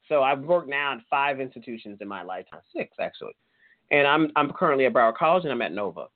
So 0.07 0.23
I've 0.23 0.39
worked 0.39 0.69
now 0.69 0.93
in 0.93 1.01
five 1.09 1.39
institutions 1.39 1.99
in 2.01 2.07
my 2.07 2.23
lifetime, 2.23 2.61
six 2.75 2.95
actually. 2.99 3.33
And 3.93 4.05
I'm 4.05 4.31
I'm 4.35 4.51
currently 4.51 4.85
at 4.85 4.93
Broward 4.93 5.15
College 5.15 5.43
and 5.43 5.53
I'm 5.53 5.61
at 5.61 5.71
Nova. 5.71 6.07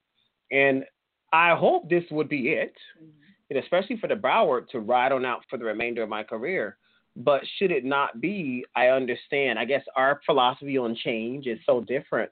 And 0.51 0.84
I 1.32 1.55
hope 1.55 1.89
this 1.89 2.03
would 2.11 2.28
be 2.28 2.49
it, 2.49 2.73
Mhm. 3.01 3.11
and 3.49 3.59
especially 3.59 3.97
for 3.97 4.07
the 4.07 4.15
Broward 4.15 4.67
to 4.69 4.80
ride 4.80 5.11
on 5.11 5.23
out 5.25 5.45
for 5.49 5.57
the 5.57 5.65
remainder 5.65 6.01
of 6.03 6.09
my 6.09 6.23
career. 6.23 6.78
But 7.15 7.41
should 7.57 7.71
it 7.71 7.86
not 7.86 8.19
be, 8.21 8.65
I 8.75 8.88
understand. 8.88 9.57
I 9.59 9.65
guess 9.65 9.84
our 9.95 10.21
philosophy 10.25 10.78
on 10.78 10.95
change 10.95 11.47
is 11.47 11.59
so 11.65 11.82
different. 11.82 12.32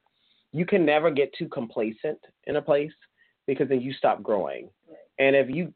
You 0.52 0.66
can 0.66 0.86
never 0.86 1.12
get 1.12 1.34
too 1.34 1.48
complacent 1.50 2.20
in 2.46 2.56
a 2.56 2.62
place 2.62 2.94
because 3.46 3.68
then 3.68 3.82
you 3.82 3.94
stop 3.94 4.24
growing. 4.24 4.70
Right. 4.88 4.98
And 5.20 5.36
if 5.36 5.50
you, 5.50 5.74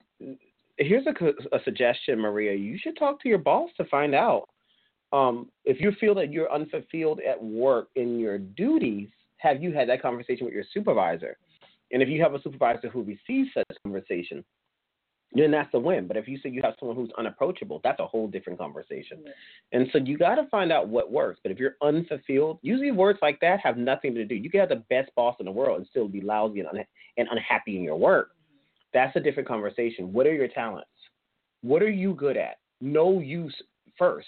here's 0.77 1.05
a, 1.07 1.13
a 1.51 1.59
suggestion, 1.63 2.19
Maria, 2.19 2.53
you 2.53 2.77
should 2.77 2.97
talk 2.97 3.19
to 3.21 3.29
your 3.29 3.39
boss 3.39 3.69
to 3.77 3.85
find 3.85 4.15
out 4.15 4.47
um, 5.11 5.49
if 5.65 5.81
you 5.81 5.91
feel 5.93 6.15
that 6.15 6.31
you're 6.31 6.51
unfulfilled 6.53 7.19
at 7.21 7.43
work 7.43 7.89
in 7.95 8.19
your 8.19 8.37
duties. 8.37 9.09
Have 9.39 9.61
you 9.61 9.73
had 9.73 9.89
that 9.89 10.01
conversation 10.01 10.45
with 10.45 10.53
your 10.53 10.63
supervisor? 10.73 11.37
And 11.91 12.01
if 12.01 12.09
you 12.09 12.21
have 12.21 12.33
a 12.33 12.41
supervisor 12.41 12.89
who 12.89 13.03
receives 13.03 13.49
such 13.53 13.65
conversation, 13.83 14.45
then 15.33 15.51
that's 15.51 15.73
a 15.73 15.79
win. 15.79 16.07
But 16.07 16.17
if 16.17 16.27
you 16.27 16.39
say 16.39 16.49
you 16.49 16.61
have 16.63 16.73
someone 16.79 16.95
who's 16.97 17.11
unapproachable, 17.17 17.81
that's 17.83 17.99
a 17.99 18.05
whole 18.05 18.27
different 18.27 18.57
conversation. 18.57 19.19
Yeah. 19.23 19.31
And 19.73 19.87
so 19.91 19.99
you 19.99 20.17
got 20.17 20.35
to 20.35 20.47
find 20.49 20.71
out 20.71 20.87
what 20.87 21.11
works. 21.11 21.39
But 21.43 21.51
if 21.51 21.59
you're 21.59 21.75
unfulfilled, 21.81 22.59
usually 22.61 22.91
words 22.91 23.19
like 23.21 23.39
that 23.41 23.59
have 23.59 23.77
nothing 23.77 24.15
to 24.15 24.25
do. 24.25 24.35
You 24.35 24.49
can 24.49 24.59
have 24.59 24.69
the 24.69 24.83
best 24.89 25.11
boss 25.15 25.35
in 25.39 25.45
the 25.45 25.51
world 25.51 25.77
and 25.77 25.87
still 25.89 26.07
be 26.07 26.21
lousy 26.21 26.61
and, 26.61 26.69
un- 26.69 26.85
and 27.17 27.27
unhappy 27.31 27.77
in 27.77 27.83
your 27.83 27.97
work. 27.97 28.31
That's 28.93 29.15
a 29.15 29.19
different 29.19 29.47
conversation. 29.47 30.11
What 30.11 30.25
are 30.25 30.33
your 30.33 30.47
talents? 30.47 30.89
What 31.61 31.83
are 31.83 31.91
you 31.91 32.13
good 32.15 32.37
at? 32.37 32.57
Know 32.81 33.19
you 33.19 33.51
first 33.97 34.27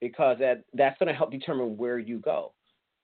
because 0.00 0.38
that, 0.38 0.64
that's 0.72 0.98
going 0.98 1.08
to 1.08 1.14
help 1.14 1.30
determine 1.30 1.76
where 1.76 1.98
you 1.98 2.18
go. 2.18 2.52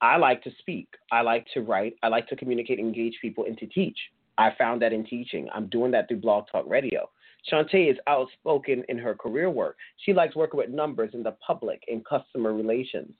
I 0.00 0.16
like 0.16 0.42
to 0.44 0.50
speak. 0.58 0.88
I 1.10 1.22
like 1.22 1.46
to 1.54 1.60
write. 1.60 1.94
I 2.02 2.08
like 2.08 2.28
to 2.28 2.36
communicate, 2.36 2.78
engage 2.78 3.14
people, 3.20 3.44
and 3.44 3.58
to 3.58 3.66
teach. 3.66 3.98
I 4.36 4.50
found 4.56 4.80
that 4.82 4.92
in 4.92 5.04
teaching. 5.04 5.48
I'm 5.52 5.66
doing 5.68 5.90
that 5.92 6.08
through 6.08 6.20
Blog 6.20 6.44
Talk 6.50 6.64
Radio. 6.68 7.10
Shontea 7.50 7.90
is 7.90 7.98
outspoken 8.06 8.84
in 8.88 8.98
her 8.98 9.14
career 9.14 9.50
work. 9.50 9.76
She 10.04 10.12
likes 10.12 10.36
working 10.36 10.58
with 10.58 10.70
numbers 10.70 11.10
in 11.14 11.22
the 11.22 11.36
public 11.44 11.82
and 11.88 12.04
customer 12.04 12.52
relations. 12.52 13.14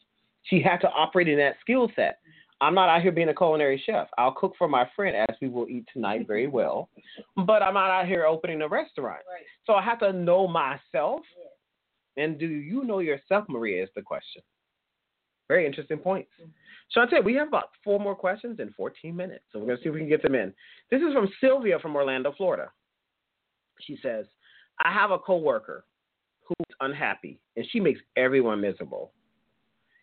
She 0.45 0.63
had 0.63 0.79
to 0.79 0.89
operate 0.91 1.29
in 1.29 1.39
that 1.39 1.57
skill 1.61 1.91
set. 1.97 2.19
I'm 2.61 2.75
not 2.75 2.89
out 2.89 3.03
here 3.03 3.13
being 3.13 3.29
a 3.29 3.35
culinary 3.35 3.81
chef. 3.85 4.09
I'll 4.19 4.33
cook 4.33 4.55
for 4.59 4.69
my 4.69 4.89
friend, 4.97 5.17
as 5.17 5.37
we 5.41 5.49
will 5.49 5.69
eat 5.69 5.87
tonight 5.93 6.27
very 6.27 6.47
well, 6.59 6.89
but 7.37 7.63
I'm 7.63 7.75
not 7.75 7.91
out 7.91 8.07
here 8.07 8.25
opening 8.25 8.63
a 8.63 8.69
restaurant. 8.69 9.21
Right. 9.31 9.45
So 9.67 9.75
I 9.75 9.83
have 9.83 10.01
to 10.01 10.13
know 10.13 10.49
myself. 10.49 11.21
And 12.17 12.37
do 12.39 12.47
you 12.47 12.85
know 12.85 12.99
yourself, 12.99 13.45
Maria, 13.49 13.85
is 13.85 13.91
the 13.95 14.03
question. 14.03 14.43
Very 15.49 15.67
interesting 15.67 15.99
points. 15.99 16.31
Shontea, 16.95 17.25
we 17.25 17.35
have 17.35 17.49
about 17.49 17.71
four 17.83 17.99
more 17.99 18.15
questions 18.15 18.61
in 18.61 18.71
14 18.77 19.15
minutes, 19.15 19.45
so 19.53 19.59
we're 19.59 19.67
going 19.67 19.77
to 19.79 19.83
see 19.83 19.89
if 19.89 19.95
we 19.95 20.01
can 20.01 20.09
get 20.09 20.23
them 20.23 20.35
in. 20.35 20.53
This 20.91 21.01
is 21.01 21.13
from 21.13 21.29
Sylvia 21.41 21.79
from 21.79 21.97
Orlando, 21.97 22.33
Florida. 22.37 22.71
She 23.81 23.99
says, 24.03 24.27
I 24.85 24.93
have 24.93 25.11
a 25.11 25.19
coworker 25.19 25.85
who's 26.45 26.77
unhappy, 26.81 27.41
and 27.57 27.67
she 27.71 27.81
makes 27.81 28.01
everyone 28.17 28.61
miserable, 28.61 29.13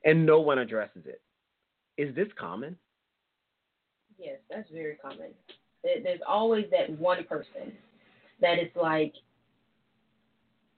and 0.03 0.25
no 0.25 0.39
one 0.39 0.59
addresses 0.59 1.05
it. 1.05 1.21
Is 1.97 2.13
this 2.15 2.27
common? 2.37 2.75
Yes, 4.17 4.37
that's 4.49 4.69
very 4.71 4.95
common. 4.95 5.31
There's 5.83 6.21
always 6.27 6.65
that 6.71 6.89
one 6.99 7.23
person 7.25 7.71
that 8.41 8.59
is 8.59 8.69
like, 8.75 9.13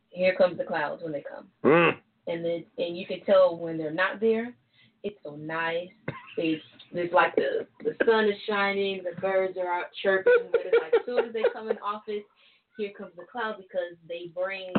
here 0.09 0.35
comes 0.35 0.57
the 0.57 0.63
clouds 0.63 1.03
when 1.03 1.11
they 1.11 1.23
come, 1.23 1.47
Mm. 1.63 1.97
And 2.27 2.43
then 2.43 2.63
and 2.77 2.97
you 2.97 3.05
can 3.05 3.21
tell 3.25 3.57
when 3.57 3.77
they're 3.77 3.91
not 3.91 4.19
there. 4.19 4.53
It's 5.03 5.17
so 5.23 5.35
nice. 5.35 5.89
They, 6.35 6.61
it's 6.91 7.13
like 7.13 7.35
the 7.35 7.67
the 7.83 7.95
sun 8.05 8.25
is 8.25 8.35
shining, 8.47 9.03
the 9.03 9.19
birds 9.19 9.57
are 9.57 9.71
out 9.71 9.87
chirping, 10.01 10.49
but 10.51 10.61
it's 10.65 10.77
like 10.81 10.93
as 10.93 11.05
soon 11.05 11.25
as 11.25 11.33
they 11.33 11.43
come 11.53 11.69
in 11.69 11.77
office, 11.79 12.23
here 12.77 12.91
comes 12.97 13.11
the 13.17 13.25
cloud 13.31 13.57
because 13.57 13.97
they 14.07 14.31
bring 14.33 14.73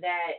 that 0.00 0.32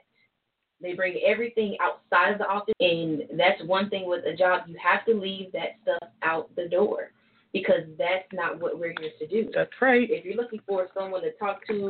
they 0.81 0.93
bring 0.93 1.19
everything 1.25 1.75
outside 1.81 2.31
of 2.31 2.37
the 2.37 2.47
office 2.47 2.73
and 2.79 3.23
that's 3.37 3.61
one 3.65 3.89
thing 3.89 4.07
with 4.07 4.23
a 4.25 4.35
job 4.35 4.61
you 4.67 4.75
have 4.81 5.05
to 5.05 5.13
leave 5.13 5.51
that 5.51 5.75
stuff 5.81 6.09
out 6.21 6.49
the 6.55 6.67
door 6.69 7.11
because 7.51 7.81
that's 7.97 8.27
not 8.31 8.59
what 8.59 8.79
we're 8.79 8.93
here 8.99 9.11
to 9.19 9.27
do 9.27 9.49
That's 9.53 9.71
right. 9.81 10.07
if 10.09 10.23
you're 10.23 10.35
looking 10.35 10.61
for 10.67 10.87
someone 10.93 11.21
to 11.23 11.31
talk 11.33 11.65
to 11.67 11.73
you 11.73 11.89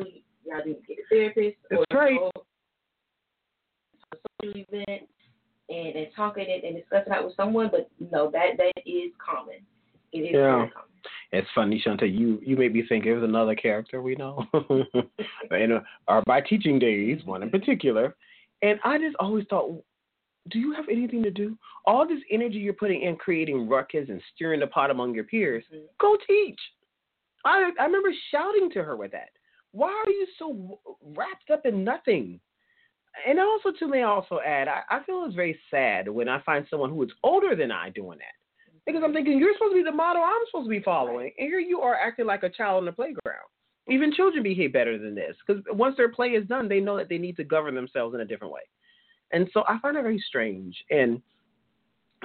either 0.55 0.65
need 0.65 0.75
to 0.75 0.87
get 0.87 0.97
a 0.99 1.07
therapist 1.09 1.57
or 1.69 1.77
That's 1.79 1.93
right. 1.93 2.19
go 2.19 2.31
to 2.31 2.39
a 2.39 2.39
social 2.39 2.45
event 4.43 5.01
and, 5.69 5.95
and 5.95 6.07
talk 6.15 6.35
it 6.37 6.63
and 6.63 6.75
discussing 6.75 7.13
it 7.13 7.23
with 7.25 7.35
someone 7.35 7.69
but 7.71 7.89
no 8.11 8.29
that 8.31 8.57
that 8.57 8.73
is 8.85 9.11
common 9.23 9.55
it 10.11 10.19
is 10.19 10.33
Yeah. 10.33 10.57
very 10.57 10.69
common 10.69 10.85
It's 11.31 11.47
funny, 11.55 11.81
Shontea. 11.85 12.11
You 12.11 12.39
you 12.43 12.57
made 12.57 12.73
me 12.73 12.83
think 12.89 13.05
it 13.05 13.13
was 13.13 13.23
another 13.23 13.55
character 13.55 14.01
we 14.01 14.15
know, 14.15 14.45
in 15.51 15.71
uh, 15.71 15.81
our 16.07 16.23
by 16.25 16.41
teaching 16.41 16.79
days, 16.79 17.23
one 17.23 17.43
in 17.43 17.49
particular, 17.51 18.15
and 18.63 18.79
I 18.83 18.97
just 18.97 19.15
always 19.19 19.45
thought, 19.49 19.69
do 20.49 20.57
you 20.59 20.73
have 20.73 20.85
anything 20.89 21.21
to 21.23 21.29
do? 21.31 21.55
All 21.85 22.07
this 22.07 22.19
energy 22.31 22.57
you're 22.57 22.73
putting 22.73 23.03
in 23.03 23.15
creating 23.15 23.69
ruckus 23.69 24.09
and 24.09 24.21
stirring 24.33 24.59
the 24.59 24.67
pot 24.67 24.89
among 24.91 25.13
your 25.13 25.23
peers, 25.25 25.63
Mhm. 25.71 25.85
go 25.99 26.17
teach. 26.27 26.59
I 27.45 27.71
I 27.79 27.85
remember 27.85 28.11
shouting 28.31 28.69
to 28.71 28.83
her 28.83 28.95
with 28.97 29.11
that. 29.11 29.29
Why 29.71 29.91
are 29.91 30.11
you 30.11 30.27
so 30.39 30.79
wrapped 31.15 31.51
up 31.51 31.65
in 31.65 31.83
nothing? 31.83 32.39
And 33.27 33.39
also, 33.39 33.71
to 33.77 33.87
me, 33.87 34.01
also 34.03 34.39
add, 34.45 34.67
I, 34.67 34.81
I 34.89 35.03
feel 35.03 35.23
it's 35.25 35.35
very 35.35 35.59
sad 35.69 36.07
when 36.07 36.29
I 36.29 36.41
find 36.41 36.65
someone 36.69 36.89
who 36.89 37.03
is 37.03 37.11
older 37.23 37.55
than 37.55 37.71
I 37.71 37.89
doing 37.89 38.19
that. 38.19 38.35
Because 38.85 39.01
I'm 39.03 39.13
thinking 39.13 39.37
you're 39.37 39.53
supposed 39.53 39.73
to 39.73 39.83
be 39.83 39.83
the 39.83 39.95
model 39.95 40.23
I'm 40.23 40.41
supposed 40.49 40.65
to 40.65 40.69
be 40.69 40.81
following, 40.81 41.31
and 41.37 41.47
here 41.47 41.59
you 41.59 41.81
are 41.81 41.95
acting 41.95 42.25
like 42.25 42.43
a 42.43 42.49
child 42.49 42.79
on 42.79 42.85
the 42.85 42.91
playground. 42.91 43.45
Even 43.87 44.13
children 44.13 44.43
behave 44.43 44.73
better 44.73 44.97
than 44.97 45.15
this 45.15 45.35
because 45.45 45.63
once 45.71 45.97
their 45.97 46.09
play 46.09 46.29
is 46.29 46.47
done, 46.47 46.67
they 46.67 46.79
know 46.79 46.97
that 46.97 47.09
they 47.09 47.17
need 47.17 47.35
to 47.37 47.43
govern 47.43 47.75
themselves 47.75 48.13
in 48.13 48.21
a 48.21 48.25
different 48.25 48.53
way. 48.53 48.61
And 49.31 49.49
so 49.53 49.63
I 49.67 49.79
find 49.79 49.97
it 49.97 50.01
very 50.01 50.23
strange. 50.27 50.75
And 50.89 51.21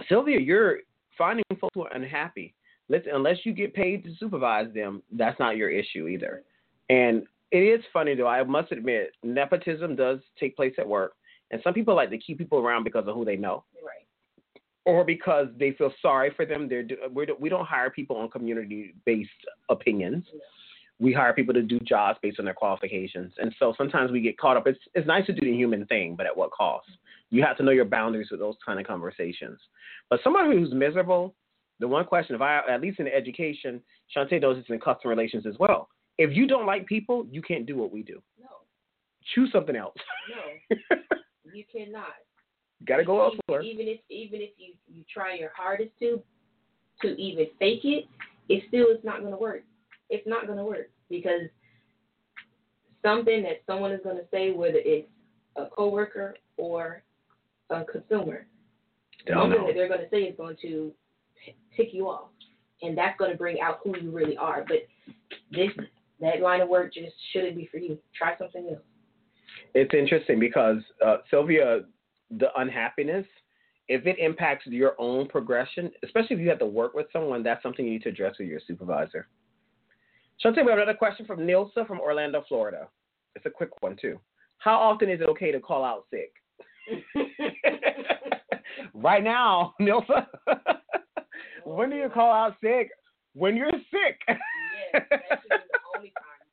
Sylvia, 0.09 0.39
you're 0.39 0.79
finding 1.17 1.45
folks 1.61 1.73
who 1.75 1.85
are 1.85 1.93
unhappy. 1.95 2.55
Listen, 2.89 3.13
unless 3.15 3.39
you 3.45 3.53
get 3.53 3.75
paid 3.75 4.05
to 4.05 4.15
supervise 4.19 4.73
them, 4.75 5.03
that's 5.13 5.39
not 5.39 5.57
your 5.57 5.71
issue 5.71 6.07
either. 6.07 6.43
And 6.91 7.25
it 7.55 7.59
is 7.59 7.85
funny 7.93 8.15
though. 8.15 8.27
I 8.27 8.43
must 8.43 8.73
admit, 8.73 9.13
nepotism 9.23 9.95
does 9.97 10.19
take 10.39 10.57
place 10.57 10.75
at 10.79 10.87
work, 10.87 11.13
and 11.51 11.61
some 11.63 11.73
people 11.73 11.95
like 11.95 12.11
to 12.11 12.19
keep 12.19 12.37
people 12.39 12.59
around 12.59 12.85
because 12.85 13.07
of 13.07 13.15
who 13.15 13.25
they 13.25 13.37
know 13.37 13.65
right 13.85 14.05
or 14.85 15.05
because 15.05 15.47
they 15.59 15.73
feel 15.73 15.93
sorry 16.03 16.31
for 16.37 16.45
them. 16.45 16.69
They're 16.69 16.87
we're, 17.11 17.27
we 17.39 17.49
don't 17.49 17.67
hire 17.67 17.91
people 17.91 18.17
on 18.17 18.31
community-based 18.31 19.31
opinions. 19.71 20.25
We 21.01 21.13
hire 21.13 21.33
people 21.33 21.55
to 21.55 21.63
do 21.63 21.81
jobs 21.81 22.19
based 22.23 22.39
on 22.39 22.45
their 22.45 22.55
qualifications, 22.55 23.33
and 23.39 23.55
so 23.59 23.75
sometimes 23.77 24.13
we 24.13 24.21
get 24.21 24.39
caught 24.39 24.57
up. 24.57 24.67
It's 24.67 24.79
it's 24.95 25.07
nice 25.07 25.27
to 25.27 25.33
do 25.33 25.47
the 25.47 25.57
human 25.57 25.87
thing, 25.87 26.15
but 26.17 26.27
at 26.27 26.37
what 26.37 26.51
cost? 26.53 26.89
You 27.31 27.43
have 27.43 27.57
to 27.57 27.63
know 27.63 27.73
your 27.73 27.85
boundaries 27.85 28.29
with 28.31 28.41
those 28.41 28.57
kind 28.65 28.79
of 28.79 28.87
conversations. 28.87 29.59
But 30.11 30.21
somebody 30.23 30.57
who's 30.57 30.73
miserable, 30.73 31.35
the 31.81 31.89
one 31.89 32.05
question, 32.05 32.37
if 32.37 32.43
I 32.43 32.61
at 32.71 32.81
least 32.81 33.01
in 33.01 33.09
education, 33.09 33.81
Shontea 34.15 34.41
knows 34.41 34.59
it's 34.59 34.71
in 34.71 34.79
customer 34.79 35.15
relations 35.15 35.47
as 35.47 35.55
well. 35.59 35.89
If 36.19 36.37
you 36.37 36.47
don't 36.47 36.67
like 36.67 36.87
people, 36.87 37.27
you 37.31 37.43
can't 37.43 37.67
do 37.67 37.77
what 37.77 37.93
we 37.93 38.03
do. 38.03 38.23
no 38.41 38.49
Choose 39.35 39.51
something 39.53 39.77
else. 39.77 39.97
no 40.29 40.77
you 41.55 41.65
cannot 41.71 42.15
Got 42.87 42.99
to 42.99 43.05
go 43.05 43.23
elsewhere. 43.23 43.63
Even 43.63 43.89
if 43.89 44.01
even 44.11 44.41
if 44.41 44.51
you 44.59 44.75
you 44.87 45.05
try 45.13 45.35
your 45.35 45.51
hardest 45.57 45.91
to 46.01 46.23
to 47.03 47.09
even 47.21 47.47
fake 47.59 47.85
it, 47.85 48.07
it 48.49 48.65
still 48.69 48.87
is 48.89 49.03
not 49.03 49.21
going 49.21 49.33
to 49.33 49.39
work. 49.39 49.63
It's 50.11 50.27
not 50.27 50.47
going 50.47 50.59
to 50.59 50.65
work 50.65 50.91
because 51.09 51.49
something 53.03 53.43
that 53.43 53.63
someone 53.67 53.93
is 53.93 54.01
going 54.03 54.17
to 54.17 54.25
say, 54.31 54.51
whether 54.51 54.79
it's 54.79 55.09
a 55.57 55.67
coworker 55.67 56.35
or 56.57 57.03
a 57.71 57.85
consumer, 57.85 58.47
Don't 59.27 59.51
something 59.51 59.67
that 59.67 59.75
they're 59.75 59.89
going 59.89 60.01
to 60.01 60.11
say 60.11 60.23
is 60.23 60.37
going 60.37 60.57
to 60.63 60.93
tick 61.77 61.89
you 61.93 62.09
off, 62.09 62.29
and 62.83 62.97
that's 62.97 63.19
going 63.19 63.31
to 63.31 63.39
bring 63.39 63.61
out 63.61 63.81
who 63.83 63.97
you 63.99 64.11
really 64.11 64.37
are. 64.37 64.65
But 64.67 64.87
this 65.51 65.71
that 66.21 66.41
line 66.41 66.61
of 66.61 66.69
work 66.69 66.93
just 66.93 67.15
shouldn't 67.33 67.57
be 67.57 67.69
for 67.71 67.79
you. 67.79 67.99
Try 68.17 68.37
something 68.39 68.69
else. 68.71 68.83
It's 69.75 69.93
interesting 69.95 70.39
because 70.39 70.79
uh, 71.05 71.19
Sylvia, 71.31 71.83
the 72.31 72.49
unhappiness, 72.57 73.27
if 73.89 74.07
it 74.07 74.19
impacts 74.19 74.67
your 74.67 74.95
own 74.99 75.29
progression, 75.29 75.91
especially 76.05 76.37
if 76.37 76.43
you 76.43 76.49
have 76.49 76.59
to 76.61 76.67
work 76.67 76.95
with 76.95 77.07
someone, 77.13 77.43
that's 77.43 77.63
something 77.63 77.85
you 77.85 77.93
need 77.93 78.03
to 78.05 78.09
address 78.09 78.37
with 78.39 78.49
your 78.49 78.61
supervisor. 78.67 79.29
Shontea, 80.43 80.65
we 80.65 80.71
have 80.71 80.79
another 80.79 80.95
question 80.95 81.27
from 81.27 81.41
Nilsa 81.41 81.87
from 81.87 82.01
Orlando, 82.01 82.45
Florida. 82.49 82.89
It's 83.35 83.47
a 83.47 83.51
quick 83.51 83.83
one 83.83 83.97
too. 84.01 84.19
How 84.59 84.77
often 84.77 85.11
is 85.11 85.21
it 85.21 85.29
okay 85.29 85.53
to 85.53 85.61
call 85.61 85.85
out 85.85 86.07
sick? 86.11 86.33
right 88.95 89.23
now, 89.23 89.75
Nilsa. 89.81 90.27
when 91.65 91.91
do 91.91 91.97
you 91.97 92.09
call 92.09 92.33
out 92.33 92.57
sick? 92.63 92.91
When 93.35 93.57
you're 93.57 93.71
sick. 93.71 94.21
yes, 94.29 94.37
that 95.01 95.21
should 95.43 95.51
be 95.51 95.57
the 95.73 95.79
only 95.97 96.13
time 96.17 96.45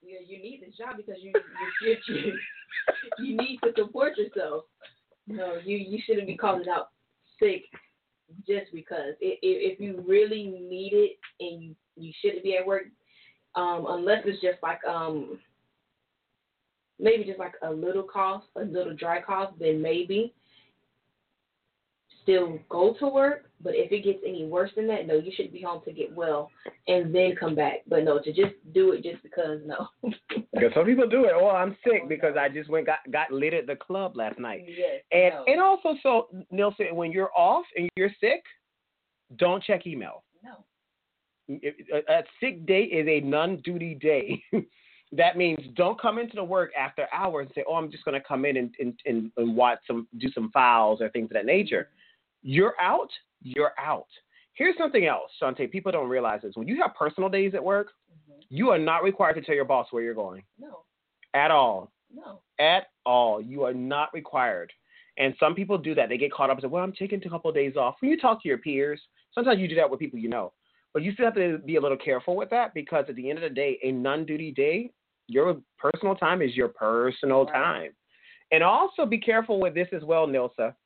because 0.00 0.13
you, 0.26 0.38
need 0.38 0.62
this 0.64 0.76
job 0.76 0.96
because 0.96 1.20
you 1.20 1.32
you, 1.82 1.96
you 2.08 2.32
you 3.18 3.36
need 3.36 3.58
to 3.64 3.72
support 3.76 4.16
yourself. 4.16 4.64
No, 5.26 5.58
you 5.64 5.76
you 5.76 5.98
shouldn't 6.06 6.26
be 6.26 6.36
calling 6.36 6.68
out 6.68 6.88
sick 7.40 7.62
just 8.46 8.72
because. 8.72 9.14
If, 9.20 9.38
if 9.42 9.80
you 9.80 10.04
really 10.06 10.44
need 10.46 10.92
it 10.92 11.18
and 11.40 11.62
you 11.62 11.76
you 11.96 12.12
shouldn't 12.20 12.44
be 12.44 12.56
at 12.56 12.66
work, 12.66 12.84
um, 13.54 13.86
unless 13.88 14.22
it's 14.26 14.42
just 14.42 14.62
like 14.62 14.84
um 14.84 15.38
maybe 16.98 17.24
just 17.24 17.38
like 17.38 17.54
a 17.62 17.70
little 17.70 18.02
cough, 18.02 18.42
a 18.56 18.64
little 18.64 18.94
dry 18.94 19.20
cough, 19.20 19.50
then 19.58 19.82
maybe 19.82 20.34
still 22.22 22.58
go 22.68 22.94
to 22.98 23.08
work. 23.08 23.50
But 23.64 23.74
if 23.74 23.90
it 23.90 24.04
gets 24.04 24.18
any 24.24 24.44
worse 24.44 24.70
than 24.76 24.86
that, 24.88 25.06
no, 25.06 25.14
you 25.14 25.32
should 25.34 25.50
be 25.50 25.62
home 25.62 25.80
to 25.86 25.92
get 25.92 26.14
well 26.14 26.50
and 26.86 27.14
then 27.14 27.34
come 27.34 27.54
back. 27.54 27.78
But 27.88 28.04
no, 28.04 28.20
to 28.20 28.30
just 28.30 28.54
do 28.74 28.92
it 28.92 29.02
just 29.02 29.22
because, 29.22 29.60
no. 29.64 29.88
because 30.52 30.70
some 30.74 30.84
people 30.84 31.08
do 31.08 31.24
it. 31.24 31.32
Oh, 31.34 31.48
I'm 31.48 31.74
sick 31.82 32.06
because 32.06 32.36
I 32.38 32.50
just 32.50 32.68
went 32.68 32.84
got 32.84 32.98
got 33.10 33.32
lit 33.32 33.54
at 33.54 33.66
the 33.66 33.74
club 33.74 34.18
last 34.18 34.38
night. 34.38 34.66
Yes. 34.68 35.00
And 35.10 35.34
no. 35.34 35.44
and 35.46 35.60
also, 35.62 35.94
so 36.02 36.28
Nilsa, 36.52 36.92
when 36.92 37.10
you're 37.10 37.30
off 37.34 37.64
and 37.74 37.88
you're 37.96 38.12
sick, 38.20 38.42
don't 39.36 39.64
check 39.64 39.86
email. 39.86 40.22
no. 40.44 40.64
A, 41.48 42.12
a 42.12 42.22
sick 42.40 42.64
day 42.66 42.84
is 42.84 43.06
a 43.06 43.20
non-duty 43.26 43.96
day. 43.96 44.42
that 45.12 45.36
means 45.36 45.58
don't 45.74 46.00
come 46.00 46.18
into 46.18 46.36
the 46.36 46.44
work 46.44 46.70
after 46.78 47.06
hours 47.12 47.46
and 47.46 47.54
say, 47.54 47.64
"Oh, 47.68 47.74
I'm 47.74 47.90
just 47.90 48.04
going 48.04 48.18
to 48.18 48.26
come 48.26 48.44
in 48.44 48.58
and, 48.58 48.74
and, 48.78 48.98
and, 49.06 49.30
and 49.36 49.56
watch 49.56 49.78
some, 49.86 50.06
do 50.18 50.30
some 50.32 50.50
files 50.52 51.00
or 51.00 51.08
things 51.10 51.26
of 51.26 51.34
that 51.34 51.46
nature." 51.46 51.88
You're 52.44 52.74
out. 52.80 53.10
You're 53.42 53.72
out. 53.78 54.06
Here's 54.52 54.76
something 54.76 55.06
else, 55.06 55.32
Shontea. 55.42 55.72
People 55.72 55.90
don't 55.90 56.08
realize 56.08 56.42
this. 56.42 56.54
When 56.54 56.68
you 56.68 56.80
have 56.80 56.94
personal 56.94 57.28
days 57.28 57.54
at 57.54 57.64
work, 57.64 57.88
Mhm. 58.12 58.44
you 58.50 58.70
are 58.70 58.78
not 58.78 59.02
required 59.02 59.34
to 59.34 59.42
tell 59.42 59.54
your 59.54 59.64
boss 59.64 59.90
where 59.90 60.02
you're 60.04 60.14
going 60.14 60.44
No. 60.58 60.84
at 61.32 61.50
all. 61.50 61.90
No. 62.12 62.42
At 62.60 62.90
all. 63.04 63.40
You 63.40 63.64
are 63.64 63.74
not 63.74 64.12
required. 64.14 64.72
And 65.16 65.36
some 65.38 65.54
people 65.54 65.78
do 65.78 65.94
that. 65.94 66.08
They 66.08 66.18
get 66.18 66.30
caught 66.32 66.50
up 66.50 66.58
and 66.58 66.62
say, 66.62 66.68
well, 66.68 66.84
I'm 66.84 66.92
taking 66.92 67.20
a 67.24 67.28
couple 67.28 67.48
of 67.48 67.54
days 67.54 67.76
off. 67.76 67.96
When 68.00 68.10
you 68.10 68.16
talk 68.20 68.42
to 68.42 68.48
your 68.48 68.58
peers, 68.58 69.00
sometimes 69.32 69.58
you 69.60 69.66
do 69.66 69.74
that 69.76 69.88
with 69.90 69.98
people 70.00 70.18
you 70.18 70.28
know. 70.28 70.52
But 70.92 71.02
you 71.02 71.12
still 71.12 71.24
have 71.24 71.34
to 71.34 71.58
be 71.58 71.76
a 71.76 71.80
little 71.80 71.96
careful 71.96 72.36
with 72.36 72.50
that 72.50 72.74
because 72.74 73.08
at 73.08 73.16
the 73.16 73.28
end 73.30 73.38
of 73.38 73.42
the 73.42 73.50
day, 73.50 73.78
a 73.82 73.90
non 73.90 74.24
duty 74.24 74.52
day, 74.52 74.92
your 75.26 75.60
personal 75.78 76.14
time 76.14 76.42
is 76.42 76.56
your 76.56 76.68
personal 76.68 77.44
Right. 77.46 77.52
time. 77.54 77.96
And 78.52 78.62
also 78.62 79.06
be 79.06 79.18
careful 79.18 79.58
with 79.58 79.74
this 79.74 79.88
as 79.92 80.04
well, 80.04 80.26
Nilsa. 80.28 80.76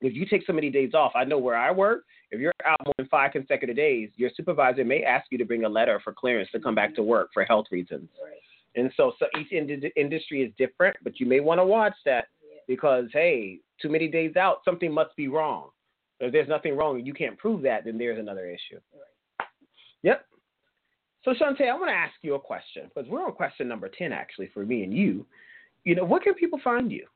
If 0.00 0.14
you 0.14 0.26
take 0.26 0.44
so 0.46 0.52
many 0.52 0.70
days 0.70 0.92
off, 0.92 1.12
I 1.14 1.24
know 1.24 1.38
where 1.38 1.56
I 1.56 1.70
work, 1.70 2.04
if 2.30 2.40
you're 2.40 2.52
out 2.66 2.78
more 2.84 2.94
than 2.98 3.08
five 3.08 3.32
consecutive 3.32 3.76
days, 3.76 4.10
your 4.16 4.30
supervisor 4.36 4.84
may 4.84 5.02
ask 5.02 5.26
you 5.30 5.38
to 5.38 5.44
bring 5.44 5.64
a 5.64 5.68
letter 5.68 6.00
for 6.02 6.12
clearance 6.12 6.50
to 6.52 6.60
come 6.60 6.74
back 6.74 6.94
to 6.96 7.02
work 7.02 7.30
for 7.32 7.44
health 7.44 7.66
reasons. 7.70 8.08
Right. 8.22 8.34
And 8.76 8.92
so, 8.96 9.12
so 9.18 9.26
each 9.40 9.52
ind- 9.52 9.84
industry 9.96 10.42
is 10.42 10.52
different, 10.58 10.96
but 11.02 11.20
you 11.20 11.26
may 11.26 11.40
want 11.40 11.60
to 11.60 11.64
watch 11.64 11.94
that 12.04 12.26
because 12.66 13.06
hey, 13.12 13.60
too 13.80 13.88
many 13.88 14.08
days 14.08 14.36
out, 14.36 14.58
something 14.64 14.92
must 14.92 15.14
be 15.16 15.28
wrong. 15.28 15.68
If 16.20 16.32
there's 16.32 16.48
nothing 16.48 16.76
wrong 16.76 16.96
and 16.96 17.06
you 17.06 17.14
can't 17.14 17.38
prove 17.38 17.62
that, 17.62 17.84
then 17.84 17.98
there's 17.98 18.18
another 18.18 18.46
issue. 18.46 18.80
Yep. 20.02 20.26
So 21.24 21.32
Shontea, 21.32 21.70
I 21.70 21.74
want 21.74 21.88
to 21.88 21.94
ask 21.94 22.14
you 22.22 22.34
a 22.34 22.40
question 22.40 22.90
because 22.94 23.08
we're 23.08 23.24
on 23.24 23.32
question 23.32 23.68
number 23.68 23.88
ten 23.88 24.12
actually 24.12 24.50
for 24.52 24.64
me 24.64 24.82
and 24.82 24.92
you. 24.92 25.26
You 25.84 25.94
know, 25.94 26.04
what 26.04 26.22
can 26.22 26.34
people 26.34 26.60
find 26.62 26.90
you? 26.90 27.06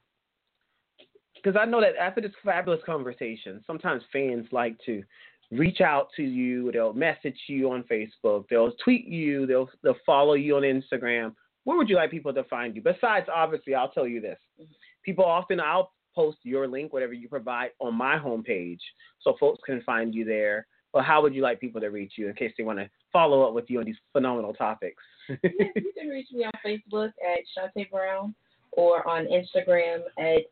Because 1.43 1.59
I 1.61 1.65
know 1.65 1.81
that 1.81 1.97
after 2.01 2.21
this 2.21 2.33
fabulous 2.45 2.81
conversation, 2.85 3.63
sometimes 3.67 4.03
fans 4.13 4.47
like 4.53 4.77
to 4.87 5.03
reach 5.51 5.81
out 5.81 6.09
to 6.17 6.23
you. 6.23 6.71
They'll 6.73 6.93
message 6.93 7.39
you 7.47 7.71
on 7.71 7.85
Facebook. 7.85 8.45
They'll 8.51 8.73
tweet 8.85 9.07
you. 9.07 9.47
They'll 9.47 9.69
they'll 9.83 9.97
follow 10.05 10.35
you 10.35 10.57
on 10.57 10.63
Instagram. 10.63 11.35
Where 11.65 11.77
would 11.77 11.89
you 11.89 11.97
like 11.97 12.11
people 12.11 12.33
to 12.33 12.45
find 12.45 12.75
you? 12.75 12.83
Besides, 12.83 13.27
obviously, 13.35 13.75
I'll 13.75 13.91
tell 13.91 14.07
you 14.07 14.21
this. 14.21 14.39
Mm-hmm. 14.61 14.73
People 15.05 15.25
often 15.25 15.61
I'll 15.61 15.93
post 16.15 16.39
your 16.43 16.67
link, 16.67 16.93
whatever 16.93 17.13
you 17.13 17.29
provide, 17.29 17.71
on 17.79 17.95
my 17.95 18.17
homepage, 18.17 18.81
so 19.21 19.37
folks 19.39 19.61
can 19.65 19.83
find 19.83 20.15
you 20.15 20.25
there. 20.25 20.67
But 20.93 21.05
how 21.05 21.23
would 21.23 21.35
you 21.35 21.43
like 21.43 21.61
people 21.61 21.81
to 21.81 21.89
reach 21.89 22.15
you 22.17 22.29
in 22.29 22.35
case 22.35 22.53
they 22.57 22.65
want 22.65 22.79
to 22.79 22.89
follow 23.13 23.47
up 23.47 23.55
with 23.55 23.67
you 23.69 23.79
on 23.79 23.85
these 23.85 23.99
phenomenal 24.13 24.55
topics? 24.55 25.03
Yeah, 25.29 25.37
you 25.77 25.93
can 25.97 26.09
reach 26.09 26.29
me 26.33 26.45
on 26.45 26.53
Facebook 26.65 27.09
at 27.09 27.41
Shontea 27.57 27.91
Brown 27.91 28.35
or 28.73 29.07
on 29.07 29.27
Instagram 29.27 30.01
at 30.19 30.45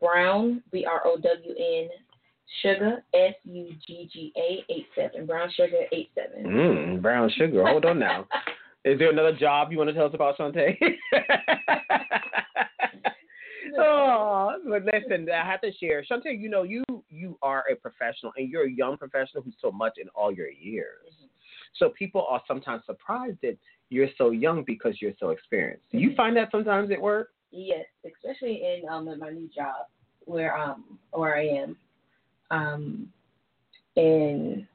Brown 0.00 0.62
B 0.72 0.84
R 0.84 1.02
O 1.04 1.16
W 1.16 1.54
N 1.58 1.88
Sugar 2.62 3.04
S 3.14 3.34
U 3.44 3.74
G 3.86 4.08
G 4.12 4.32
A 4.36 4.64
eight 4.72 4.86
seven 4.94 5.26
Brown 5.26 5.50
Sugar 5.56 5.82
eight 5.92 6.10
seven. 6.14 6.44
mm, 6.50 7.02
brown 7.02 7.30
sugar. 7.36 7.66
Hold 7.66 7.84
on 7.84 7.98
now. 7.98 8.26
Is 8.84 8.98
there 9.00 9.10
another 9.10 9.36
job 9.36 9.72
you 9.72 9.78
want 9.78 9.90
to 9.90 9.94
tell 9.94 10.06
us 10.06 10.14
about, 10.14 10.38
Shontea? 10.38 10.76
oh, 13.78 14.56
but 14.64 14.84
listen, 14.84 15.28
I 15.28 15.44
have 15.44 15.60
to 15.62 15.72
share. 15.72 16.04
Shontea, 16.04 16.40
you 16.40 16.48
know, 16.48 16.62
you 16.62 16.84
you 17.10 17.36
are 17.42 17.64
a 17.70 17.74
professional 17.74 18.32
and 18.36 18.48
you're 18.48 18.66
a 18.66 18.70
young 18.70 18.96
professional 18.96 19.42
who's 19.42 19.56
so 19.60 19.72
much 19.72 19.94
in 20.00 20.08
all 20.14 20.32
your 20.32 20.50
years. 20.50 21.12
So 21.78 21.90
people 21.90 22.26
are 22.30 22.40
sometimes 22.46 22.84
surprised 22.86 23.38
that 23.42 23.58
you're 23.90 24.08
so 24.16 24.30
young 24.30 24.62
because 24.64 25.00
you're 25.00 25.12
so 25.18 25.30
experienced. 25.30 25.84
Do 25.90 25.98
you 25.98 26.14
find 26.16 26.36
that 26.36 26.50
sometimes 26.50 26.90
at 26.90 27.00
work? 27.00 27.30
Yes, 27.58 27.86
especially 28.04 28.62
in 28.62 28.86
um 28.86 29.08
in 29.08 29.18
my 29.18 29.30
new 29.30 29.48
job 29.48 29.86
where 30.26 30.54
um 30.54 30.98
where 31.12 31.34
I 31.38 31.46
am, 31.46 31.76
um, 32.50 33.08
and 33.96 34.66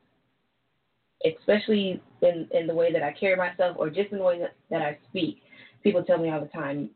especially 1.23 2.01
in 2.23 2.47
in 2.51 2.65
the 2.65 2.73
way 2.73 2.91
that 2.91 3.03
I 3.03 3.13
carry 3.13 3.35
myself 3.35 3.77
or 3.77 3.91
just 3.91 4.11
in 4.11 4.17
the 4.17 4.23
way 4.23 4.39
that, 4.39 4.55
that 4.71 4.81
I 4.81 4.97
speak, 5.09 5.43
people 5.83 6.03
tell 6.03 6.17
me 6.17 6.31
all 6.31 6.41
the 6.41 6.47
time, 6.47 6.89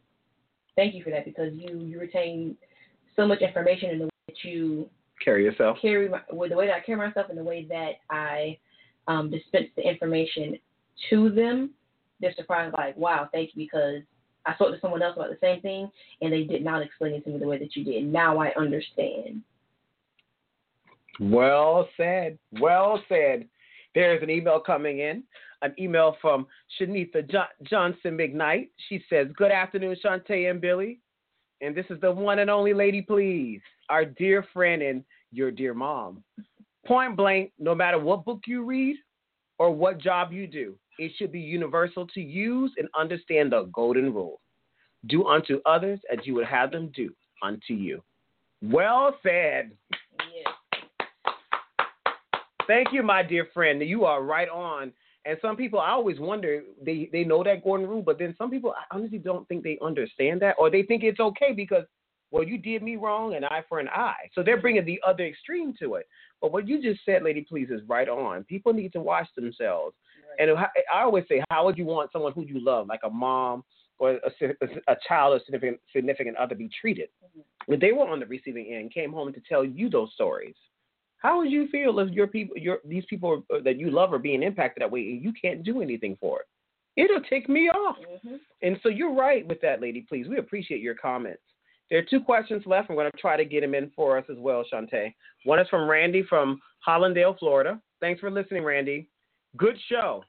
"Thank 0.75 0.95
you 0.95 1.03
for 1.03 1.11
that," 1.11 1.23
because 1.23 1.53
you 1.53 1.77
you 1.77 1.99
retain 1.99 2.57
so 3.15 3.27
much 3.27 3.41
information 3.41 3.91
in 3.91 3.99
the 3.99 4.05
way 4.05 4.09
that 4.27 4.43
you 4.43 4.89
Carry 5.23 5.43
yourself. 5.43 5.77
carry 5.81 6.09
my, 6.09 6.21
with 6.31 6.49
the 6.49 6.57
way 6.57 6.65
that 6.65 6.77
I 6.77 6.79
carry 6.79 6.97
myself 6.97 7.27
and 7.29 7.37
the 7.37 7.43
way 7.43 7.65
that 7.69 7.93
I 8.09 8.57
um, 9.07 9.29
dispense 9.29 9.67
the 9.75 9.87
information 9.87 10.57
to 11.11 11.29
them, 11.29 11.69
they're 12.19 12.33
surprised, 12.35 12.73
like, 12.73 12.97
wow, 12.97 13.29
thank 13.31 13.51
you, 13.53 13.65
because 13.65 14.01
I 14.45 14.53
spoke 14.55 14.73
to 14.73 14.79
someone 14.79 15.01
else 15.01 15.15
about 15.15 15.29
the 15.29 15.37
same 15.41 15.61
thing 15.61 15.89
and 16.21 16.31
they 16.31 16.43
did 16.43 16.63
not 16.63 16.81
explain 16.81 17.13
it 17.15 17.23
to 17.25 17.31
me 17.31 17.39
the 17.39 17.47
way 17.47 17.57
that 17.57 17.75
you 17.75 17.83
did. 17.83 18.05
Now 18.05 18.37
I 18.39 18.53
understand. 18.55 19.41
Well 21.19 21.87
said. 21.97 22.37
Well 22.59 23.01
said. 23.09 23.47
There's 23.93 24.21
an 24.21 24.29
email 24.29 24.59
coming 24.59 24.99
in, 24.99 25.23
an 25.61 25.73
email 25.79 26.17
from 26.21 26.47
Shanitha 26.79 27.29
jo- 27.29 27.43
Johnson 27.63 28.17
McKnight. 28.17 28.69
She 28.89 29.01
says, 29.09 29.27
Good 29.37 29.51
afternoon, 29.51 29.95
Shontea 30.03 30.51
and 30.51 30.59
Billy. 30.59 30.99
And 31.61 31.73
this 31.73 31.85
is 31.89 31.99
the 32.01 32.11
one 32.11 32.39
and 32.39 32.49
only 32.49 32.73
lady, 32.73 33.01
please, 33.01 33.61
our 33.89 34.03
dear 34.03 34.45
friend 34.53 34.81
and 34.81 35.03
your 35.31 35.51
dear 35.51 35.73
mom. 35.73 36.23
Point 36.85 37.15
blank, 37.15 37.53
no 37.57 37.73
matter 37.73 37.97
what 37.97 38.25
book 38.25 38.41
you 38.45 38.63
read 38.63 38.97
or 39.57 39.71
what 39.71 39.97
job 39.97 40.33
you 40.33 40.45
do, 40.47 40.75
it 40.97 41.11
should 41.17 41.31
be 41.31 41.39
universal 41.39 42.07
to 42.07 42.21
use 42.21 42.71
and 42.77 42.87
understand 42.97 43.51
the 43.51 43.69
golden 43.73 44.13
rule 44.13 44.41
do 45.07 45.25
unto 45.25 45.61
others 45.65 45.99
as 46.11 46.19
you 46.25 46.33
would 46.33 46.47
have 46.47 46.71
them 46.71 46.91
do 46.95 47.13
unto 47.43 47.73
you. 47.73 48.01
Well 48.61 49.15
said. 49.21 49.71
Yes. 49.91 50.53
Thank 52.67 52.87
you, 52.91 53.03
my 53.03 53.21
dear 53.21 53.47
friend. 53.53 53.81
You 53.81 54.05
are 54.05 54.23
right 54.23 54.49
on. 54.49 54.91
And 55.25 55.37
some 55.41 55.55
people, 55.55 55.79
I 55.79 55.89
always 55.89 56.19
wonder, 56.19 56.63
they, 56.83 57.09
they 57.11 57.23
know 57.23 57.43
that 57.43 57.63
golden 57.63 57.87
rule, 57.87 58.03
but 58.03 58.19
then 58.19 58.35
some 58.37 58.51
people, 58.51 58.71
I 58.71 58.95
honestly 58.95 59.17
don't 59.17 59.47
think 59.47 59.63
they 59.63 59.79
understand 59.83 60.41
that, 60.41 60.55
or 60.59 60.69
they 60.69 60.83
think 60.83 61.03
it's 61.03 61.19
okay 61.19 61.51
because, 61.51 61.83
well, 62.31 62.43
you 62.43 62.59
did 62.59 62.83
me 62.83 62.95
wrong, 62.95 63.33
an 63.33 63.43
eye 63.43 63.63
for 63.67 63.79
an 63.79 63.89
eye. 63.89 64.29
So 64.33 64.43
they're 64.43 64.61
bringing 64.61 64.85
the 64.85 65.01
other 65.05 65.25
extreme 65.25 65.73
to 65.79 65.95
it. 65.95 66.07
But 66.41 66.51
what 66.51 66.67
you 66.67 66.81
just 66.81 67.03
said, 67.05 67.23
Lady 67.23 67.45
Please, 67.47 67.69
is 67.71 67.81
right 67.87 68.07
on. 68.07 68.43
People 68.43 68.73
need 68.73 68.93
to 68.93 68.99
watch 68.99 69.27
themselves. 69.35 69.95
And 70.39 70.51
I 70.57 71.01
always 71.01 71.25
say, 71.29 71.43
how 71.49 71.65
would 71.65 71.77
you 71.77 71.85
want 71.85 72.11
someone 72.11 72.33
who 72.33 72.43
you 72.43 72.63
love, 72.63 72.87
like 72.87 73.01
a 73.03 73.09
mom 73.09 73.63
or 73.97 74.11
a, 74.11 74.29
a 74.87 74.95
child 75.07 75.35
or 75.35 75.43
significant, 75.45 75.79
significant 75.93 76.37
other, 76.37 76.55
be 76.55 76.69
treated? 76.81 77.09
When 77.67 77.79
they 77.79 77.91
were 77.91 78.07
on 78.07 78.19
the 78.19 78.25
receiving 78.25 78.73
end, 78.73 78.93
came 78.93 79.11
home 79.11 79.33
to 79.33 79.41
tell 79.47 79.65
you 79.65 79.89
those 79.89 80.11
stories, 80.13 80.55
how 81.17 81.39
would 81.39 81.51
you 81.51 81.67
feel 81.69 81.97
if 81.99 82.11
your 82.11 82.27
people, 82.27 82.55
your 82.57 82.79
these 82.85 83.05
people 83.09 83.43
that 83.63 83.79
you 83.79 83.89
love 83.89 84.13
are 84.13 84.19
being 84.19 84.43
impacted 84.43 84.81
that 84.81 84.91
way 84.91 85.01
and 85.01 85.23
you 85.23 85.33
can't 85.39 85.63
do 85.63 85.81
anything 85.81 86.17
for 86.19 86.41
it? 86.41 86.47
It'll 86.97 87.21
tick 87.21 87.49
me 87.49 87.69
off. 87.69 87.97
hmm 88.23 88.35
And 88.61 88.79
so 88.83 88.89
you're 88.89 89.13
right 89.13 89.45
with 89.47 89.59
that, 89.61 89.81
lady. 89.81 90.05
Please, 90.07 90.27
we 90.27 90.37
appreciate 90.37 90.81
your 90.81 90.95
comments. 90.95 91.41
There 91.89 91.99
are 91.99 92.03
two 92.03 92.19
questions 92.21 92.63
left. 92.65 92.89
I'm 92.89 92.95
going 92.95 93.11
to 93.11 93.17
try 93.17 93.37
to 93.37 93.45
get 93.45 93.61
them 93.61 93.75
in 93.75 93.91
for 93.95 94.17
us 94.17 94.25
as 94.29 94.37
well, 94.39 94.63
Shontea. 94.71 95.13
One 95.43 95.59
is 95.59 95.67
from 95.69 95.89
Randy 95.89 96.23
from 96.23 96.59
Hallandale, 96.87 97.37
Florida. 97.37 97.79
Thanks 97.99 98.19
for 98.19 98.31
listening, 98.31 98.63
Randy. 98.63 99.07
Good 99.57 99.77
show. 99.89 100.23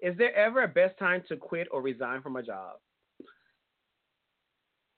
Is 0.00 0.16
there 0.16 0.34
ever 0.34 0.62
a 0.62 0.68
best 0.68 0.98
time 0.98 1.22
to 1.28 1.36
quit 1.36 1.68
or 1.70 1.82
resign 1.82 2.22
from 2.22 2.36
a 2.36 2.42
job? 2.42 2.76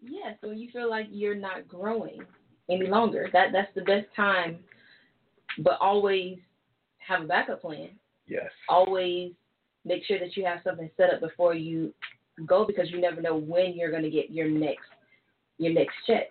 Yeah, 0.03 0.33
so 0.41 0.51
you 0.51 0.71
feel 0.73 0.89
like 0.89 1.07
you're 1.11 1.35
not 1.35 1.69
growing 1.69 2.23
any 2.71 2.87
longer. 2.87 3.29
That 3.33 3.49
that's 3.53 3.73
the 3.75 3.83
best 3.83 4.07
time. 4.15 4.59
But 5.59 5.79
always 5.81 6.39
have 6.99 7.23
a 7.23 7.27
backup 7.27 7.61
plan. 7.61 7.91
Yes. 8.27 8.51
Always 8.69 9.33
make 9.85 10.05
sure 10.05 10.19
that 10.19 10.37
you 10.37 10.45
have 10.45 10.61
something 10.63 10.91
set 10.97 11.13
up 11.13 11.21
before 11.21 11.55
you 11.55 11.93
go 12.47 12.65
because 12.65 12.91
you 12.91 13.01
never 13.01 13.21
know 13.21 13.37
when 13.37 13.75
you're 13.75 13.91
going 13.91 14.03
to 14.03 14.11
get 14.11 14.31
your 14.31 14.49
next 14.49 14.87
your 15.59 15.73
next 15.73 15.95
check. 16.07 16.31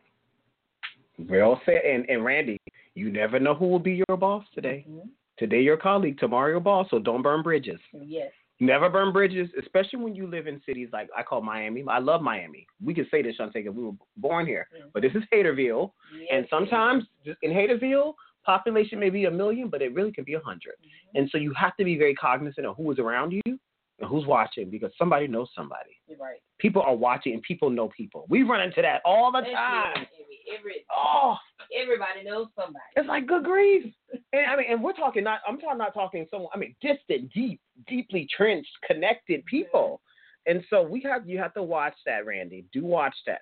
Well 1.18 1.62
said. 1.66 1.82
And 1.86 2.10
and 2.10 2.24
Randy, 2.24 2.60
you 2.96 3.12
never 3.12 3.40
know 3.40 3.54
who 3.54 3.68
will 3.68 3.80
be 3.80 4.04
your 4.08 4.18
boss 4.18 4.46
today. 4.54 4.86
Mm-hmm. 4.90 5.10
Today 5.40 5.62
your 5.62 5.78
colleague, 5.78 6.18
tomorrow 6.20 6.50
your 6.50 6.60
boss. 6.60 6.88
So 6.92 7.00
don't 7.00 7.22
burn 7.22 7.42
bridges. 7.42 7.80
Yes. 7.94 8.32
Never 8.60 8.90
burn 8.90 9.14
bridges, 9.14 9.50
especially 9.58 10.00
when 10.00 10.14
you 10.14 10.28
live 10.28 10.46
in 10.46 10.62
cities 10.66 10.90
like 10.92 11.08
I 11.18 11.24
call 11.24 11.42
Miami. 11.42 11.82
I 11.88 12.00
love 12.00 12.22
Miami. 12.22 12.68
We 12.84 12.94
can 12.94 13.08
say 13.10 13.22
this, 13.22 13.38
Shontea, 13.40 13.54
because 13.54 13.74
we 13.74 13.84
were 13.86 13.94
born 14.18 14.46
here. 14.46 14.68
Mhm. 14.76 14.92
But 14.94 15.02
this 15.02 15.16
is 15.16 15.24
Haterville. 15.34 15.94
Yes, 16.14 16.28
and 16.30 16.48
sometimes 16.50 17.06
just 17.26 17.40
in 17.42 17.52
Haterville, 17.52 18.16
population 18.46 19.00
may 19.00 19.10
be 19.10 19.26
a 19.26 19.32
million, 19.32 19.70
but 19.70 19.82
it 19.82 19.94
really 19.94 20.12
can 20.12 20.26
be 20.26 20.34
a 20.34 20.40
100 20.40 20.76
And 21.16 21.30
so 21.30 21.38
you 21.38 21.54
have 21.54 21.78
to 21.78 21.86
be 21.86 21.98
very 21.98 22.16
cognizant 22.16 22.68
of 22.68 22.76
who 22.76 22.92
is 22.92 23.00
around 23.00 23.32
you 23.32 23.42
and 23.46 24.10
who's 24.10 24.26
watching 24.26 24.70
because 24.70 24.92
somebody 24.98 25.28
knows 25.28 25.50
somebody. 25.56 25.98
Right. 26.20 26.42
People 26.58 26.82
are 26.82 26.96
watching 26.96 27.34
and 27.34 27.42
people 27.44 27.70
know 27.70 27.88
people. 27.96 28.26
We 28.28 28.44
run 28.44 28.60
into 28.60 28.82
that 28.82 29.02
all 29.06 29.32
the 29.32 29.38
Every, 29.40 29.54
time. 29.54 29.94
every, 29.96 30.40
every, 30.58 30.86
Oh, 30.94 31.38
everybody 31.76 32.24
knows 32.24 32.48
somebody. 32.56 32.84
it's 32.96 33.08
like 33.08 33.28
good 33.28 33.44
grief. 33.44 33.94
And 34.32 34.46
I 34.46 34.56
mean, 34.56 34.66
and 34.70 34.84
we're 34.84 34.94
talking 34.94 35.24
not. 35.24 35.40
I'm 35.48 35.60
talking 35.60 35.80
not 35.80 35.94
talking 35.94 36.28
someone. 36.30 36.52
I 36.54 36.60
mean, 36.60 36.76
distant, 36.82 37.34
deep, 37.34 37.60
deeply 37.88 38.28
trenched, 38.36 38.70
connected 38.86 39.40
mm-hmm. 39.40 39.48
people. 39.58 40.02
And 40.46 40.64
so 40.70 40.84
we 40.84 41.02
have 41.02 41.28
you 41.28 41.40
have 41.40 41.54
to 41.56 41.64
watch 41.64 41.96
that, 42.06 42.28
Randy. 42.28 42.66
Do 42.72 42.86
watch 42.86 43.16
that. 43.26 43.42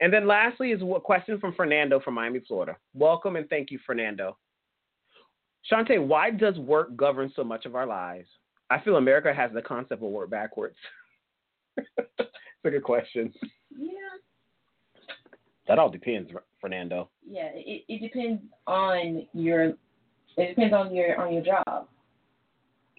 And 0.00 0.12
then 0.12 0.26
lastly 0.26 0.72
is 0.72 0.82
a 0.82 1.00
question 1.00 1.38
from 1.38 1.54
Fernando 1.54 2.00
from 2.00 2.14
Miami, 2.14 2.40
Florida. 2.46 2.76
Welcome 2.92 3.36
and 3.36 3.48
thank 3.48 3.70
you, 3.70 3.78
Fernando. 3.86 4.36
Shontea, 5.70 6.04
why 6.04 6.30
does 6.30 6.58
work 6.58 6.96
govern 6.96 7.32
so 7.34 7.42
much 7.42 7.66
of 7.66 7.74
our 7.74 7.86
lives? 7.86 8.28
I 8.68 8.80
feel 8.80 8.96
America 8.96 9.32
has 9.32 9.52
the 9.52 9.62
concept 9.62 10.02
of 10.02 10.10
work 10.10 10.30
backwards. 10.30 10.76
it's 11.76 12.30
a 12.64 12.70
good 12.70 12.82
question. 12.82 13.32
That 15.68 15.78
all 15.78 15.90
depends, 15.90 16.30
Fernando. 16.60 17.10
Yeah. 17.28 17.50
It, 17.54 17.84
it 17.88 18.00
depends 18.00 18.42
on 18.66 19.26
your. 19.32 19.74
It 20.36 20.54
depends 20.54 20.74
on 20.74 20.94
your 20.94 21.20
on 21.20 21.32
your 21.32 21.42
job. 21.42 21.88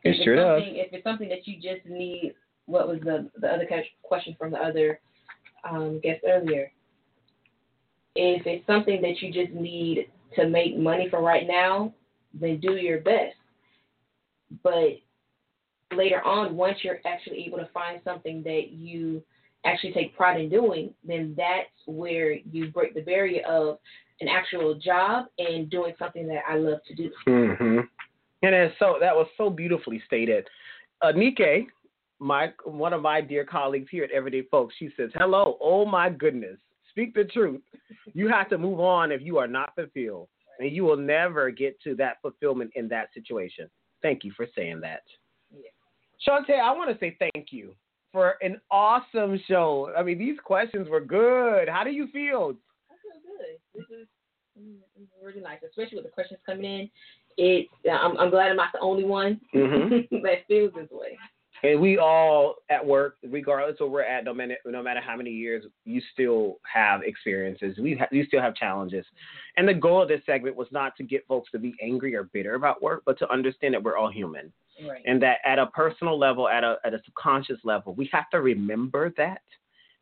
It 0.03 0.09
If 0.09 0.15
it's 0.15 0.23
sure 0.23 0.35
does. 0.35 0.63
If 0.65 0.93
it's 0.93 1.03
something 1.03 1.29
that 1.29 1.47
you 1.47 1.55
just 1.55 1.85
need, 1.85 2.33
what 2.65 2.87
was 2.87 2.99
the 3.01 3.29
the 3.39 3.47
other 3.47 3.67
question 4.03 4.35
from 4.37 4.51
the 4.51 4.57
other 4.57 4.99
um, 5.69 5.99
guest 6.01 6.21
earlier? 6.27 6.71
If 8.15 8.45
it's 8.47 8.65
something 8.65 9.01
that 9.01 9.21
you 9.21 9.31
just 9.31 9.53
need 9.53 10.07
to 10.35 10.49
make 10.49 10.77
money 10.77 11.07
for 11.09 11.21
right 11.21 11.47
now, 11.47 11.93
then 12.33 12.59
do 12.59 12.73
your 12.73 12.99
best. 12.99 13.35
But 14.63 14.99
later 15.95 16.23
on, 16.23 16.55
once 16.55 16.79
you're 16.83 16.99
actually 17.05 17.45
able 17.45 17.59
to 17.59 17.69
find 17.73 18.01
something 18.03 18.43
that 18.43 18.71
you 18.71 19.23
actually 19.67 19.93
take 19.93 20.15
pride 20.15 20.39
in 20.39 20.49
doing, 20.49 20.93
then 21.05 21.33
that's 21.35 21.69
where 21.85 22.33
you 22.33 22.69
break 22.71 22.93
the 22.93 23.01
barrier 23.01 23.45
of 23.45 23.79
an 24.21 24.27
actual 24.27 24.75
job 24.75 25.25
and 25.37 25.69
doing 25.69 25.93
something 25.99 26.27
that 26.27 26.41
I 26.49 26.55
love 26.57 26.79
to 26.87 26.95
do. 26.95 27.11
Mm-hmm. 27.27 27.79
And 28.43 28.53
then 28.53 28.71
so 28.79 28.97
that 28.99 29.15
was 29.15 29.27
so 29.37 29.49
beautifully 29.49 30.01
stated. 30.05 30.47
Uh, 31.01 31.11
Nike, 31.11 31.67
my 32.19 32.51
one 32.65 32.93
of 32.93 33.01
my 33.01 33.21
dear 33.21 33.45
colleagues 33.45 33.89
here 33.91 34.03
at 34.03 34.11
Everyday 34.11 34.43
Folks, 34.49 34.75
she 34.77 34.89
says, 34.97 35.11
"Hello, 35.15 35.57
oh 35.61 35.85
my 35.85 36.09
goodness, 36.09 36.57
speak 36.89 37.13
the 37.13 37.25
truth. 37.25 37.61
You 38.13 38.27
have 38.29 38.49
to 38.49 38.57
move 38.57 38.79
on 38.79 39.11
if 39.11 39.21
you 39.21 39.37
are 39.37 39.47
not 39.47 39.73
fulfilled, 39.75 40.29
and 40.59 40.71
you 40.71 40.83
will 40.83 40.97
never 40.97 41.51
get 41.51 41.79
to 41.81 41.95
that 41.95 42.17
fulfillment 42.21 42.71
in 42.75 42.87
that 42.89 43.13
situation." 43.13 43.69
Thank 44.01 44.23
you 44.23 44.31
for 44.35 44.47
saying 44.55 44.81
that. 44.81 45.01
Yeah. 45.51 45.69
Shontea, 46.27 46.59
I 46.59 46.71
want 46.73 46.91
to 46.91 46.99
say 46.99 47.17
thank 47.19 47.47
you 47.51 47.75
for 48.11 48.35
an 48.41 48.59
awesome 48.71 49.39
show. 49.47 49.91
I 49.97 50.03
mean, 50.03 50.17
these 50.17 50.37
questions 50.43 50.87
were 50.89 51.01
good. 51.01 51.67
How 51.69 51.83
do 51.83 51.91
you 51.91 52.07
feel? 52.07 52.53
I 52.89 52.95
feel 53.01 53.21
good. 53.23 53.57
This 53.75 53.85
is, 53.99 54.07
this 54.55 55.03
is 55.03 55.07
really 55.23 55.41
nice, 55.41 55.59
especially 55.67 55.97
with 55.97 56.05
the 56.05 56.11
questions 56.11 56.39
coming 56.45 56.65
in. 56.65 56.89
It, 57.37 57.67
I'm, 57.91 58.17
I'm 58.17 58.29
glad 58.29 58.49
I'm 58.49 58.55
not 58.55 58.69
the 58.73 58.79
only 58.79 59.03
one 59.03 59.39
Mhm. 59.53 60.09
that 60.23 60.47
feels 60.47 60.73
this 60.73 60.89
way. 60.91 61.17
And 61.63 61.81
we 61.81 61.97
all 61.97 62.55
at 62.69 62.85
work, 62.85 63.15
regardless 63.27 63.77
of 63.81 63.89
where 63.89 64.03
we're 64.05 64.09
at, 64.09 64.23
no 64.23 64.33
matter 64.33 64.57
no 64.65 64.83
matter 64.83 64.99
how 65.01 65.15
many 65.17 65.31
years, 65.31 65.65
you 65.85 65.99
still 66.13 66.57
have 66.71 67.01
experiences. 67.01 67.77
We 67.79 67.95
ha- 67.95 68.07
you 68.11 68.25
still 68.25 68.41
have 68.41 68.53
challenges. 68.55 69.05
And 69.57 69.67
the 69.67 69.73
goal 69.73 70.03
of 70.03 70.07
this 70.07 70.21
segment 70.27 70.55
was 70.55 70.67
not 70.71 70.95
to 70.97 71.03
get 71.03 71.25
folks 71.27 71.49
to 71.51 71.59
be 71.59 71.73
angry 71.81 72.15
or 72.15 72.25
bitter 72.25 72.53
about 72.53 72.83
work, 72.83 73.01
but 73.07 73.17
to 73.19 73.31
understand 73.31 73.73
that 73.73 73.81
we're 73.81 73.97
all 73.97 74.11
human, 74.11 74.53
Right. 74.85 75.01
and 75.05 75.21
that 75.23 75.37
at 75.45 75.59
a 75.59 75.67
personal 75.67 76.19
level, 76.19 76.47
at 76.47 76.63
a 76.63 76.77
at 76.85 76.93
a 76.93 77.01
subconscious 77.05 77.59
level, 77.63 77.95
we 77.95 78.09
have 78.13 78.29
to 78.31 78.41
remember 78.41 79.13
that 79.17 79.41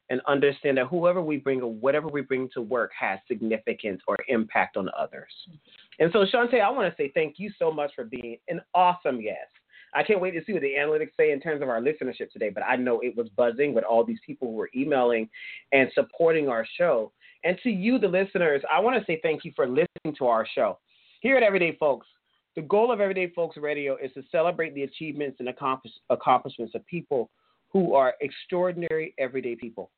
and 0.09 0.21
understand 0.27 0.77
that 0.77 0.87
whoever 0.87 1.21
we 1.21 1.37
bring 1.37 1.61
or 1.61 1.73
whatever 1.73 2.07
we 2.07 2.21
bring 2.21 2.49
to 2.53 2.61
work 2.61 2.91
has 2.99 3.19
significance 3.27 4.01
or 4.07 4.17
impact 4.27 4.77
on 4.77 4.89
others. 4.97 5.31
Mm-hmm. 5.49 6.03
And 6.03 6.11
so, 6.13 6.25
Shontea, 6.25 6.61
I 6.61 6.69
want 6.69 6.89
to 6.91 7.01
say 7.01 7.11
thank 7.13 7.35
you 7.37 7.51
so 7.57 7.71
much 7.71 7.91
for 7.95 8.03
being 8.03 8.37
an 8.47 8.61
awesome 8.73 9.21
guest. 9.21 9.51
I 9.93 10.03
can't 10.03 10.19
wait 10.19 10.31
to 10.31 10.43
see 10.43 10.51
what 10.51 10.61
the 10.61 10.73
analytics 10.77 11.15
say 11.17 11.31
in 11.31 11.39
terms 11.39 11.61
of 11.61 11.69
our 11.69 11.79
listenership 11.79 12.29
today, 12.31 12.49
but 12.49 12.63
I 12.63 12.75
know 12.75 12.99
it 12.99 13.15
was 13.15 13.29
buzzing 13.29 13.73
with 13.73 13.85
all 13.85 14.03
these 14.03 14.19
people 14.25 14.49
who 14.49 14.55
were 14.55 14.69
emailing 14.75 15.29
and 15.71 15.89
supporting 15.95 16.49
our 16.49 16.67
show. 16.77 17.13
And 17.45 17.57
to 17.63 17.69
you, 17.69 17.97
the 17.97 18.07
listeners, 18.07 18.61
I 18.71 18.81
want 18.81 18.99
to 18.99 19.05
say 19.05 19.19
thank 19.23 19.45
you 19.45 19.53
for 19.55 19.67
listening 19.67 20.15
to 20.17 20.25
our 20.27 20.45
show. 20.53 20.79
Here 21.21 21.37
at 21.37 21.43
Everyday 21.43 21.77
Folks, 21.77 22.07
the 22.55 22.61
goal 22.61 22.91
of 22.91 23.01
Everyday 23.01 23.29
Folks 23.31 23.57
Radio 23.57 23.97
is 24.01 24.11
to 24.13 24.23
celebrate 24.31 24.73
the 24.73 24.83
achievements 24.83 25.37
and 25.39 25.49
accomplish- 25.49 25.99
accomplishments 26.09 26.73
of 26.73 26.85
people 26.85 27.29
who 27.69 27.93
are 27.93 28.15
extraordinary 28.21 29.13
everyday 29.17 29.55
people. 29.55 29.91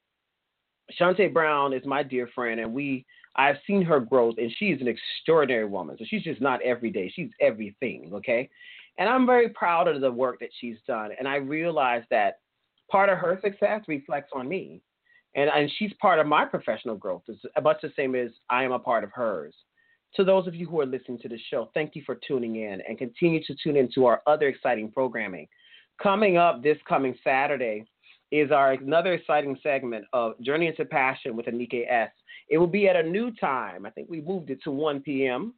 Shontea 0.99 1.31
Brown 1.31 1.73
is 1.73 1.85
my 1.85 2.01
dear 2.01 2.27
friend, 2.27 2.59
and 2.59 2.73
we 2.73 3.05
I've 3.35 3.57
seen 3.67 3.83
her 3.83 3.99
growth, 3.99 4.35
and 4.39 4.51
she's 4.57 4.81
an 4.81 4.87
extraordinary 4.87 5.65
woman. 5.65 5.95
So 5.99 6.05
she's 6.07 6.23
just 6.23 6.41
not 6.41 6.61
everyday; 6.63 7.09
she's 7.09 7.29
everything. 7.39 8.11
Okay, 8.13 8.49
and 8.97 9.07
I'm 9.07 9.27
very 9.27 9.49
proud 9.49 9.87
of 9.87 10.01
the 10.01 10.11
work 10.11 10.39
that 10.39 10.49
she's 10.59 10.77
done, 10.87 11.11
and 11.19 11.27
I 11.27 11.35
realize 11.35 12.03
that 12.09 12.39
part 12.89 13.09
of 13.09 13.19
her 13.19 13.39
success 13.43 13.81
reflects 13.87 14.31
on 14.33 14.47
me, 14.47 14.81
and 15.35 15.51
and 15.51 15.69
she's 15.77 15.93
part 16.01 16.17
of 16.17 16.25
my 16.25 16.45
professional 16.45 16.95
growth. 16.95 17.23
It's 17.27 17.43
much 17.61 17.81
the 17.81 17.91
same 17.95 18.15
as 18.15 18.31
I 18.49 18.63
am 18.63 18.71
a 18.71 18.79
part 18.79 19.03
of 19.03 19.11
hers. 19.11 19.53
To 20.15 20.23
those 20.23 20.47
of 20.47 20.55
you 20.55 20.67
who 20.67 20.79
are 20.81 20.85
listening 20.85 21.19
to 21.19 21.29
the 21.29 21.39
show, 21.49 21.69
thank 21.73 21.95
you 21.95 22.01
for 22.05 22.15
tuning 22.27 22.55
in, 22.55 22.81
and 22.87 22.97
continue 22.97 23.43
to 23.43 23.55
tune 23.63 23.75
into 23.75 24.05
our 24.05 24.21
other 24.25 24.47
exciting 24.47 24.91
programming. 24.91 25.47
Coming 26.01 26.37
up 26.37 26.63
this 26.63 26.77
coming 26.87 27.15
Saturday 27.23 27.85
is 28.31 28.51
our 28.51 28.73
another 28.73 29.13
exciting 29.13 29.57
segment 29.63 30.05
of 30.13 30.33
Journey 30.41 30.67
into 30.67 30.85
Passion 30.85 31.35
with 31.35 31.45
Anike 31.45 31.89
S. 31.89 32.09
It 32.49 32.57
will 32.57 32.67
be 32.67 32.87
at 32.87 32.95
a 32.95 33.03
new 33.03 33.31
time. 33.31 33.85
I 33.85 33.89
think 33.89 34.09
we 34.09 34.21
moved 34.21 34.49
it 34.49 34.59
to 34.63 34.71
1 34.71 35.01
p.m. 35.01 35.53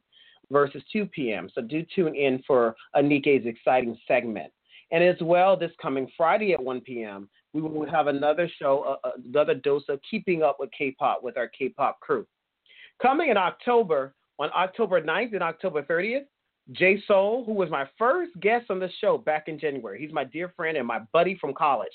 versus 0.50 0.82
2 0.92 1.06
p.m. 1.06 1.48
So 1.54 1.62
do 1.62 1.84
tune 1.94 2.14
in 2.14 2.42
for 2.46 2.74
Anike's 2.96 3.46
exciting 3.46 3.98
segment. 4.06 4.52
And 4.92 5.04
as 5.04 5.16
well, 5.20 5.56
this 5.56 5.70
coming 5.80 6.10
Friday 6.16 6.52
at 6.52 6.62
1 6.62 6.80
p.m., 6.80 7.28
we 7.52 7.60
will 7.60 7.88
have 7.90 8.06
another 8.06 8.48
show, 8.60 8.98
uh, 9.04 9.08
uh, 9.08 9.12
another 9.28 9.54
dose 9.54 9.84
of 9.88 10.00
Keeping 10.08 10.42
Up 10.42 10.56
with 10.58 10.70
K-pop 10.76 11.22
with 11.22 11.36
our 11.36 11.48
K-pop 11.48 12.00
crew. 12.00 12.26
Coming 13.00 13.30
in 13.30 13.36
October, 13.36 14.14
on 14.40 14.50
October 14.56 15.02
9th 15.02 15.34
and 15.34 15.42
October 15.42 15.82
30th, 15.82 16.24
Jay 16.72 17.02
Soul, 17.06 17.44
who 17.44 17.52
was 17.52 17.68
my 17.68 17.84
first 17.98 18.32
guest 18.40 18.70
on 18.70 18.80
the 18.80 18.88
show 19.00 19.18
back 19.18 19.48
in 19.48 19.58
January. 19.58 20.00
He's 20.00 20.14
my 20.14 20.24
dear 20.24 20.52
friend 20.56 20.78
and 20.78 20.86
my 20.86 21.00
buddy 21.12 21.36
from 21.38 21.52
college 21.52 21.92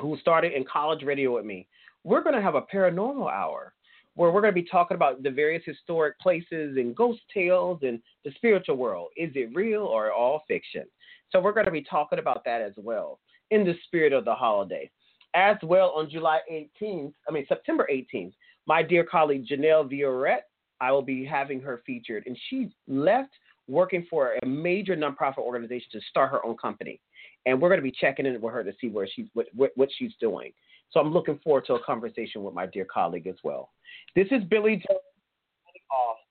who 0.00 0.16
started 0.20 0.52
in 0.52 0.64
college 0.64 1.02
radio 1.02 1.34
with 1.34 1.44
me. 1.44 1.66
We're 2.04 2.22
going 2.22 2.36
to 2.36 2.40
have 2.42 2.54
a 2.54 2.62
paranormal 2.62 3.30
hour 3.30 3.74
where 4.14 4.30
we're 4.30 4.40
going 4.40 4.54
to 4.54 4.62
be 4.62 4.68
talking 4.68 4.94
about 4.94 5.22
the 5.22 5.30
various 5.30 5.62
historic 5.66 6.18
places 6.20 6.76
and 6.76 6.94
ghost 6.94 7.20
tales 7.34 7.80
and 7.82 8.00
the 8.24 8.30
spiritual 8.36 8.76
world. 8.76 9.08
Is 9.16 9.30
it 9.34 9.50
real 9.52 9.82
or 9.82 10.12
all 10.12 10.44
fiction? 10.46 10.84
So 11.30 11.40
we're 11.40 11.52
going 11.52 11.66
to 11.66 11.72
be 11.72 11.82
talking 11.82 12.18
about 12.20 12.44
that 12.44 12.62
as 12.62 12.74
well 12.76 13.18
in 13.50 13.64
the 13.64 13.74
spirit 13.86 14.12
of 14.12 14.24
the 14.24 14.34
holiday. 14.34 14.88
As 15.34 15.56
well 15.62 15.90
on 15.96 16.10
July 16.10 16.40
18th, 16.50 17.12
I 17.28 17.32
mean 17.32 17.44
September 17.48 17.88
18th, 17.90 18.32
my 18.66 18.82
dear 18.82 19.04
colleague 19.04 19.46
Janelle 19.46 19.88
Viorette, 19.88 20.49
I 20.80 20.92
will 20.92 21.02
be 21.02 21.24
having 21.24 21.60
her 21.60 21.82
featured, 21.86 22.24
and 22.26 22.38
she 22.48 22.70
left 22.88 23.30
working 23.68 24.06
for 24.10 24.34
a 24.42 24.46
major 24.46 24.96
nonprofit 24.96 25.38
organization 25.38 25.88
to 25.92 26.00
start 26.10 26.30
her 26.32 26.44
own 26.44 26.56
company 26.56 27.00
and 27.46 27.60
we're 27.60 27.68
going 27.68 27.78
to 27.78 27.82
be 27.82 27.92
checking 27.92 28.26
in 28.26 28.40
with 28.40 28.52
her 28.52 28.64
to 28.64 28.72
see 28.80 28.88
where 28.88 29.08
she's 29.12 29.26
what, 29.34 29.46
what, 29.54 29.70
what 29.76 29.88
she's 29.98 30.12
doing. 30.20 30.52
So 30.90 31.00
I'm 31.00 31.12
looking 31.12 31.38
forward 31.42 31.66
to 31.66 31.74
a 31.74 31.82
conversation 31.82 32.42
with 32.42 32.54
my 32.54 32.66
dear 32.66 32.84
colleague 32.84 33.26
as 33.26 33.36
well. 33.44 33.70
This 34.16 34.26
is 34.30 34.42
Billy 34.44 34.76
Jones. 34.76 35.00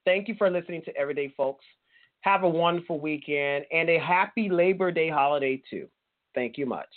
Thank 0.06 0.28
you 0.28 0.36
for 0.38 0.50
listening 0.50 0.82
to 0.86 0.96
Everyday 0.98 1.34
Folks. 1.36 1.66
Have 2.22 2.44
a 2.44 2.50
wonderful 2.50 3.00
weekend 3.00 3.66
and 3.72 3.90
a 3.90 4.00
happy 4.00 4.50
Labor 4.50 4.92
Day 4.92 5.10
holiday, 5.10 5.62
too. 5.70 5.88
Thank 6.36 6.58
you 6.58 6.66
much. 6.66 6.90